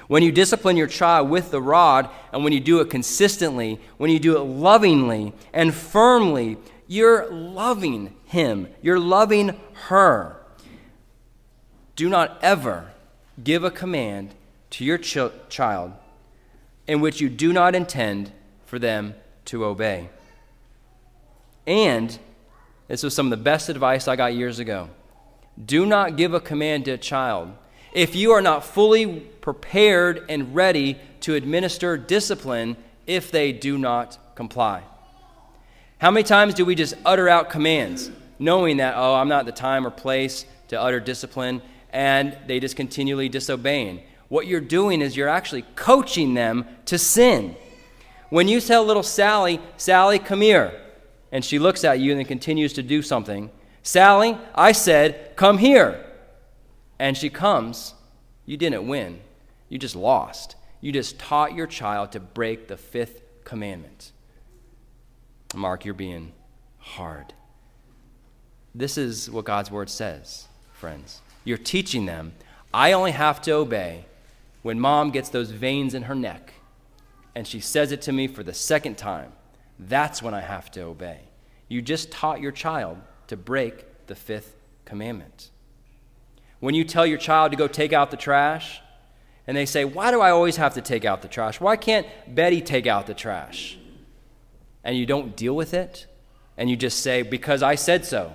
When 0.10 0.22
you 0.22 0.34
discipline 0.34 0.76
your 0.76 0.88
child 0.88 1.30
with 1.30 1.50
the 1.52 1.62
rod, 1.62 2.10
and 2.34 2.44
when 2.44 2.52
you 2.52 2.60
do 2.60 2.82
it 2.82 2.90
consistently, 2.90 3.80
when 3.96 4.12
you 4.12 4.20
do 4.20 4.36
it 4.36 4.42
lovingly 4.42 5.32
and 5.54 5.74
firmly, 5.74 6.58
you're 6.88 7.32
loving 7.32 8.14
him, 8.26 8.68
you're 8.82 9.00
loving 9.00 9.58
her. 9.86 10.36
Do 11.96 12.10
not 12.10 12.38
ever 12.44 12.93
give 13.42 13.64
a 13.64 13.72
command 13.72 14.34
to 14.72 14.84
your 14.84 14.98
ch- 14.98 15.18
child 15.50 15.94
in 16.88 17.00
which 17.00 17.22
you 17.22 17.30
do 17.30 17.54
not 17.54 17.76
intend 17.76 18.32
for 18.66 18.80
them 18.80 19.16
to 19.46 19.64
obey. 19.66 20.10
And 21.66 22.18
this 22.88 23.04
was 23.04 23.16
some 23.16 23.28
of 23.28 23.30
the 23.32 23.44
best 23.44 23.70
advice 23.70 24.08
I 24.08 24.16
got 24.16 24.36
years 24.36 24.60
ago. 24.60 24.90
Do 25.64 25.86
not 25.86 26.18
give 26.18 26.34
a 26.34 26.40
command 26.40 26.86
to 26.86 26.92
a 26.92 26.98
child 26.98 27.54
if 27.94 28.16
you 28.16 28.32
are 28.32 28.42
not 28.42 28.66
fully 28.66 29.20
prepared 29.20 30.26
and 30.28 30.54
ready 30.56 31.00
to 31.22 31.36
administer 31.36 31.96
discipline 31.96 32.76
if 33.06 33.32
they 33.32 33.52
do 33.52 33.78
not 33.78 34.18
comply. 34.36 34.84
How 36.00 36.12
many 36.12 36.24
times 36.24 36.54
do 36.54 36.66
we 36.66 36.76
just 36.76 36.96
utter 37.06 37.30
out 37.30 37.50
commands, 37.50 38.12
knowing 38.40 38.78
that, 38.78 38.96
oh, 38.98 39.16
I'm 39.16 39.30
not 39.30 39.46
the 39.46 39.52
time 39.52 39.86
or 39.88 39.92
place 39.92 40.46
to 40.70 40.82
utter 40.82 41.00
discipline, 41.00 41.62
and 41.94 42.38
they 42.48 42.60
just 42.60 42.76
continually 42.76 43.30
disobeying? 43.30 44.04
What 44.28 44.48
you're 44.48 44.60
doing 44.60 45.02
is 45.02 45.16
you're 45.16 45.30
actually 45.30 45.62
coaching 45.76 46.34
them 46.34 46.66
to 46.86 46.98
sin. 46.98 47.56
When 48.30 48.48
you 48.48 48.60
tell 48.60 48.84
little 48.84 49.04
Sally, 49.04 49.62
Sally, 49.78 50.20
come 50.20 50.42
here, 50.42 50.82
and 51.32 51.46
she 51.46 51.60
looks 51.60 51.84
at 51.84 52.00
you 52.00 52.12
and 52.12 52.20
then 52.20 52.26
continues 52.26 52.74
to 52.74 52.84
do 52.84 53.02
something, 53.02 53.52
Sally, 53.84 54.38
I 54.56 54.72
said, 54.72 55.36
come 55.36 55.60
here. 55.60 56.04
And 56.98 57.18
she 57.18 57.30
comes, 57.30 57.94
you 58.46 58.58
didn't 58.58 58.88
win. 58.88 59.22
You 59.70 59.78
just 59.78 59.96
lost. 59.96 60.56
You 60.82 60.92
just 60.92 61.20
taught 61.20 61.54
your 61.54 61.68
child 61.68 62.12
to 62.14 62.20
break 62.20 62.68
the 62.68 62.78
fifth 62.78 63.22
commandment. 63.44 64.12
Mark, 65.56 65.86
you're 65.86 65.94
being 65.94 66.34
hard. 66.80 67.34
This 68.74 68.98
is 68.98 69.30
what 69.30 69.46
God's 69.46 69.70
word 69.70 69.90
says, 69.90 70.48
friends. 70.72 71.22
You're 71.44 71.58
teaching 71.58 72.06
them, 72.06 72.34
I 72.74 72.94
only 72.94 73.12
have 73.12 73.42
to 73.44 73.52
obey 73.52 74.06
when 74.62 74.80
mom 74.80 75.12
gets 75.12 75.30
those 75.30 75.52
veins 75.52 75.94
in 75.94 76.04
her 76.04 76.16
neck 76.16 76.54
and 77.36 77.48
she 77.48 77.60
says 77.60 77.92
it 77.92 78.02
to 78.04 78.12
me 78.12 78.28
for 78.28 78.44
the 78.44 78.54
second 78.54 78.98
time. 78.98 79.32
That's 79.80 80.22
when 80.22 80.34
I 80.34 80.42
have 80.42 80.70
to 80.72 80.82
obey. 80.82 81.22
You 81.68 81.82
just 81.82 82.12
taught 82.12 82.42
your 82.42 82.52
child 82.52 82.98
to 83.28 83.38
break 83.38 83.86
the 84.08 84.16
fifth 84.16 84.56
commandment. 84.86 85.50
When 86.60 86.76
you 86.76 86.84
tell 86.84 87.06
your 87.06 87.18
child 87.18 87.52
to 87.52 87.58
go 87.58 87.68
take 87.68 87.92
out 87.92 88.12
the 88.12 88.18
trash, 88.18 88.82
and 89.48 89.58
they 89.58 89.66
say, 89.66 89.84
Why 89.84 90.12
do 90.12 90.22
I 90.22 90.32
always 90.32 90.56
have 90.58 90.76
to 90.76 90.82
take 90.82 91.04
out 91.04 91.22
the 91.22 91.28
trash? 91.28 91.60
Why 91.60 91.76
can't 91.76 92.08
Betty 92.34 92.62
take 92.62 92.88
out 92.88 93.08
the 93.08 93.14
trash? 93.14 93.78
And 94.84 94.98
you 94.98 95.06
don't 95.06 95.36
deal 95.36 95.56
with 95.56 95.74
it, 95.74 96.06
and 96.56 96.70
you 96.70 96.76
just 96.76 97.00
say, 97.00 97.24
Because 97.24 97.64
I 97.64 97.76
said 97.76 98.06
so. 98.06 98.34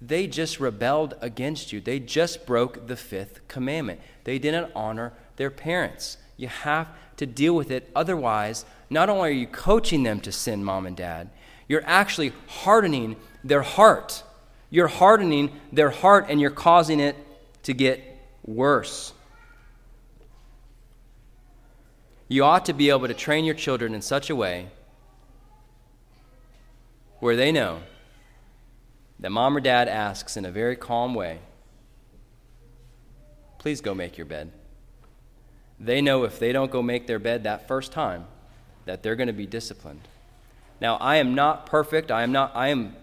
They 0.00 0.26
just 0.26 0.60
rebelled 0.60 1.14
against 1.20 1.72
you. 1.72 1.80
They 1.80 1.98
just 1.98 2.46
broke 2.46 2.86
the 2.86 2.96
fifth 2.96 3.46
commandment. 3.48 4.00
They 4.24 4.38
didn't 4.38 4.72
honor 4.74 5.12
their 5.36 5.50
parents. 5.50 6.16
You 6.36 6.48
have 6.48 6.88
to 7.18 7.26
deal 7.26 7.54
with 7.54 7.70
it. 7.70 7.90
Otherwise, 7.94 8.64
not 8.88 9.10
only 9.10 9.28
are 9.28 9.32
you 9.32 9.46
coaching 9.46 10.02
them 10.02 10.20
to 10.20 10.32
sin, 10.32 10.64
mom 10.64 10.86
and 10.86 10.96
dad, 10.96 11.28
you're 11.68 11.84
actually 11.84 12.32
hardening 12.46 13.16
their 13.44 13.62
heart. 13.62 14.22
You're 14.70 14.88
hardening 14.88 15.52
their 15.72 15.90
heart 15.90 16.26
and 16.28 16.40
you're 16.40 16.50
causing 16.50 16.98
it 16.98 17.16
to 17.64 17.74
get 17.74 18.02
worse. 18.44 19.12
You 22.26 22.44
ought 22.44 22.64
to 22.66 22.72
be 22.72 22.90
able 22.90 23.06
to 23.08 23.14
train 23.14 23.44
your 23.44 23.54
children 23.54 23.92
in 23.92 24.02
such 24.02 24.30
a 24.30 24.36
way 24.36 24.68
where 27.18 27.36
they 27.36 27.52
know 27.52 27.82
that 29.20 29.30
mom 29.30 29.56
or 29.56 29.60
dad 29.60 29.86
asks 29.86 30.36
in 30.36 30.44
a 30.44 30.50
very 30.50 30.76
calm 30.76 31.14
way, 31.14 31.38
please 33.58 33.80
go 33.80 33.94
make 33.94 34.16
your 34.16 34.24
bed. 34.24 34.50
They 35.78 36.00
know 36.00 36.24
if 36.24 36.38
they 36.38 36.52
don't 36.52 36.70
go 36.70 36.82
make 36.82 37.06
their 37.06 37.18
bed 37.18 37.44
that 37.44 37.68
first 37.68 37.92
time, 37.92 38.26
that 38.86 39.02
they're 39.02 39.16
going 39.16 39.26
to 39.26 39.34
be 39.34 39.46
disciplined. 39.46 40.00
Now, 40.80 40.96
I 40.96 41.16
am 41.16 41.34
not 41.34 41.66
perfect. 41.66 42.10
I 42.10 42.22
am 42.22 42.32
not, 42.32 42.52
I 42.54 42.68
am, 42.68 42.96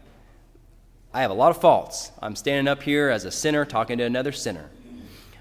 I 1.13 1.21
have 1.21 1.29
a 1.29 1.35
lot 1.35 1.51
of 1.51 1.61
faults. 1.61 2.11
I'm 2.19 2.35
standing 2.35 2.67
up 2.67 2.81
here 2.81 3.09
as 3.09 3.23
a 3.23 3.31
sinner 3.31 3.65
talking 3.65 3.99
to 3.99 4.03
another 4.03 4.31
sinner. 4.31 4.69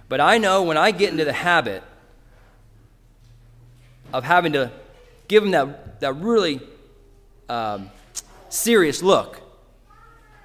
But 0.08 0.20
I 0.20 0.36
know 0.38 0.62
when 0.62 0.76
I 0.76 0.90
get 0.90 1.10
into 1.10 1.24
the 1.24 1.32
habit 1.32 1.82
of 4.12 4.24
having 4.24 4.52
to 4.52 4.70
give 5.26 5.42
them 5.42 5.52
that, 5.52 6.00
that 6.00 6.12
really 6.14 6.60
um, 7.48 7.90
serious 8.50 9.02
look 9.02 9.40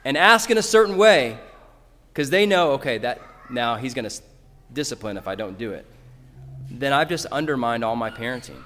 and 0.04 0.18
ask 0.18 0.49
in 0.49 0.58
a 0.58 0.64
certain 0.64 0.97
way 0.97 1.38
because 2.14 2.30
they 2.30 2.45
know, 2.45 2.72
okay, 2.74 2.97
that 2.99 3.22
now 3.49 3.76
he's 3.76 3.93
going 3.93 4.08
to 4.08 4.22
discipline 4.74 5.18
if 5.18 5.28
I 5.28 5.36
don't 5.36 5.58
do 5.58 5.72
it, 5.72 5.86
then 6.70 6.93
I've 6.93 7.10
just 7.10 7.26
undermined 7.28 7.84
all 7.84 7.95
my 7.95 8.10
parenting. 8.10 8.62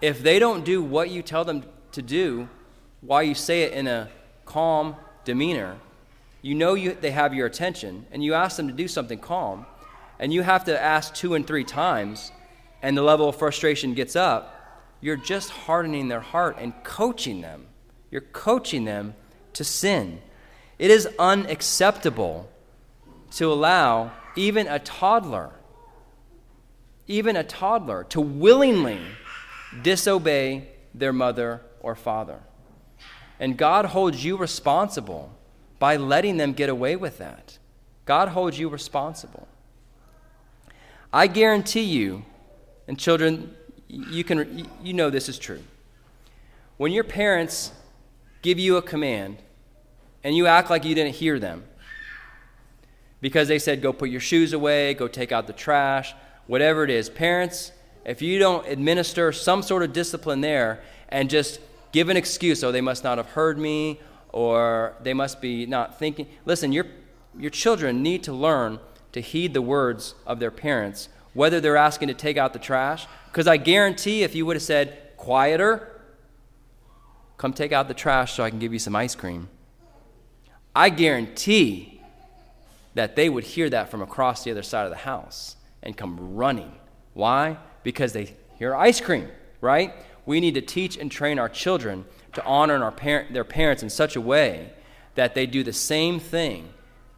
If 0.00 0.22
they 0.22 0.38
don't 0.38 0.64
do 0.64 0.82
what 0.82 1.10
you 1.10 1.22
tell 1.22 1.44
them 1.44 1.64
to 1.92 2.02
do, 2.02 2.48
while 3.00 3.22
you 3.22 3.34
say 3.34 3.62
it 3.62 3.72
in 3.72 3.86
a 3.86 4.08
calm 4.44 4.96
demeanor, 5.24 5.76
you 6.40 6.54
know 6.54 6.74
you, 6.74 6.96
they 7.00 7.10
have 7.12 7.34
your 7.34 7.46
attention, 7.46 8.06
and 8.10 8.24
you 8.24 8.34
ask 8.34 8.56
them 8.56 8.68
to 8.68 8.74
do 8.74 8.88
something 8.88 9.18
calm, 9.18 9.66
and 10.18 10.32
you 10.32 10.42
have 10.42 10.64
to 10.64 10.80
ask 10.80 11.14
two 11.14 11.34
and 11.34 11.46
three 11.46 11.64
times, 11.64 12.32
and 12.82 12.96
the 12.96 13.02
level 13.02 13.28
of 13.28 13.36
frustration 13.36 13.94
gets 13.94 14.16
up, 14.16 14.58
you're 15.00 15.16
just 15.16 15.50
hardening 15.50 16.08
their 16.08 16.20
heart 16.20 16.56
and 16.58 16.72
coaching 16.84 17.40
them. 17.40 17.66
You're 18.10 18.20
coaching 18.20 18.84
them 18.84 19.14
to 19.54 19.64
sin. 19.64 20.20
It 20.82 20.90
is 20.90 21.08
unacceptable 21.16 22.50
to 23.36 23.52
allow 23.52 24.10
even 24.34 24.66
a 24.66 24.80
toddler, 24.80 25.52
even 27.06 27.36
a 27.36 27.44
toddler, 27.44 28.02
to 28.08 28.20
willingly 28.20 28.98
disobey 29.80 30.66
their 30.92 31.12
mother 31.12 31.60
or 31.78 31.94
father. 31.94 32.40
And 33.38 33.56
God 33.56 33.84
holds 33.84 34.24
you 34.24 34.36
responsible 34.36 35.32
by 35.78 35.94
letting 35.98 36.36
them 36.36 36.52
get 36.52 36.68
away 36.68 36.96
with 36.96 37.18
that. 37.18 37.58
God 38.04 38.30
holds 38.30 38.58
you 38.58 38.68
responsible. 38.68 39.46
I 41.12 41.28
guarantee 41.28 41.84
you, 41.84 42.24
and 42.88 42.98
children, 42.98 43.54
you 43.86 44.24
can 44.24 44.66
you 44.82 44.94
know 44.94 45.10
this 45.10 45.28
is 45.28 45.38
true. 45.38 45.62
When 46.76 46.90
your 46.90 47.04
parents 47.04 47.70
give 48.42 48.58
you 48.58 48.78
a 48.78 48.82
command 48.82 49.38
and 50.24 50.36
you 50.36 50.46
act 50.46 50.70
like 50.70 50.84
you 50.84 50.94
didn't 50.94 51.14
hear 51.14 51.38
them 51.38 51.64
because 53.20 53.48
they 53.48 53.58
said, 53.58 53.80
go 53.80 53.92
put 53.92 54.10
your 54.10 54.20
shoes 54.20 54.52
away, 54.52 54.94
go 54.94 55.08
take 55.08 55.32
out 55.32 55.46
the 55.46 55.52
trash, 55.52 56.14
whatever 56.46 56.84
it 56.84 56.90
is. 56.90 57.08
Parents, 57.08 57.72
if 58.04 58.20
you 58.20 58.38
don't 58.38 58.66
administer 58.66 59.32
some 59.32 59.62
sort 59.62 59.82
of 59.82 59.92
discipline 59.92 60.40
there 60.40 60.82
and 61.08 61.30
just 61.30 61.60
give 61.92 62.08
an 62.08 62.16
excuse, 62.16 62.62
oh, 62.64 62.72
they 62.72 62.80
must 62.80 63.04
not 63.04 63.18
have 63.18 63.28
heard 63.28 63.58
me, 63.58 64.00
or 64.32 64.94
they 65.02 65.14
must 65.14 65.40
be 65.40 65.66
not 65.66 65.98
thinking. 65.98 66.26
Listen, 66.44 66.72
your, 66.72 66.86
your 67.38 67.50
children 67.50 68.02
need 68.02 68.22
to 68.24 68.32
learn 68.32 68.80
to 69.12 69.20
heed 69.20 69.54
the 69.54 69.62
words 69.62 70.14
of 70.26 70.40
their 70.40 70.50
parents, 70.50 71.08
whether 71.32 71.60
they're 71.60 71.76
asking 71.76 72.08
to 72.08 72.14
take 72.14 72.36
out 72.36 72.52
the 72.52 72.58
trash. 72.58 73.06
Because 73.26 73.46
I 73.46 73.56
guarantee 73.56 74.22
if 74.22 74.34
you 74.34 74.46
would 74.46 74.56
have 74.56 74.62
said, 74.62 75.16
quieter, 75.16 76.00
come 77.36 77.52
take 77.52 77.72
out 77.72 77.88
the 77.88 77.94
trash 77.94 78.32
so 78.32 78.42
I 78.42 78.50
can 78.50 78.58
give 78.58 78.72
you 78.72 78.78
some 78.78 78.96
ice 78.96 79.14
cream 79.14 79.48
I 80.74 80.88
guarantee 80.90 82.00
that 82.94 83.16
they 83.16 83.28
would 83.28 83.44
hear 83.44 83.70
that 83.70 83.90
from 83.90 84.02
across 84.02 84.44
the 84.44 84.50
other 84.50 84.62
side 84.62 84.84
of 84.84 84.90
the 84.90 84.98
house 84.98 85.56
and 85.82 85.96
come 85.96 86.34
running. 86.34 86.72
Why? 87.14 87.58
Because 87.82 88.12
they 88.12 88.34
hear 88.58 88.74
ice 88.74 89.00
cream, 89.00 89.28
right? 89.60 89.94
We 90.24 90.40
need 90.40 90.54
to 90.54 90.60
teach 90.60 90.96
and 90.96 91.10
train 91.10 91.38
our 91.38 91.48
children 91.48 92.04
to 92.34 92.44
honor 92.44 92.92
their 93.30 93.44
parents 93.44 93.82
in 93.82 93.90
such 93.90 94.16
a 94.16 94.20
way 94.20 94.72
that 95.14 95.34
they 95.34 95.46
do 95.46 95.62
the 95.62 95.72
same 95.72 96.18
thing 96.18 96.72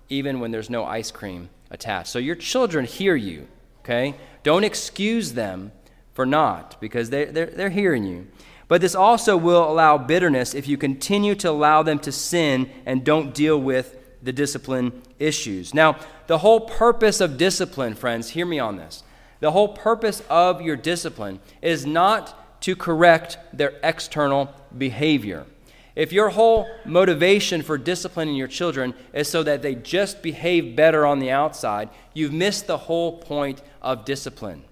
even 0.09 0.41
when 0.41 0.51
there's 0.51 0.71
no 0.71 0.85
ice 0.85 1.11
cream 1.11 1.49
attached. 1.71 2.09
So 2.09 2.19
your 2.19 2.37
children 2.37 2.85
hear 2.85 3.17
you, 3.17 3.49
okay? 3.81 4.15
Don't 4.43 4.65
excuse 4.65 5.33
them 5.33 5.73
for 6.13 6.27
not 6.27 6.81
because 6.81 7.11
they, 7.11 7.27
they're, 7.27 7.47
they're 7.47 7.71
hearing 7.71 8.05
you. 8.05 8.27
But 8.75 8.81
this 8.81 8.97
also 8.97 9.37
will 9.37 9.71
allow 9.71 9.99
bitterness 9.99 10.53
if 10.53 10.67
you 10.67 10.77
continue 10.77 11.37
to 11.37 11.49
allow 11.49 11.85
them 11.85 12.01
to 12.01 12.11
sin 12.11 12.69
and 12.85 13.05
don't 13.05 13.33
deal 13.33 13.57
with 13.57 13.97
the 14.21 14.33
discipline 14.33 15.01
issues. 15.21 15.73
Now, 15.73 15.97
the 16.27 16.39
whole 16.39 16.63
purpose 16.63 17.21
of 17.21 17.37
discipline, 17.37 17.95
friends, 17.95 18.31
hear 18.31 18.45
me 18.45 18.59
on 18.59 18.77
this. 18.77 19.05
The 19.39 19.53
whole 19.53 19.69
purpose 19.69 20.25
of 20.29 20.61
your 20.61 20.75
discipline 20.75 21.39
is 21.63 21.87
not 21.87 22.63
to 22.63 22.75
correct 22.75 23.39
their 23.53 23.75
external 23.85 24.53
behavior. 24.77 25.47
If 25.95 26.13
your 26.13 26.31
whole 26.31 26.67
motivation 26.85 27.63
for 27.63 27.79
disciplining 27.79 28.35
your 28.35 28.49
children 28.49 28.95
is 29.13 29.29
so 29.29 29.45
that 29.45 29.63
they 29.63 29.77
just 29.77 30.21
behave 30.21 30.75
better 30.75 31.07
on 31.07 31.21
the 31.21 31.31
outside, 31.31 31.91
you've 32.13 32.33
missed 32.33 32.67
the 32.67 32.79
whole 32.79 33.19
point 33.19 33.63
of 33.81 34.05
discipline. 34.05 34.65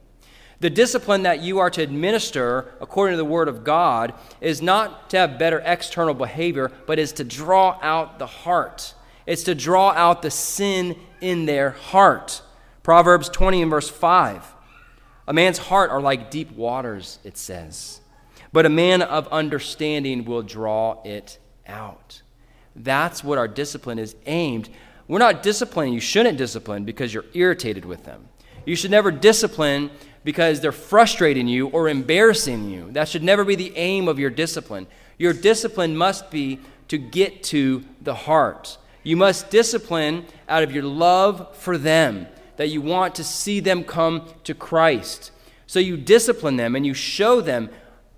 The 0.63 0.71
discipline 0.71 1.25
that 1.25 1.43
you 1.43 1.59
are 1.59 1.71
to 1.71 1.83
administer, 1.83 2.73
according 2.81 3.15
to 3.15 3.17
the 3.17 3.25
Word 3.25 3.49
of 3.49 3.65
God, 3.65 4.15
is 4.41 4.63
not 4.63 5.11
to 5.11 5.19
have 5.19 5.37
better 5.37 5.61
external 5.65 6.15
behavior, 6.15 6.71
but 6.87 7.01
is 7.01 7.11
to 7.15 7.25
draw 7.25 7.81
out 7.83 8.21
the 8.21 8.29
heart. 8.29 8.95
It's 9.27 9.43
to 9.43 9.57
draw 9.57 9.91
out 9.91 10.23
the 10.23 10.31
sin 10.31 10.95
in 11.21 11.47
their 11.47 11.71
heart. 11.71 12.43
Proverbs 12.85 13.29
20 13.29 13.63
and 13.63 13.71
verse 13.73 13.89
5. 13.89 14.55
A 15.27 15.33
man's 15.33 15.59
heart 15.59 15.91
are 15.91 16.01
like 16.01 16.31
deep 16.31 16.53
waters, 16.53 17.19
it 17.25 17.37
says, 17.37 18.01
but 18.53 18.65
a 18.65 18.69
man 18.69 19.03
of 19.03 19.27
understanding 19.29 20.25
will 20.25 20.43
draw 20.43 21.03
it 21.03 21.41
out. 21.67 22.23
That's 22.77 23.25
what 23.25 23.37
our 23.37 23.49
discipline 23.49 23.99
is 23.99 24.15
aimed. 24.27 24.69
We're 25.09 25.19
not 25.19 25.43
disciplining. 25.43 25.93
You 25.93 26.01
shouldn't 26.01 26.39
discipline 26.39 26.85
because 26.85 27.13
you're 27.13 27.25
irritated 27.35 27.85
with 27.85 28.05
them. 28.05 28.29
You 28.65 28.77
should 28.77 28.93
never 28.93 29.11
discipline 29.11 29.91
because 30.25 30.61
they're 30.61 30.73
frustrating 30.73 31.49
you 31.49 31.69
or 31.69 31.89
embarrassing 31.89 32.71
you. 32.71 32.91
That 32.93 33.09
should 33.09 33.23
never 33.23 33.45
be 33.45 33.57
the 33.57 33.77
aim 33.77 34.09
of 34.09 34.19
your 34.19 34.31
discipline. 34.31 34.87
Your 35.19 35.33
discipline 35.33 35.97
must 35.97 36.31
be 36.31 36.61
to 36.89 36.99
get 36.99 37.43
to 37.45 37.85
the 38.01 38.15
heart. 38.15 38.79
You 39.03 39.17
must 39.17 39.51
discipline 39.51 40.27
out 40.49 40.63
of 40.63 40.73
your 40.73 40.85
love 40.85 41.57
for 41.57 41.77
them, 41.77 42.29
that 42.57 42.69
you 42.69 42.81
want 42.81 43.17
to 43.17 43.25
see 43.25 43.61
them 43.61 43.83
come 43.83 44.29
to 44.45 44.55
Christ. 44.55 45.33
So 45.67 45.81
you 45.81 45.97
discipline 45.97 46.57
them 46.57 46.77
and 46.77 46.87
you 46.87 46.95
show 46.95 47.41
them 47.41 47.71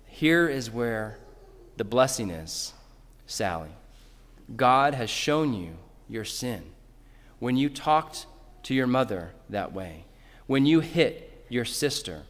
here 0.05 0.47
is 0.47 0.69
where 0.69 1.17
the 1.77 1.83
blessing 1.83 2.29
is, 2.29 2.73
Sally. 3.25 3.69
God 4.55 4.93
has 4.93 5.09
shown 5.09 5.53
you 5.53 5.77
your 6.07 6.23
sin. 6.23 6.63
When 7.39 7.57
you 7.57 7.69
talked 7.69 8.27
to 8.63 8.73
your 8.73 8.87
mother 8.87 9.31
that 9.49 9.73
way, 9.73 10.05
when 10.47 10.65
you 10.65 10.79
hit 10.79 11.34
your 11.49 11.65
sister, 11.65 12.23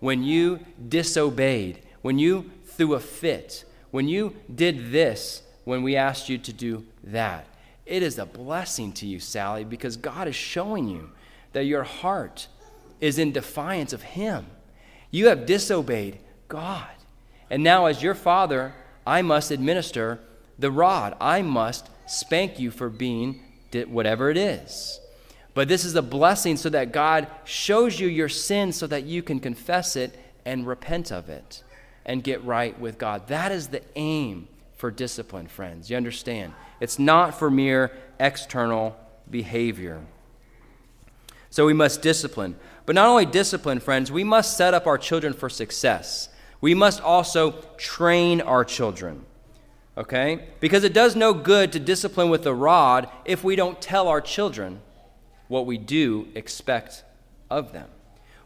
when 0.00 0.22
you 0.22 0.60
disobeyed, 0.88 1.80
when 2.02 2.18
you 2.18 2.50
threw 2.64 2.94
a 2.94 3.00
fit, 3.00 3.64
when 3.90 4.08
you 4.08 4.36
did 4.54 4.92
this, 4.92 5.42
when 5.64 5.82
we 5.82 5.96
asked 5.96 6.28
you 6.28 6.38
to 6.38 6.52
do 6.52 6.84
that. 7.02 7.46
It 7.86 8.02
is 8.02 8.18
a 8.18 8.26
blessing 8.26 8.92
to 8.94 9.06
you, 9.06 9.20
Sally, 9.20 9.64
because 9.64 9.96
God 9.96 10.28
is 10.28 10.36
showing 10.36 10.88
you 10.88 11.10
that 11.52 11.64
your 11.64 11.84
heart 11.84 12.48
is 13.00 13.18
in 13.18 13.32
defiance 13.32 13.92
of 13.92 14.02
Him. 14.02 14.46
You 15.10 15.28
have 15.28 15.46
disobeyed 15.46 16.18
God. 16.48 16.88
And 17.48 17.62
now, 17.62 17.86
as 17.86 18.02
your 18.02 18.14
father, 18.14 18.74
I 19.06 19.22
must 19.22 19.50
administer 19.50 20.20
the 20.58 20.70
rod. 20.70 21.16
I 21.20 21.42
must 21.42 21.88
spank 22.06 22.58
you 22.58 22.70
for 22.70 22.88
being 22.88 23.40
whatever 23.86 24.30
it 24.30 24.36
is. 24.36 25.00
But 25.56 25.68
this 25.68 25.86
is 25.86 25.94
a 25.94 26.02
blessing 26.02 26.58
so 26.58 26.68
that 26.68 26.92
God 26.92 27.28
shows 27.44 27.98
you 27.98 28.08
your 28.08 28.28
sin 28.28 28.72
so 28.72 28.86
that 28.88 29.04
you 29.04 29.22
can 29.22 29.40
confess 29.40 29.96
it 29.96 30.14
and 30.44 30.66
repent 30.66 31.10
of 31.10 31.30
it 31.30 31.62
and 32.04 32.22
get 32.22 32.44
right 32.44 32.78
with 32.78 32.98
God. 32.98 33.28
That 33.28 33.52
is 33.52 33.68
the 33.68 33.80
aim 33.94 34.48
for 34.74 34.90
discipline, 34.90 35.46
friends. 35.46 35.88
You 35.88 35.96
understand? 35.96 36.52
It's 36.78 36.98
not 36.98 37.38
for 37.38 37.50
mere 37.50 37.90
external 38.20 38.98
behavior. 39.30 40.04
So 41.48 41.64
we 41.64 41.72
must 41.72 42.02
discipline. 42.02 42.56
But 42.84 42.94
not 42.94 43.08
only 43.08 43.24
discipline, 43.24 43.80
friends, 43.80 44.12
we 44.12 44.24
must 44.24 44.58
set 44.58 44.74
up 44.74 44.86
our 44.86 44.98
children 44.98 45.32
for 45.32 45.48
success. 45.48 46.28
We 46.60 46.74
must 46.74 47.00
also 47.00 47.52
train 47.78 48.42
our 48.42 48.62
children. 48.62 49.24
Okay? 49.96 50.48
Because 50.60 50.84
it 50.84 50.92
does 50.92 51.16
no 51.16 51.32
good 51.32 51.72
to 51.72 51.80
discipline 51.80 52.28
with 52.28 52.42
the 52.42 52.54
rod 52.54 53.08
if 53.24 53.42
we 53.42 53.56
don't 53.56 53.80
tell 53.80 54.06
our 54.08 54.20
children 54.20 54.82
what 55.48 55.66
we 55.66 55.78
do 55.78 56.28
expect 56.34 57.04
of 57.50 57.72
them. 57.72 57.88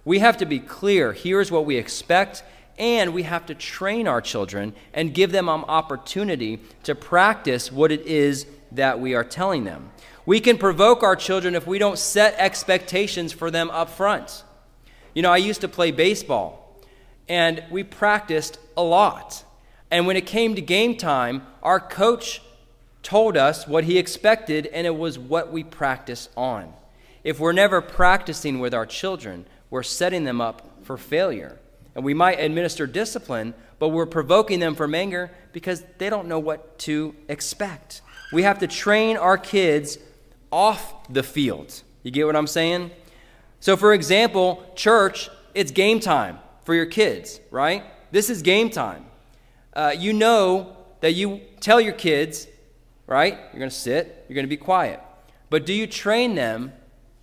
We 0.05 0.20
have 0.20 0.38
to 0.38 0.46
be 0.46 0.59
clear 0.59 1.12
here's 1.12 1.51
what 1.51 1.66
we 1.66 1.76
expect, 1.76 2.42
and 2.78 3.12
we 3.12 3.24
have 3.24 3.46
to 3.46 3.55
train 3.55 4.09
our 4.09 4.20
children 4.20 4.74
and 4.94 5.14
give 5.14 5.32
them 5.32 5.48
an 5.48 5.64
opportunity 5.64 6.61
to 6.84 6.94
practice 6.94 7.70
what 7.70 7.92
it 7.92 8.07
is 8.07 8.46
that 8.72 9.01
we 9.01 9.14
are 9.14 9.24
telling 9.24 9.64
them. 9.64 9.90
We 10.24 10.40
can 10.40 10.59
provoke 10.59 11.03
our 11.03 11.16
children 11.16 11.55
if 11.55 11.66
we 11.66 11.78
don't 11.78 11.98
set 11.98 12.34
expectations 12.38 13.32
for 13.32 13.51
them 13.51 13.70
up 13.70 13.90
front. 13.90 14.44
You 15.14 15.22
know, 15.22 15.32
I 15.32 15.38
used 15.38 15.61
to 15.62 15.68
play 15.68 15.90
baseball, 15.90 16.80
and 17.28 17.64
we 17.70 17.82
practiced 17.82 18.59
a 18.76 18.82
lot. 18.82 19.44
And 19.90 20.07
when 20.07 20.16
it 20.16 20.26
came 20.26 20.55
to 20.55 20.62
game 20.62 20.96
time, 20.96 21.46
our 21.62 21.80
coach 21.80 22.42
told 23.03 23.36
us 23.36 23.66
what 23.66 23.84
he 23.84 23.98
expected, 23.98 24.66
and 24.66 24.86
it 24.86 24.96
was 24.96 25.18
what 25.18 25.53
we 25.53 25.64
practiced 25.64 26.30
on. 26.36 26.72
If 27.23 27.39
we're 27.39 27.53
never 27.53 27.81
practicing 27.81 28.61
with 28.61 28.73
our 28.73 28.87
children, 28.87 29.47
we're 29.68 29.83
setting 29.83 30.25
them 30.25 30.41
up 30.41 30.62
for 30.83 30.97
failure. 30.97 31.59
And 31.95 32.05
we 32.05 32.14
might 32.14 32.41
administer 32.41 32.87
discipline, 32.87 33.55
but 33.79 33.89
we're 33.89 34.07
provoking 34.07 34.61
them 34.61 34.75
from 34.75 34.95
anger 34.95 35.31
because 35.53 35.85
they 35.99 36.09
don't 36.09 36.29
know 36.29 36.39
what 36.39 36.79
to 36.81 37.14
expect. 37.29 38.03
We 38.33 38.43
have 38.45 38.61
to 38.61 38.66
train 38.66 39.16
our 39.16 39.37
kids 39.37 39.99
off 40.51 41.09
the 41.09 41.23
field. 41.23 41.83
You 42.03 42.11
get 42.11 42.27
what 42.27 42.37
I'm 42.37 42.47
saying? 42.47 42.91
So, 43.59 43.77
for 43.77 43.93
example, 43.93 44.64
church, 44.75 45.29
it's 45.55 45.71
game 45.71 46.01
time 46.01 46.39
for 46.64 46.75
your 46.75 46.87
kids, 46.87 47.41
right? 47.51 47.85
This 48.11 48.31
is 48.31 48.43
game 48.43 48.71
time. 48.71 49.07
Uh, 49.75 49.95
you 49.97 50.12
know 50.12 50.77
that 51.01 51.12
you 51.12 51.41
tell 51.61 51.81
your 51.81 51.93
kids, 51.93 52.47
right? 53.07 53.35
You're 53.35 53.59
going 53.59 53.71
to 53.71 53.77
sit, 53.77 54.25
you're 54.29 54.35
going 54.35 54.47
to 54.47 54.49
be 54.49 54.57
quiet. 54.57 55.01
But 55.51 55.66
do 55.66 55.75
you 55.75 55.87
train 55.87 56.35
them 56.35 56.73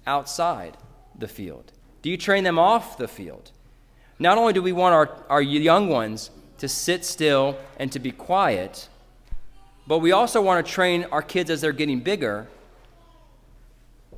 outside 0.08 0.78
the 1.18 1.28
field? 1.28 1.72
Do 2.02 2.10
you 2.10 2.18
train 2.18 2.44
them 2.44 2.58
off 2.58 2.98
the 2.98 3.08
field? 3.08 3.52
Not 4.18 4.38
only 4.38 4.54
do 4.54 4.64
we 4.64 4.72
want 4.72 4.96
our, 4.96 5.26
our 5.30 5.42
young 5.42 5.90
ones 5.90 6.32
to 6.58 6.68
sit 6.68 7.06
still 7.06 7.58
and 7.78 7.92
to 7.92 8.00
be 8.00 8.12
quiet, 8.12 8.90
but 9.86 10.00
we 10.00 10.12
also 10.12 10.42
want 10.42 10.66
to 10.66 10.72
train 10.72 11.06
our 11.12 11.22
kids 11.22 11.50
as 11.50 11.62
they're 11.62 11.72
getting 11.72 12.00
bigger 12.00 12.48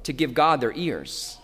to 0.03 0.13
give 0.13 0.33
God 0.33 0.61
their 0.61 0.73
ears, 0.73 1.37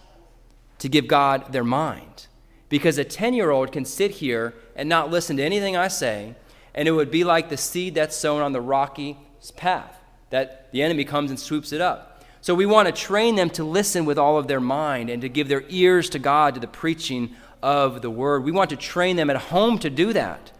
to 0.79 0.87
give 0.87 1.07
God 1.07 1.51
their 1.51 1.63
mind. 1.63 2.27
Because 2.69 2.97
a 2.97 3.03
10 3.03 3.33
year 3.33 3.51
old 3.51 3.71
can 3.71 3.85
sit 3.85 4.11
here 4.11 4.53
and 4.75 4.89
not 4.89 5.11
listen 5.11 5.37
to 5.37 5.43
anything 5.43 5.75
I 5.75 5.87
say, 5.89 6.35
and 6.73 6.87
it 6.87 6.91
would 6.91 7.11
be 7.11 7.23
like 7.23 7.49
the 7.49 7.57
seed 7.57 7.95
that's 7.95 8.15
sown 8.15 8.41
on 8.41 8.53
the 8.53 8.61
rocky 8.61 9.17
path, 9.55 9.99
that 10.29 10.71
the 10.71 10.81
enemy 10.81 11.05
comes 11.05 11.29
and 11.29 11.39
swoops 11.39 11.71
it 11.71 11.81
up. 11.81 12.14
So 12.45 12.53
we 12.53 12.67
want 12.67 12.85
to 12.87 12.91
train 12.91 13.33
them 13.33 13.49
to 13.49 13.63
listen 13.63 14.05
with 14.05 14.19
all 14.19 14.37
of 14.37 14.47
their 14.47 14.59
mind 14.59 15.09
and 15.09 15.19
to 15.23 15.29
give 15.29 15.47
their 15.47 15.63
ears 15.67 16.11
to 16.11 16.19
God, 16.19 16.53
to 16.53 16.59
the 16.59 16.67
preaching 16.67 17.35
of 17.63 18.03
the 18.03 18.11
word. 18.11 18.43
We 18.43 18.51
want 18.51 18.69
to 18.69 18.75
train 18.75 19.15
them 19.15 19.31
at 19.31 19.35
home 19.35 19.79
to 19.79 19.89
do 19.89 20.13
that. 20.13 20.51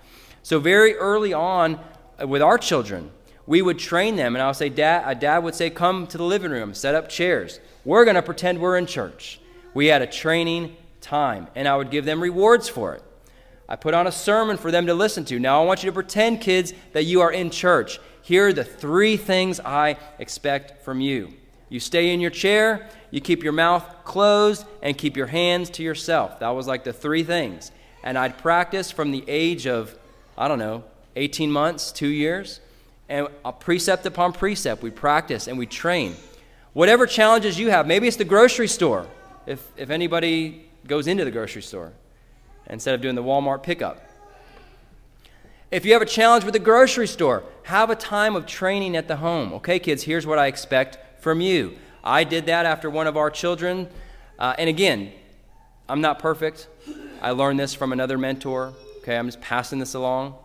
So 0.41 0.57
very 0.57 0.95
early 0.95 1.31
on 1.31 1.79
uh, 2.19 2.27
with 2.27 2.41
our 2.41 2.57
children, 2.57 3.11
we 3.45 3.61
would 3.61 3.77
train 3.77 4.15
them, 4.15 4.35
and 4.35 4.41
I'll 4.41 4.55
say, 4.55 4.67
Dad, 4.67 5.03
a 5.05 5.13
dad 5.13 5.43
would 5.43 5.53
say, 5.53 5.69
Come 5.69 6.07
to 6.07 6.17
the 6.17 6.23
living 6.23 6.49
room, 6.49 6.73
set 6.73 6.95
up 6.95 7.07
chairs. 7.07 7.59
We're 7.83 8.03
going 8.03 8.15
to 8.15 8.23
pretend 8.23 8.57
we're 8.57 8.79
in 8.79 8.87
church. 8.87 9.39
We 9.75 9.85
had 9.85 10.01
a 10.01 10.07
training 10.07 10.75
time, 11.01 11.49
and 11.53 11.67
I 11.67 11.75
would 11.75 11.91
give 11.91 12.05
them 12.05 12.19
rewards 12.19 12.67
for 12.67 12.95
it. 12.95 13.03
I 13.69 13.75
put 13.75 13.93
on 13.93 14.07
a 14.07 14.11
sermon 14.11 14.57
for 14.57 14.71
them 14.71 14.87
to 14.87 14.95
listen 14.95 15.23
to. 15.25 15.37
Now 15.37 15.61
I 15.61 15.65
want 15.65 15.83
you 15.83 15.91
to 15.91 15.93
pretend, 15.93 16.41
kids, 16.41 16.73
that 16.93 17.03
you 17.03 17.21
are 17.21 17.31
in 17.31 17.51
church. 17.51 17.99
Here 18.23 18.47
are 18.47 18.53
the 18.53 18.63
three 18.63 19.17
things 19.17 19.59
I 19.59 19.97
expect 20.17 20.83
from 20.83 20.99
you. 20.99 21.35
You 21.69 21.79
stay 21.79 22.13
in 22.13 22.19
your 22.19 22.31
chair, 22.31 22.87
you 23.11 23.21
keep 23.21 23.43
your 23.43 23.53
mouth 23.53 23.83
closed, 24.03 24.65
and 24.81 24.97
keep 24.97 25.17
your 25.17 25.27
hands 25.27 25.69
to 25.71 25.83
yourself. 25.83 26.39
That 26.39 26.49
was 26.49 26.67
like 26.67 26.83
the 26.83 26.93
three 26.93 27.23
things. 27.23 27.71
And 28.03 28.17
I'd 28.17 28.37
practice 28.37 28.91
from 28.91 29.11
the 29.11 29.23
age 29.27 29.65
of, 29.65 29.97
I 30.37 30.47
don't 30.47 30.59
know, 30.59 30.83
18 31.15 31.51
months, 31.51 31.91
two 31.91 32.07
years, 32.07 32.59
and 33.09 33.27
a 33.43 33.51
precept 33.51 34.05
upon 34.05 34.33
precept. 34.33 34.83
We 34.83 34.91
practice 34.91 35.47
and 35.47 35.57
we 35.57 35.65
train. 35.65 36.15
Whatever 36.73 37.07
challenges 37.07 37.57
you 37.57 37.71
have, 37.71 37.87
maybe 37.87 38.07
it's 38.07 38.17
the 38.17 38.25
grocery 38.25 38.67
store, 38.67 39.07
if, 39.45 39.65
if 39.77 39.89
anybody 39.89 40.65
goes 40.85 41.07
into 41.07 41.25
the 41.25 41.31
grocery 41.31 41.61
store 41.61 41.93
instead 42.67 42.95
of 42.95 43.01
doing 43.01 43.15
the 43.15 43.23
Walmart 43.23 43.63
pickup. 43.63 44.01
If 45.71 45.85
you 45.85 45.93
have 45.93 46.01
a 46.01 46.07
challenge 46.07 46.43
with 46.43 46.53
the 46.53 46.59
grocery 46.59 47.07
store, 47.07 47.43
have 47.63 47.89
a 47.89 47.95
time 47.95 48.35
of 48.35 48.45
training 48.45 48.95
at 48.95 49.07
the 49.07 49.17
home. 49.17 49.53
Okay, 49.53 49.79
kids, 49.79 50.03
here's 50.03 50.27
what 50.27 50.37
I 50.37 50.47
expect 50.47 50.97
from 51.25 51.41
you. 51.41 51.75
I 52.03 52.23
did 52.23 52.45
that 52.45 52.67
after 52.67 52.87
one 52.87 53.07
of 53.07 53.17
our 53.17 53.31
children. 53.31 53.87
Uh, 54.37 54.53
and 54.59 54.69
again, 54.69 55.11
I'm 55.89 55.99
not 55.99 56.19
perfect. 56.19 56.67
I 57.19 57.31
learned 57.31 57.59
this 57.59 57.73
from 57.73 57.91
another 57.91 58.15
mentor. 58.15 58.73
Okay, 58.99 59.17
I'm 59.17 59.25
just 59.25 59.41
passing 59.41 59.79
this 59.79 59.95
along. 59.95 60.35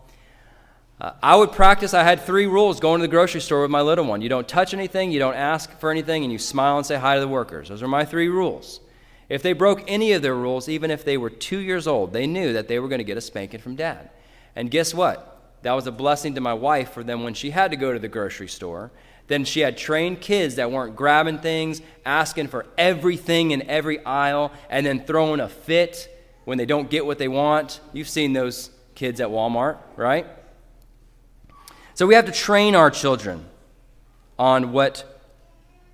Uh, 0.99 1.13
I 1.23 1.37
would 1.37 1.53
practice, 1.53 1.93
I 1.93 2.03
had 2.03 2.23
three 2.23 2.47
rules 2.47 2.81
going 2.81 3.01
to 3.01 3.03
the 3.03 3.11
grocery 3.11 3.43
store 3.43 3.61
with 3.61 3.71
my 3.71 3.83
little 3.83 4.07
one. 4.07 4.23
You 4.23 4.31
don't 4.31 4.49
touch 4.49 4.73
anything, 4.73 5.13
you 5.13 5.19
don't 5.19 5.35
ask 5.35 5.71
for 5.81 5.91
anything, 5.91 6.23
and 6.25 6.33
you 6.33 6.39
smile 6.39 6.79
and 6.79 6.87
say 6.87 6.97
hi 6.97 7.17
to 7.17 7.21
the 7.21 7.29
workers. 7.29 7.69
Those 7.69 7.83
are 7.83 7.89
my 7.89 8.07
three 8.07 8.29
rules. 8.29 8.81
If 9.29 9.43
they 9.43 9.53
broke 9.53 9.85
any 9.87 10.13
of 10.13 10.23
their 10.23 10.35
rules, 10.35 10.67
even 10.67 10.91
if 10.91 11.05
they 11.05 11.19
were 11.19 11.29
two 11.29 11.59
years 11.59 11.87
old, 11.87 12.15
they 12.15 12.27
knew 12.27 12.55
that 12.55 12.69
they 12.69 12.79
were 12.79 12.89
going 12.89 13.01
to 13.01 13.05
get 13.05 13.19
a 13.19 13.21
spanking 13.21 13.61
from 13.61 13.77
dad. 13.77 14.09
And 14.57 14.71
guess 14.71 14.95
what? 14.95 15.59
That 15.61 15.73
was 15.75 15.87
a 15.87 15.93
blessing 15.93 16.37
to 16.37 16.41
my 16.41 16.55
wife 16.55 16.93
for 16.93 17.05
them 17.05 17.23
when 17.23 17.35
she 17.35 17.51
had 17.51 17.71
to 17.71 17.77
go 17.77 17.93
to 17.93 17.99
the 17.99 18.09
grocery 18.09 18.49
store 18.49 18.91
then 19.31 19.45
she 19.45 19.61
had 19.61 19.77
trained 19.77 20.21
kids 20.21 20.57
that 20.57 20.73
weren't 20.73 20.97
grabbing 20.97 21.39
things, 21.39 21.81
asking 22.05 22.49
for 22.49 22.67
everything 22.77 23.53
in 23.53 23.63
every 23.71 24.05
aisle, 24.05 24.51
and 24.69 24.85
then 24.85 25.05
throwing 25.05 25.39
a 25.39 25.49
fit 25.49 26.09
when 26.47 26.59
they 26.59 26.67
don't 26.67 26.91
get 26.91 27.07
what 27.07 27.19
they 27.19 27.29
want. 27.29 27.79
You've 27.93 28.09
seen 28.09 28.33
those 28.33 28.71
kids 28.97 29.21
at 29.21 29.29
Walmart, 29.29 29.79
right? 29.95 30.27
So 31.95 32.09
we 32.09 32.17
have 32.17 32.27
to 32.27 32.33
train 32.33 32.75
our 32.75 32.91
children 32.91 33.47
on 34.37 34.73
what 34.73 35.23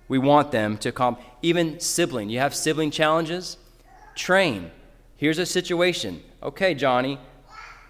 we 0.07 0.17
want 0.17 0.51
them 0.51 0.75
to 0.79 0.91
come. 0.91 1.15
Even 1.43 1.79
sibling, 1.79 2.31
you 2.31 2.39
have 2.39 2.55
sibling 2.55 2.89
challenges? 2.89 3.57
Train. 4.15 4.71
Here's 5.15 5.37
a 5.37 5.45
situation. 5.45 6.23
Okay, 6.41 6.73
Johnny, 6.73 7.19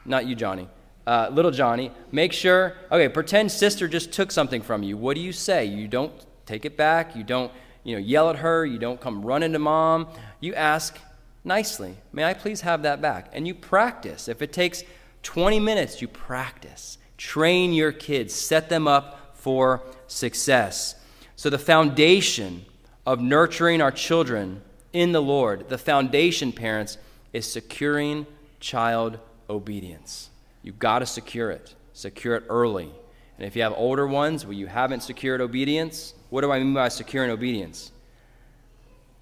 not 0.04 0.26
you, 0.26 0.36
Johnny 0.36 0.68
uh, 1.08 1.30
little 1.32 1.51
Johnny, 1.51 1.89
make 2.12 2.34
sure, 2.34 2.74
okay, 2.91 3.08
pretend 3.08 3.49
sister 3.49 3.88
just 3.88 4.12
took 4.12 4.30
something 4.30 4.62
from 4.62 4.84
you. 4.84 4.97
What 4.97 5.16
do 5.16 5.22
you 5.22 5.32
say? 5.32 5.64
You 5.64 5.88
don't 5.88 6.12
take 6.45 6.66
it 6.66 6.76
back. 6.76 7.16
You 7.16 7.24
don't, 7.24 7.49
you 7.86 7.95
know, 7.95 8.01
yell 8.01 8.30
at 8.30 8.36
her. 8.36 8.66
You 8.66 8.78
don't 8.78 8.99
come 8.99 9.26
running 9.26 9.53
to 9.53 9.60
mom. 9.60 10.10
You 10.41 10.53
ask 10.53 10.99
nicely, 11.45 11.95
may 12.12 12.26
I 12.26 12.34
please 12.34 12.60
have 12.62 12.82
that 12.84 13.01
back? 13.01 13.30
And 13.32 13.47
you 13.47 13.55
practice. 13.55 14.28
If 14.28 14.41
it 14.41 14.51
takes 14.51 14.84
20 15.24 15.62
minutes, 15.62 16.01
you 16.01 16.10
practice. 16.10 16.97
Train 17.18 17.72
your 17.72 17.93
kids, 17.93 18.36
set 18.36 18.68
them 18.68 18.86
up 18.86 19.38
for 19.38 19.84
success. 20.08 20.95
So, 21.38 21.49
the 21.49 21.58
foundation 21.58 22.66
of 23.05 23.22
nurturing 23.22 23.82
our 23.82 23.91
children 23.91 24.62
in 24.91 25.14
the 25.14 25.22
Lord, 25.22 25.70
the 25.70 25.78
foundation, 25.78 26.51
parents, 26.51 26.97
is 27.32 27.49
securing 27.49 28.28
child 28.60 29.20
obedience. 29.49 30.32
You've 30.68 30.80
got 30.80 30.99
to 30.99 31.05
secure 31.05 31.49
it. 31.49 31.74
Secure 31.93 32.36
it 32.36 32.43
early. 32.49 32.91
And 33.38 33.47
if 33.47 33.55
you 33.55 33.61
have 33.61 33.72
older 33.78 34.05
ones 34.05 34.45
where 34.45 34.53
you 34.53 34.68
haven't 34.68 34.99
secured 34.99 35.39
obedience, 35.39 36.13
what 36.30 36.41
do 36.41 36.51
I 36.51 36.59
mean 36.59 36.74
by 36.74 36.89
securing 36.89 37.32
obedience? 37.32 37.89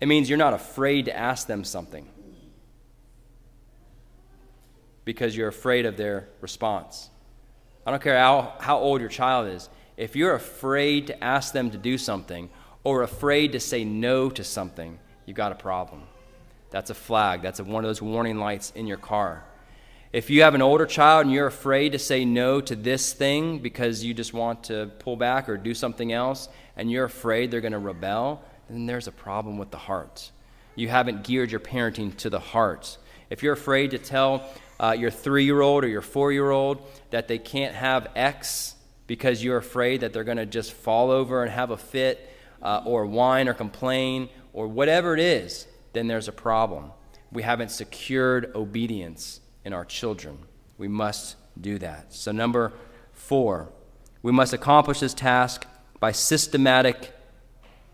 It 0.02 0.08
means 0.08 0.28
you're 0.28 0.40
not 0.40 0.56
afraid 0.56 1.06
to 1.06 1.16
ask 1.16 1.46
them 1.46 1.64
something 1.64 2.10
because 5.04 5.38
you're 5.38 5.48
afraid 5.48 5.86
of 5.86 5.98
their 5.98 6.30
response. 6.42 7.12
I 7.86 7.92
don't 7.92 8.02
care 8.02 8.18
how, 8.18 8.56
how 8.60 8.80
old 8.80 9.00
your 9.00 9.10
child 9.12 9.48
is. 9.48 9.70
If 9.98 10.16
you're 10.16 10.34
afraid 10.34 11.06
to 11.06 11.24
ask 11.24 11.54
them 11.54 11.70
to 11.70 11.78
do 11.78 12.00
something 12.00 12.50
or 12.84 13.04
afraid 13.04 13.52
to 13.52 13.60
say 13.60 13.86
no 13.86 14.32
to 14.32 14.44
something, 14.44 14.98
you've 15.28 15.38
got 15.38 15.52
a 15.52 15.56
problem. 15.56 16.06
That's 16.72 16.90
a 16.90 16.96
flag. 16.96 17.44
That's 17.44 17.60
a, 17.60 17.64
one 17.64 17.84
of 17.84 17.90
those 17.90 18.02
warning 18.02 18.40
lights 18.40 18.72
in 18.76 18.88
your 18.88 18.98
car. 18.98 19.46
If 20.16 20.30
you 20.30 20.44
have 20.44 20.56
an 20.56 20.62
older 20.62 20.86
child 20.86 21.26
and 21.26 21.36
you're 21.36 21.46
afraid 21.46 21.92
to 21.92 22.00
say 22.00 22.24
no 22.24 22.62
to 22.62 22.74
this 22.74 23.12
thing 23.12 23.60
because 23.60 24.02
you 24.02 24.14
just 24.14 24.34
want 24.34 24.64
to 24.64 24.90
pull 25.00 25.18
back 25.18 25.50
or 25.50 25.58
do 25.58 25.74
something 25.74 26.14
else, 26.14 26.48
and 26.78 26.90
you're 26.90 27.04
afraid 27.04 27.52
they're 27.52 27.60
going 27.60 27.74
to 27.74 27.80
rebel, 27.80 28.42
then 28.70 28.86
there's 28.86 29.10
a 29.10 29.12
problem 29.12 29.58
with 29.58 29.72
the 29.72 29.78
heart. 29.78 30.32
You 30.74 30.88
haven't 30.88 31.26
geared 31.26 31.52
your 31.52 31.60
parenting 31.60 32.16
to 32.16 32.30
the 32.30 32.40
heart. 32.40 32.98
If 33.30 33.44
you're 33.44 33.52
afraid 33.52 33.92
to 33.92 33.98
tell 33.98 34.50
uh, 34.80 34.96
your 34.98 35.12
three 35.12 35.44
year 35.44 35.60
old 35.60 35.84
or 35.84 35.90
your 35.90 36.02
four 36.02 36.32
year 36.32 36.50
old 36.50 36.82
that 37.10 37.28
they 37.28 37.38
can't 37.38 37.76
have 37.76 38.08
X 38.16 38.76
because 39.08 39.44
you're 39.44 39.58
afraid 39.58 40.00
that 40.00 40.14
they're 40.14 40.24
going 40.24 40.38
to 40.38 40.46
just 40.46 40.72
fall 40.72 41.12
over 41.12 41.44
and 41.44 41.52
have 41.52 41.72
a 41.72 41.78
fit 41.78 42.30
uh, 42.62 42.84
or 42.86 43.06
whine 43.06 43.50
or 43.50 43.54
complain 43.54 44.30
or 44.54 44.70
whatever 44.70 45.14
it 45.14 45.20
is, 45.20 45.68
then 45.92 46.08
there's 46.08 46.30
a 46.30 46.32
problem. 46.32 46.92
We 47.34 47.44
haven't 47.44 47.72
secured 47.72 48.56
obedience 48.56 49.42
in 49.66 49.74
our 49.74 49.84
children. 49.84 50.38
We 50.78 50.88
must 50.88 51.36
do 51.60 51.78
that. 51.80 52.14
So, 52.14 52.32
number 52.32 52.72
four, 53.12 53.70
we 54.22 54.32
must 54.32 54.54
accomplish 54.54 55.02
this 55.02 55.14
task 55.14 55.66
by 56.00 56.14
systematic 56.14 57.12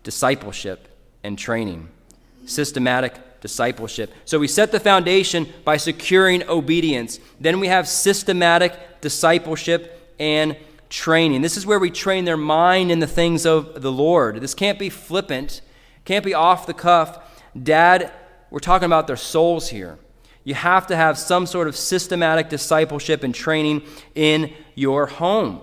discipleship 0.02 0.88
and 1.24 1.38
training. 1.38 1.88
Systematic 2.46 3.14
discipleship. 3.42 4.14
So 4.24 4.38
we 4.38 4.48
set 4.48 4.72
the 4.72 4.80
foundation 4.80 5.52
by 5.64 5.76
securing 5.76 6.48
obedience. 6.48 7.18
Then 7.40 7.60
we 7.60 7.66
have 7.66 7.86
systematic 7.86 9.00
discipleship 9.00 10.14
and 10.18 10.56
training. 10.88 11.42
This 11.42 11.56
is 11.56 11.66
where 11.66 11.78
we 11.78 11.90
train 11.90 12.24
their 12.24 12.36
mind 12.36 12.90
in 12.90 13.00
the 13.00 13.06
things 13.06 13.44
of 13.44 13.82
the 13.82 13.92
Lord. 13.92 14.36
This 14.36 14.54
can't 14.54 14.78
be 14.78 14.88
flippant, 14.88 15.60
can't 16.04 16.24
be 16.24 16.34
off 16.34 16.66
the 16.66 16.74
cuff. 16.74 17.42
Dad, 17.60 18.12
we're 18.50 18.60
talking 18.60 18.86
about 18.86 19.06
their 19.06 19.16
souls 19.16 19.68
here. 19.68 19.98
You 20.44 20.54
have 20.54 20.88
to 20.88 20.96
have 20.96 21.18
some 21.18 21.46
sort 21.46 21.68
of 21.68 21.76
systematic 21.76 22.48
discipleship 22.48 23.22
and 23.22 23.34
training 23.34 23.82
in 24.14 24.52
your 24.74 25.06
home. 25.06 25.60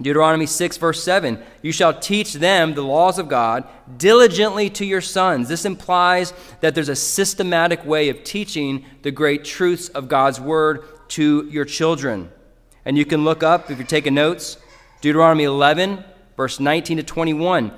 Deuteronomy 0.00 0.46
6, 0.46 0.76
verse 0.78 1.02
7 1.02 1.42
You 1.62 1.72
shall 1.72 1.98
teach 1.98 2.34
them 2.34 2.74
the 2.74 2.82
laws 2.82 3.18
of 3.18 3.28
God 3.28 3.64
diligently 3.96 4.68
to 4.70 4.84
your 4.84 5.00
sons. 5.00 5.48
This 5.48 5.64
implies 5.64 6.34
that 6.60 6.74
there's 6.74 6.88
a 6.88 6.96
systematic 6.96 7.84
way 7.84 8.08
of 8.08 8.24
teaching 8.24 8.84
the 9.02 9.10
great 9.10 9.44
truths 9.44 9.88
of 9.88 10.08
God's 10.08 10.40
word 10.40 10.84
to 11.10 11.48
your 11.50 11.64
children. 11.64 12.30
And 12.84 12.98
you 12.98 13.04
can 13.04 13.24
look 13.24 13.42
up, 13.42 13.70
if 13.70 13.78
you're 13.78 13.86
taking 13.86 14.14
notes, 14.14 14.58
Deuteronomy 15.00 15.44
11, 15.44 16.04
verse 16.36 16.58
19 16.58 16.96
to 16.98 17.02
21. 17.02 17.72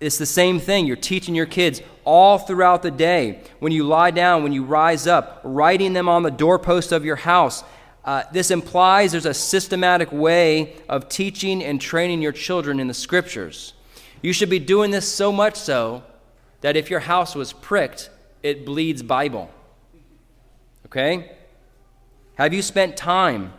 It's 0.00 0.16
the 0.16 0.26
same 0.26 0.58
thing. 0.58 0.86
You're 0.86 0.96
teaching 0.96 1.34
your 1.34 1.46
kids 1.46 1.82
all 2.04 2.38
throughout 2.38 2.82
the 2.82 2.90
day. 2.90 3.42
When 3.58 3.70
you 3.70 3.84
lie 3.84 4.10
down, 4.10 4.42
when 4.42 4.52
you 4.52 4.64
rise 4.64 5.06
up, 5.06 5.42
writing 5.44 5.92
them 5.92 6.08
on 6.08 6.22
the 6.22 6.30
doorpost 6.30 6.90
of 6.90 7.04
your 7.04 7.16
house. 7.16 7.62
Uh, 8.02 8.22
this 8.32 8.50
implies 8.50 9.12
there's 9.12 9.26
a 9.26 9.34
systematic 9.34 10.10
way 10.10 10.74
of 10.88 11.10
teaching 11.10 11.62
and 11.62 11.78
training 11.78 12.22
your 12.22 12.32
children 12.32 12.80
in 12.80 12.88
the 12.88 12.94
scriptures. 12.94 13.74
You 14.22 14.32
should 14.32 14.48
be 14.48 14.58
doing 14.58 14.90
this 14.90 15.06
so 15.06 15.30
much 15.30 15.56
so 15.56 16.02
that 16.62 16.76
if 16.76 16.88
your 16.88 17.00
house 17.00 17.34
was 17.34 17.52
pricked, 17.52 18.08
it 18.42 18.64
bleeds 18.64 19.02
Bible. 19.02 19.50
Okay? 20.86 21.32
Have 22.36 22.54
you 22.54 22.62
spent 22.62 22.96
time 22.96 23.52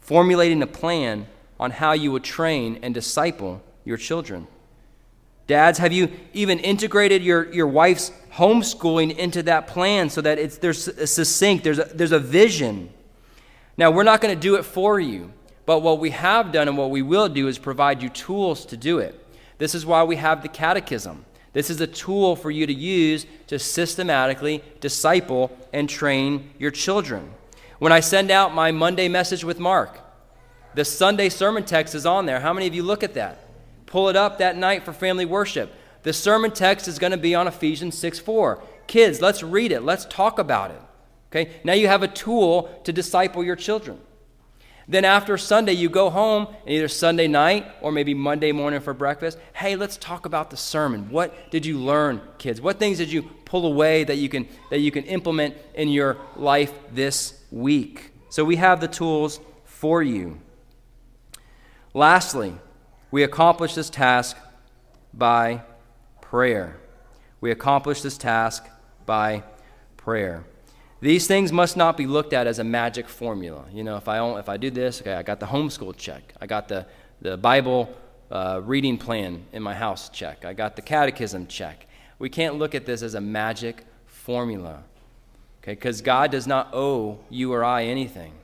formulating 0.00 0.62
a 0.62 0.66
plan 0.66 1.28
on 1.60 1.70
how 1.70 1.92
you 1.92 2.10
would 2.10 2.24
train 2.24 2.80
and 2.82 2.92
disciple 2.92 3.62
your 3.84 3.96
children? 3.96 4.48
Dads, 5.46 5.78
have 5.78 5.92
you 5.92 6.10
even 6.32 6.58
integrated 6.58 7.22
your, 7.22 7.52
your 7.52 7.68
wife's 7.68 8.10
homeschooling 8.32 9.16
into 9.16 9.42
that 9.44 9.68
plan 9.68 10.10
so 10.10 10.20
that 10.20 10.38
it's, 10.38 10.58
there's 10.58 10.88
a 10.88 11.06
succinct, 11.06 11.62
there's 11.62 11.78
a, 11.78 11.84
there's 11.84 12.12
a 12.12 12.18
vision? 12.18 12.90
Now, 13.76 13.90
we're 13.90 14.02
not 14.02 14.20
going 14.20 14.34
to 14.34 14.40
do 14.40 14.56
it 14.56 14.64
for 14.64 14.98
you, 14.98 15.32
but 15.64 15.80
what 15.80 16.00
we 16.00 16.10
have 16.10 16.50
done 16.50 16.66
and 16.66 16.76
what 16.76 16.90
we 16.90 17.02
will 17.02 17.28
do 17.28 17.46
is 17.46 17.58
provide 17.58 18.02
you 18.02 18.08
tools 18.08 18.66
to 18.66 18.76
do 18.76 18.98
it. 18.98 19.22
This 19.58 19.74
is 19.74 19.86
why 19.86 20.02
we 20.02 20.16
have 20.16 20.42
the 20.42 20.48
catechism. 20.48 21.24
This 21.52 21.70
is 21.70 21.80
a 21.80 21.86
tool 21.86 22.36
for 22.36 22.50
you 22.50 22.66
to 22.66 22.74
use 22.74 23.24
to 23.46 23.58
systematically 23.58 24.62
disciple 24.80 25.56
and 25.72 25.88
train 25.88 26.50
your 26.58 26.70
children. 26.70 27.32
When 27.78 27.92
I 27.92 28.00
send 28.00 28.30
out 28.30 28.54
my 28.54 28.72
Monday 28.72 29.08
message 29.08 29.44
with 29.44 29.58
Mark, 29.58 29.98
the 30.74 30.84
Sunday 30.84 31.28
sermon 31.28 31.64
text 31.64 31.94
is 31.94 32.04
on 32.04 32.26
there. 32.26 32.40
How 32.40 32.52
many 32.52 32.66
of 32.66 32.74
you 32.74 32.82
look 32.82 33.02
at 33.02 33.14
that? 33.14 33.45
Pull 33.86 34.08
it 34.08 34.16
up 34.16 34.38
that 34.38 34.56
night 34.56 34.84
for 34.84 34.92
family 34.92 35.24
worship. 35.24 35.72
The 36.02 36.12
sermon 36.12 36.50
text 36.50 36.86
is 36.88 36.98
going 36.98 37.12
to 37.12 37.16
be 37.16 37.34
on 37.34 37.48
Ephesians 37.48 37.96
6 37.98 38.18
4. 38.18 38.62
Kids, 38.86 39.20
let's 39.20 39.42
read 39.42 39.72
it. 39.72 39.82
Let's 39.82 40.04
talk 40.04 40.38
about 40.38 40.70
it. 40.70 40.80
Okay? 41.30 41.52
Now 41.64 41.72
you 41.72 41.88
have 41.88 42.02
a 42.02 42.08
tool 42.08 42.80
to 42.84 42.92
disciple 42.92 43.42
your 43.42 43.56
children. 43.56 43.98
Then 44.88 45.04
after 45.04 45.36
Sunday, 45.36 45.72
you 45.72 45.88
go 45.88 46.10
home, 46.10 46.46
and 46.64 46.70
either 46.70 46.86
Sunday 46.86 47.26
night 47.26 47.66
or 47.80 47.90
maybe 47.90 48.14
Monday 48.14 48.52
morning 48.52 48.80
for 48.80 48.94
breakfast. 48.94 49.36
Hey, 49.52 49.74
let's 49.74 49.96
talk 49.96 50.26
about 50.26 50.50
the 50.50 50.56
sermon. 50.56 51.10
What 51.10 51.50
did 51.50 51.66
you 51.66 51.78
learn, 51.78 52.20
kids? 52.38 52.60
What 52.60 52.78
things 52.78 52.98
did 52.98 53.10
you 53.10 53.24
pull 53.44 53.66
away 53.66 54.04
that 54.04 54.16
you 54.16 54.28
can, 54.28 54.48
that 54.70 54.78
you 54.78 54.92
can 54.92 55.02
implement 55.04 55.56
in 55.74 55.88
your 55.88 56.18
life 56.36 56.72
this 56.92 57.40
week? 57.50 58.12
So 58.28 58.44
we 58.44 58.56
have 58.56 58.80
the 58.80 58.86
tools 58.86 59.40
for 59.64 60.04
you. 60.04 60.40
Lastly, 61.92 62.54
we 63.16 63.22
accomplish 63.22 63.74
this 63.74 63.88
task 63.88 64.36
by 65.14 65.62
prayer. 66.20 66.76
We 67.40 67.50
accomplish 67.50 68.02
this 68.02 68.18
task 68.18 68.68
by 69.06 69.42
prayer. 69.96 70.44
These 71.00 71.26
things 71.26 71.50
must 71.50 71.78
not 71.78 71.96
be 71.96 72.06
looked 72.06 72.34
at 72.34 72.46
as 72.46 72.58
a 72.58 72.64
magic 72.64 73.08
formula. 73.08 73.64
You 73.72 73.84
know, 73.84 73.96
if 73.96 74.06
I, 74.06 74.38
if 74.38 74.50
I 74.50 74.58
do 74.58 74.70
this, 74.70 75.00
okay, 75.00 75.14
I 75.14 75.22
got 75.22 75.40
the 75.40 75.46
homeschool 75.46 75.96
check. 75.96 76.34
I 76.42 76.46
got 76.46 76.68
the, 76.68 76.84
the 77.22 77.38
Bible 77.38 77.88
uh, 78.30 78.60
reading 78.62 78.98
plan 78.98 79.46
in 79.50 79.62
my 79.62 79.72
house 79.74 80.10
check. 80.10 80.44
I 80.44 80.52
got 80.52 80.76
the 80.76 80.82
catechism 80.82 81.46
check. 81.46 81.86
We 82.18 82.28
can't 82.28 82.56
look 82.56 82.74
at 82.74 82.84
this 82.84 83.00
as 83.00 83.14
a 83.14 83.20
magic 83.22 83.86
formula. 84.04 84.84
Okay, 85.62 85.72
because 85.72 86.02
God 86.02 86.30
does 86.30 86.46
not 86.46 86.68
owe 86.74 87.20
you 87.30 87.50
or 87.54 87.64
I 87.64 87.84
anything. 87.84 88.34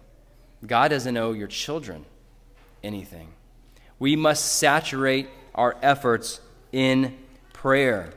God 0.67 0.89
doesn't 0.89 1.19
owe 1.19 1.33
your 1.33 1.49
children 1.49 2.07
anything. 2.83 3.35
We 4.03 4.17
must 4.17 4.55
saturate 4.55 5.29
our 5.55 5.77
efforts 5.81 6.41
in 6.73 7.17
prayer. 7.53 8.13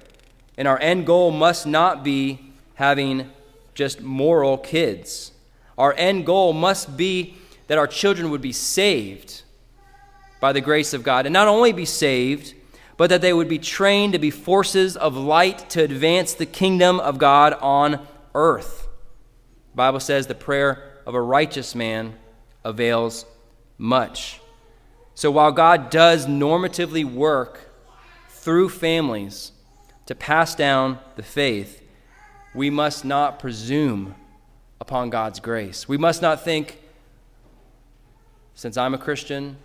And 0.57 0.67
our 0.67 0.79
end 0.81 1.05
goal 1.05 1.29
must 1.29 1.67
not 1.67 2.03
be 2.03 2.53
having 2.73 3.29
just 3.75 4.01
moral 4.01 4.57
kids. 4.57 5.31
Our 5.77 5.93
end 5.93 6.25
goal 6.25 6.53
must 6.53 6.97
be 6.97 7.35
that 7.67 7.77
our 7.77 7.85
children 7.85 8.31
would 8.31 8.41
be 8.41 8.51
saved 8.51 9.43
by 10.39 10.53
the 10.53 10.59
grace 10.59 10.95
of 10.95 11.03
God. 11.03 11.27
And 11.27 11.33
not 11.33 11.47
only 11.47 11.71
be 11.71 11.85
saved, 11.85 12.55
but 12.97 13.11
that 13.11 13.21
they 13.21 13.31
would 13.31 13.47
be 13.47 13.59
trained 13.59 14.13
to 14.13 14.19
be 14.19 14.31
forces 14.31 14.97
of 14.97 15.15
light 15.15 15.69
to 15.69 15.83
advance 15.83 16.33
the 16.33 16.47
kingdom 16.47 16.99
of 16.99 17.19
God 17.19 17.53
on 17.61 18.07
earth. 18.33 18.87
The 19.73 19.75
Bible 19.75 19.99
says 19.99 20.25
the 20.25 20.33
prayer 20.33 20.97
of 21.05 21.13
a 21.13 21.21
righteous 21.21 21.75
man 21.75 22.15
avails 22.63 23.27
much. 23.77 24.39
So 25.15 25.31
while 25.31 25.53
God 25.53 25.89
does 25.89 26.27
normatively 26.27 27.05
work 27.05 27.71
through 28.29 28.69
families 28.69 29.53
to 30.05 30.13
pass 30.13 30.53
down 30.53 30.99
the 31.15 31.23
faith, 31.23 31.81
we 32.53 32.69
must 32.69 33.05
not 33.05 33.39
presume 33.39 34.15
upon 34.79 35.09
God's 35.09 35.39
grace. 35.39 35.87
We 35.87 35.97
must 35.97 36.21
not 36.21 36.43
think, 36.43 36.79
since 38.53 38.77
I'm 38.77 38.93
a 38.93 38.97
Christian, 38.97 39.57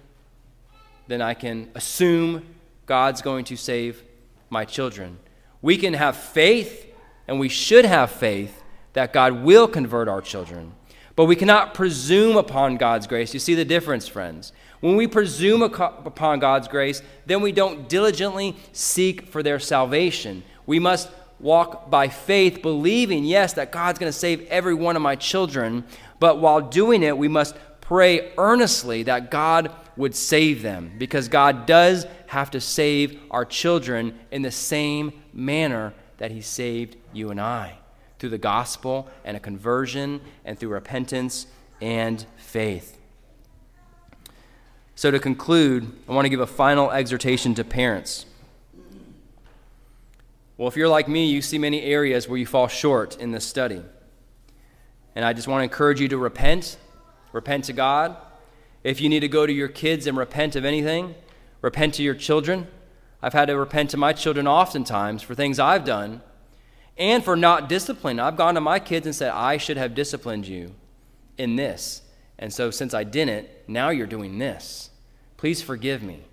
then 1.09 1.21
I 1.21 1.35
can 1.35 1.69
assume 1.75 2.47
God's 2.87 3.21
going 3.21 3.45
to 3.47 3.57
save 3.57 4.03
my 4.49 4.65
children. 4.65 5.19
We 5.63 5.77
can 5.77 5.95
have 5.95 6.17
faith, 6.17 6.87
and 7.27 7.39
we 7.41 7.49
should 7.49 7.85
have 7.85 8.11
faith, 8.11 8.63
that 8.93 9.13
God 9.13 9.43
will 9.43 9.69
convert 9.69 10.09
our 10.09 10.21
children. 10.21 10.73
But 11.17 11.27
we 11.27 11.37
cannot 11.37 11.75
presume 11.75 12.37
upon 12.37 12.77
God's 12.77 13.07
grace. 13.07 13.35
You 13.35 13.41
see 13.41 13.55
the 13.55 13.65
difference, 13.65 14.09
friends. 14.09 14.53
When 14.81 14.97
we 14.97 15.07
presume 15.07 15.63
upon 15.63 16.39
God's 16.39 16.69
grace, 16.69 17.03
then 17.27 17.43
we 17.43 17.53
don't 17.53 17.89
diligently 17.89 18.57
seek 18.73 19.27
for 19.27 19.43
their 19.43 19.59
salvation. 19.59 20.43
We 20.67 20.79
must 20.79 21.11
walk 21.39 21.91
by 21.91 22.09
faith, 22.09 22.63
believing, 22.63 23.25
yes, 23.25 23.55
that 23.55 23.73
God's 23.73 23.99
going 23.99 24.13
to 24.13 24.19
save 24.19 24.47
every 24.49 24.75
one 24.75 24.97
of 24.97 25.03
my 25.03 25.17
children. 25.17 25.85
But 26.19 26.39
while 26.39 26.61
doing 26.61 27.03
it, 27.03 27.17
we 27.17 27.29
must 27.29 27.57
pray 27.81 28.33
earnestly 28.39 29.03
that 29.03 29.31
God 29.31 29.71
would 29.97 30.15
save 30.15 30.63
them 30.63 30.93
because 30.97 31.29
God 31.29 31.67
does 31.67 32.07
have 32.29 32.51
to 32.53 32.61
save 32.61 33.21
our 33.31 33.45
children 33.45 34.19
in 34.31 34.43
the 34.43 34.51
same 34.51 35.13
manner 35.33 35.93
that 36.19 36.31
He 36.31 36.41
saved 36.41 36.97
you 37.13 37.31
and 37.31 37.41
I 37.41 37.80
through 38.21 38.29
the 38.29 38.39
gospel 38.39 39.09
and 39.25 39.37
a 39.37 39.41
conversion 39.41 40.21
and 40.45 40.59
through 40.59 40.69
repentance 40.69 41.47
and 41.81 42.25
faith. 42.37 42.99
So, 44.95 45.11
to 45.11 45.19
conclude, 45.19 45.91
I 46.09 46.13
want 46.13 46.27
to 46.27 46.29
give 46.29 46.41
a 46.41 46.47
final 46.47 46.91
exhortation 46.93 47.55
to 47.55 47.65
parents. 47.65 48.27
Well, 50.59 50.69
if 50.69 50.77
you're 50.77 50.89
like 50.89 51.09
me, 51.09 51.31
you 51.31 51.41
see 51.41 51.57
many 51.57 51.83
areas 51.83 52.29
where 52.29 52.37
you 52.37 52.45
fall 52.45 52.69
short 52.69 53.17
in 53.17 53.31
this 53.31 53.47
study. 53.47 53.83
And 55.15 55.25
I 55.25 55.33
just 55.33 55.49
want 55.49 55.61
to 55.61 55.65
encourage 55.65 56.03
you 56.03 56.09
to 56.09 56.19
repent, 56.19 56.77
repent 57.33 57.65
to 57.65 57.73
God. 57.73 58.15
If 58.85 59.01
you 59.01 59.09
need 59.09 59.21
to 59.21 59.29
go 59.29 59.47
to 59.47 59.53
your 59.53 59.69
kids 59.69 60.07
and 60.07 60.19
repent 60.19 60.55
of 60.57 60.67
anything, 60.67 61.15
repent 61.63 61.95
to 61.95 62.03
your 62.03 62.15
children. 62.15 62.67
I've 63.23 63.33
had 63.33 63.47
to 63.47 63.57
repent 63.57 63.89
to 63.91 63.97
my 63.97 64.13
children 64.13 64.47
oftentimes 64.47 65.23
for 65.23 65.35
things 65.35 65.59
I've 65.59 65.87
done 65.87 66.21
and 66.97 67.25
for 67.25 67.37
not 67.37 67.69
discipline. 67.69 68.21
I've 68.21 68.37
gone 68.37 68.55
to 68.55 68.61
my 68.61 68.79
kids 68.79 69.07
and 69.07 69.15
said, 69.15 69.33
I 69.33 69.57
should 69.57 69.77
have 69.77 69.95
disciplined 69.95 70.47
you 70.47 70.75
in 71.39 71.57
this 71.57 72.03
And 72.39 72.53
so, 72.53 72.71
since 72.71 72.95
I 72.95 73.05
didn't, 73.05 73.49
now 73.69 73.91
you're 73.91 74.07
doing 74.07 74.39
this. 74.39 74.91
Please 75.37 75.63
forgive 75.63 76.03
me. 76.03 76.25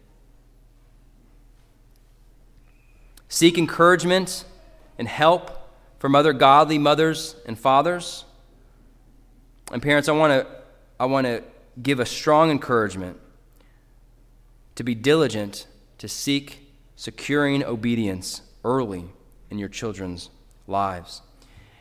Seek 3.30 3.58
encouragement 3.58 4.46
and 4.98 5.08
help 5.08 5.52
from 6.00 6.16
other 6.16 6.34
godly 6.34 6.78
mothers 6.78 7.36
and 7.46 7.60
fathers. 7.60 8.24
And 9.72 9.82
parents, 9.82 10.08
I 10.08 10.14
want 10.14 10.32
to 10.32 10.48
I 11.00 11.06
want 11.06 11.28
to 11.28 11.44
give 11.82 12.00
a 12.00 12.06
strong 12.06 12.50
encouragement 12.50 13.20
to 14.76 14.84
be 14.84 14.96
diligent 14.96 15.68
to 16.00 16.08
seek 16.08 16.72
securing 16.96 17.64
obedience 17.64 18.42
early 18.64 19.06
in 19.50 19.60
your 19.60 19.70
children's 19.70 20.30
lives. 20.68 21.22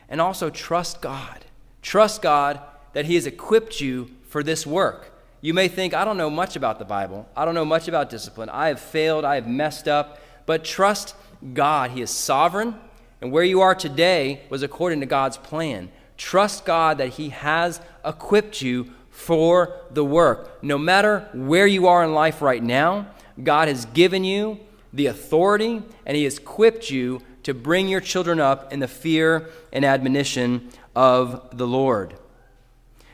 And 0.09 0.21
also 0.21 0.49
trust 0.49 1.01
God. 1.01 1.45
Trust 1.81 2.21
God 2.21 2.61
that 2.93 3.05
He 3.05 3.15
has 3.15 3.25
equipped 3.27 3.81
you 3.81 4.09
for 4.27 4.41
this 4.41 4.65
work. 4.65 5.13
You 5.41 5.53
may 5.53 5.67
think, 5.67 5.93
I 5.93 6.03
don't 6.03 6.17
know 6.17 6.29
much 6.29 6.55
about 6.55 6.79
the 6.79 6.85
Bible. 6.85 7.27
I 7.35 7.45
don't 7.45 7.55
know 7.55 7.65
much 7.65 7.87
about 7.87 8.09
discipline. 8.09 8.49
I 8.49 8.69
have 8.69 8.79
failed. 8.79 9.23
I 9.23 9.35
have 9.35 9.47
messed 9.47 9.87
up. 9.87 10.19
But 10.45 10.63
trust 10.63 11.15
God. 11.53 11.91
He 11.91 12.01
is 12.01 12.09
sovereign. 12.09 12.75
And 13.21 13.31
where 13.31 13.43
you 13.43 13.61
are 13.61 13.75
today 13.75 14.41
was 14.49 14.63
according 14.63 15.01
to 15.01 15.05
God's 15.05 15.37
plan. 15.37 15.89
Trust 16.17 16.65
God 16.65 16.97
that 16.97 17.09
He 17.09 17.29
has 17.29 17.81
equipped 18.03 18.61
you 18.61 18.91
for 19.11 19.75
the 19.91 20.05
work. 20.05 20.63
No 20.63 20.77
matter 20.77 21.27
where 21.33 21.67
you 21.67 21.87
are 21.87 22.03
in 22.03 22.13
life 22.13 22.41
right 22.41 22.61
now, 22.61 23.07
God 23.41 23.67
has 23.67 23.85
given 23.85 24.23
you 24.23 24.59
the 24.93 25.07
authority 25.07 25.83
and 26.05 26.17
He 26.17 26.23
has 26.23 26.37
equipped 26.37 26.89
you 26.89 27.21
to 27.47 27.53
bring 27.53 27.87
your 27.87 28.01
children 28.01 28.41
up 28.41 28.73
in 28.73 28.81
the 28.81 28.89
fear 28.89 29.47
and 29.71 29.85
admonition 29.85 30.67
of 30.97 31.57
the 31.57 31.65
Lord. 31.65 32.13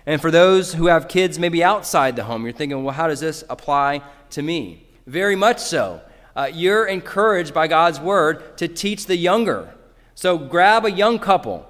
And 0.07 0.19
for 0.19 0.31
those 0.31 0.73
who 0.73 0.87
have 0.87 1.07
kids 1.07 1.37
maybe 1.37 1.63
outside 1.63 2.15
the 2.15 2.23
home, 2.23 2.43
you're 2.43 2.51
thinking, 2.51 2.83
well, 2.83 2.95
how 2.95 3.05
does 3.05 3.19
this 3.19 3.43
apply 3.47 4.01
to 4.31 4.41
me? 4.41 4.87
Very 5.05 5.35
much 5.35 5.59
so. 5.59 6.01
Uh, 6.35 6.49
you're 6.51 6.87
encouraged 6.87 7.53
by 7.53 7.67
God's 7.67 7.99
word 7.99 8.57
to 8.57 8.67
teach 8.67 9.05
the 9.05 9.15
younger. 9.15 9.71
So 10.15 10.39
grab 10.39 10.83
a 10.83 10.91
young 10.91 11.19
couple. 11.19 11.67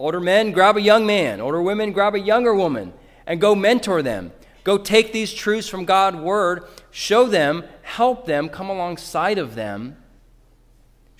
Older 0.00 0.18
men, 0.18 0.50
grab 0.50 0.76
a 0.76 0.82
young 0.82 1.06
man. 1.06 1.40
Older 1.40 1.62
women, 1.62 1.92
grab 1.92 2.16
a 2.16 2.20
younger 2.20 2.52
woman 2.52 2.92
and 3.28 3.40
go 3.40 3.54
mentor 3.54 4.02
them. 4.02 4.32
Go 4.64 4.76
take 4.76 5.12
these 5.12 5.32
truths 5.32 5.68
from 5.68 5.84
God's 5.84 6.16
word, 6.16 6.64
show 6.90 7.28
them, 7.28 7.62
help 7.82 8.26
them, 8.26 8.48
come 8.48 8.68
alongside 8.68 9.38
of 9.38 9.54
them. 9.54 9.98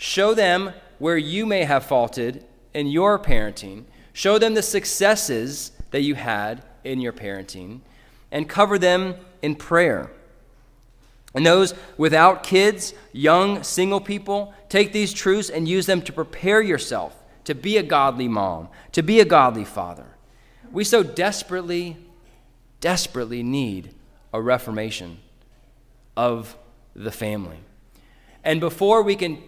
Show 0.02 0.34
them 0.34 0.72
where 0.98 1.16
you 1.16 1.46
may 1.46 1.64
have 1.64 1.84
faulted 1.84 2.44
in 2.74 2.88
your 2.88 3.18
parenting 3.18 3.84
Show 4.12 4.38
them 4.38 4.54
the 4.54 4.62
successes 4.62 5.72
that 5.90 6.02
you 6.02 6.14
had 6.14 6.62
in 6.84 7.00
your 7.00 7.12
parenting 7.12 7.80
and 8.30 8.48
cover 8.48 8.78
them 8.78 9.14
in 9.40 9.56
prayer. 9.56 10.10
And 11.34 11.46
those 11.46 11.74
without 11.96 12.42
kids, 12.42 12.92
young 13.12 13.62
single 13.62 14.00
people, 14.00 14.52
take 14.68 14.92
these 14.92 15.12
truths 15.12 15.48
and 15.48 15.66
use 15.66 15.86
them 15.86 16.02
to 16.02 16.12
prepare 16.12 16.60
yourself 16.60 17.16
to 17.44 17.54
be 17.54 17.76
a 17.76 17.82
godly 17.82 18.28
mom, 18.28 18.68
to 18.92 19.02
be 19.02 19.18
a 19.18 19.24
godly 19.24 19.64
father. 19.64 20.06
We 20.70 20.84
so 20.84 21.02
desperately, 21.02 21.96
desperately 22.80 23.42
need 23.42 23.94
a 24.32 24.40
reformation 24.40 25.18
of 26.16 26.56
the 26.94 27.10
family. 27.10 27.58
And 28.44 28.60
before 28.60 29.02
we 29.02 29.16
can, 29.16 29.42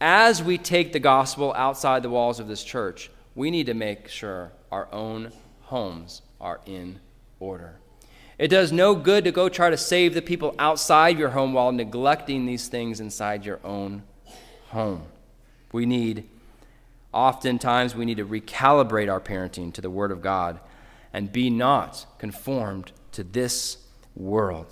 as 0.00 0.42
we 0.42 0.56
take 0.58 0.92
the 0.92 1.00
gospel 1.00 1.52
outside 1.56 2.02
the 2.02 2.10
walls 2.10 2.40
of 2.40 2.48
this 2.48 2.64
church, 2.64 3.10
we 3.34 3.50
need 3.50 3.66
to 3.66 3.74
make 3.74 4.08
sure 4.08 4.52
our 4.72 4.88
own 4.92 5.32
homes 5.62 6.22
are 6.40 6.60
in 6.66 6.98
order. 7.38 7.78
It 8.38 8.48
does 8.48 8.72
no 8.72 8.94
good 8.94 9.24
to 9.24 9.32
go 9.32 9.50
try 9.50 9.68
to 9.68 9.76
save 9.76 10.14
the 10.14 10.22
people 10.22 10.54
outside 10.58 11.18
your 11.18 11.30
home 11.30 11.52
while 11.52 11.72
neglecting 11.72 12.46
these 12.46 12.68
things 12.68 12.98
inside 12.98 13.44
your 13.44 13.60
own 13.62 14.02
home. 14.68 15.02
We 15.72 15.84
need, 15.84 16.26
oftentimes, 17.12 17.94
we 17.94 18.06
need 18.06 18.16
to 18.16 18.26
recalibrate 18.26 19.12
our 19.12 19.20
parenting 19.20 19.72
to 19.74 19.82
the 19.82 19.90
Word 19.90 20.10
of 20.10 20.22
God 20.22 20.58
and 21.12 21.30
be 21.30 21.50
not 21.50 22.06
conformed 22.18 22.92
to 23.12 23.22
this 23.22 23.78
world. 24.16 24.66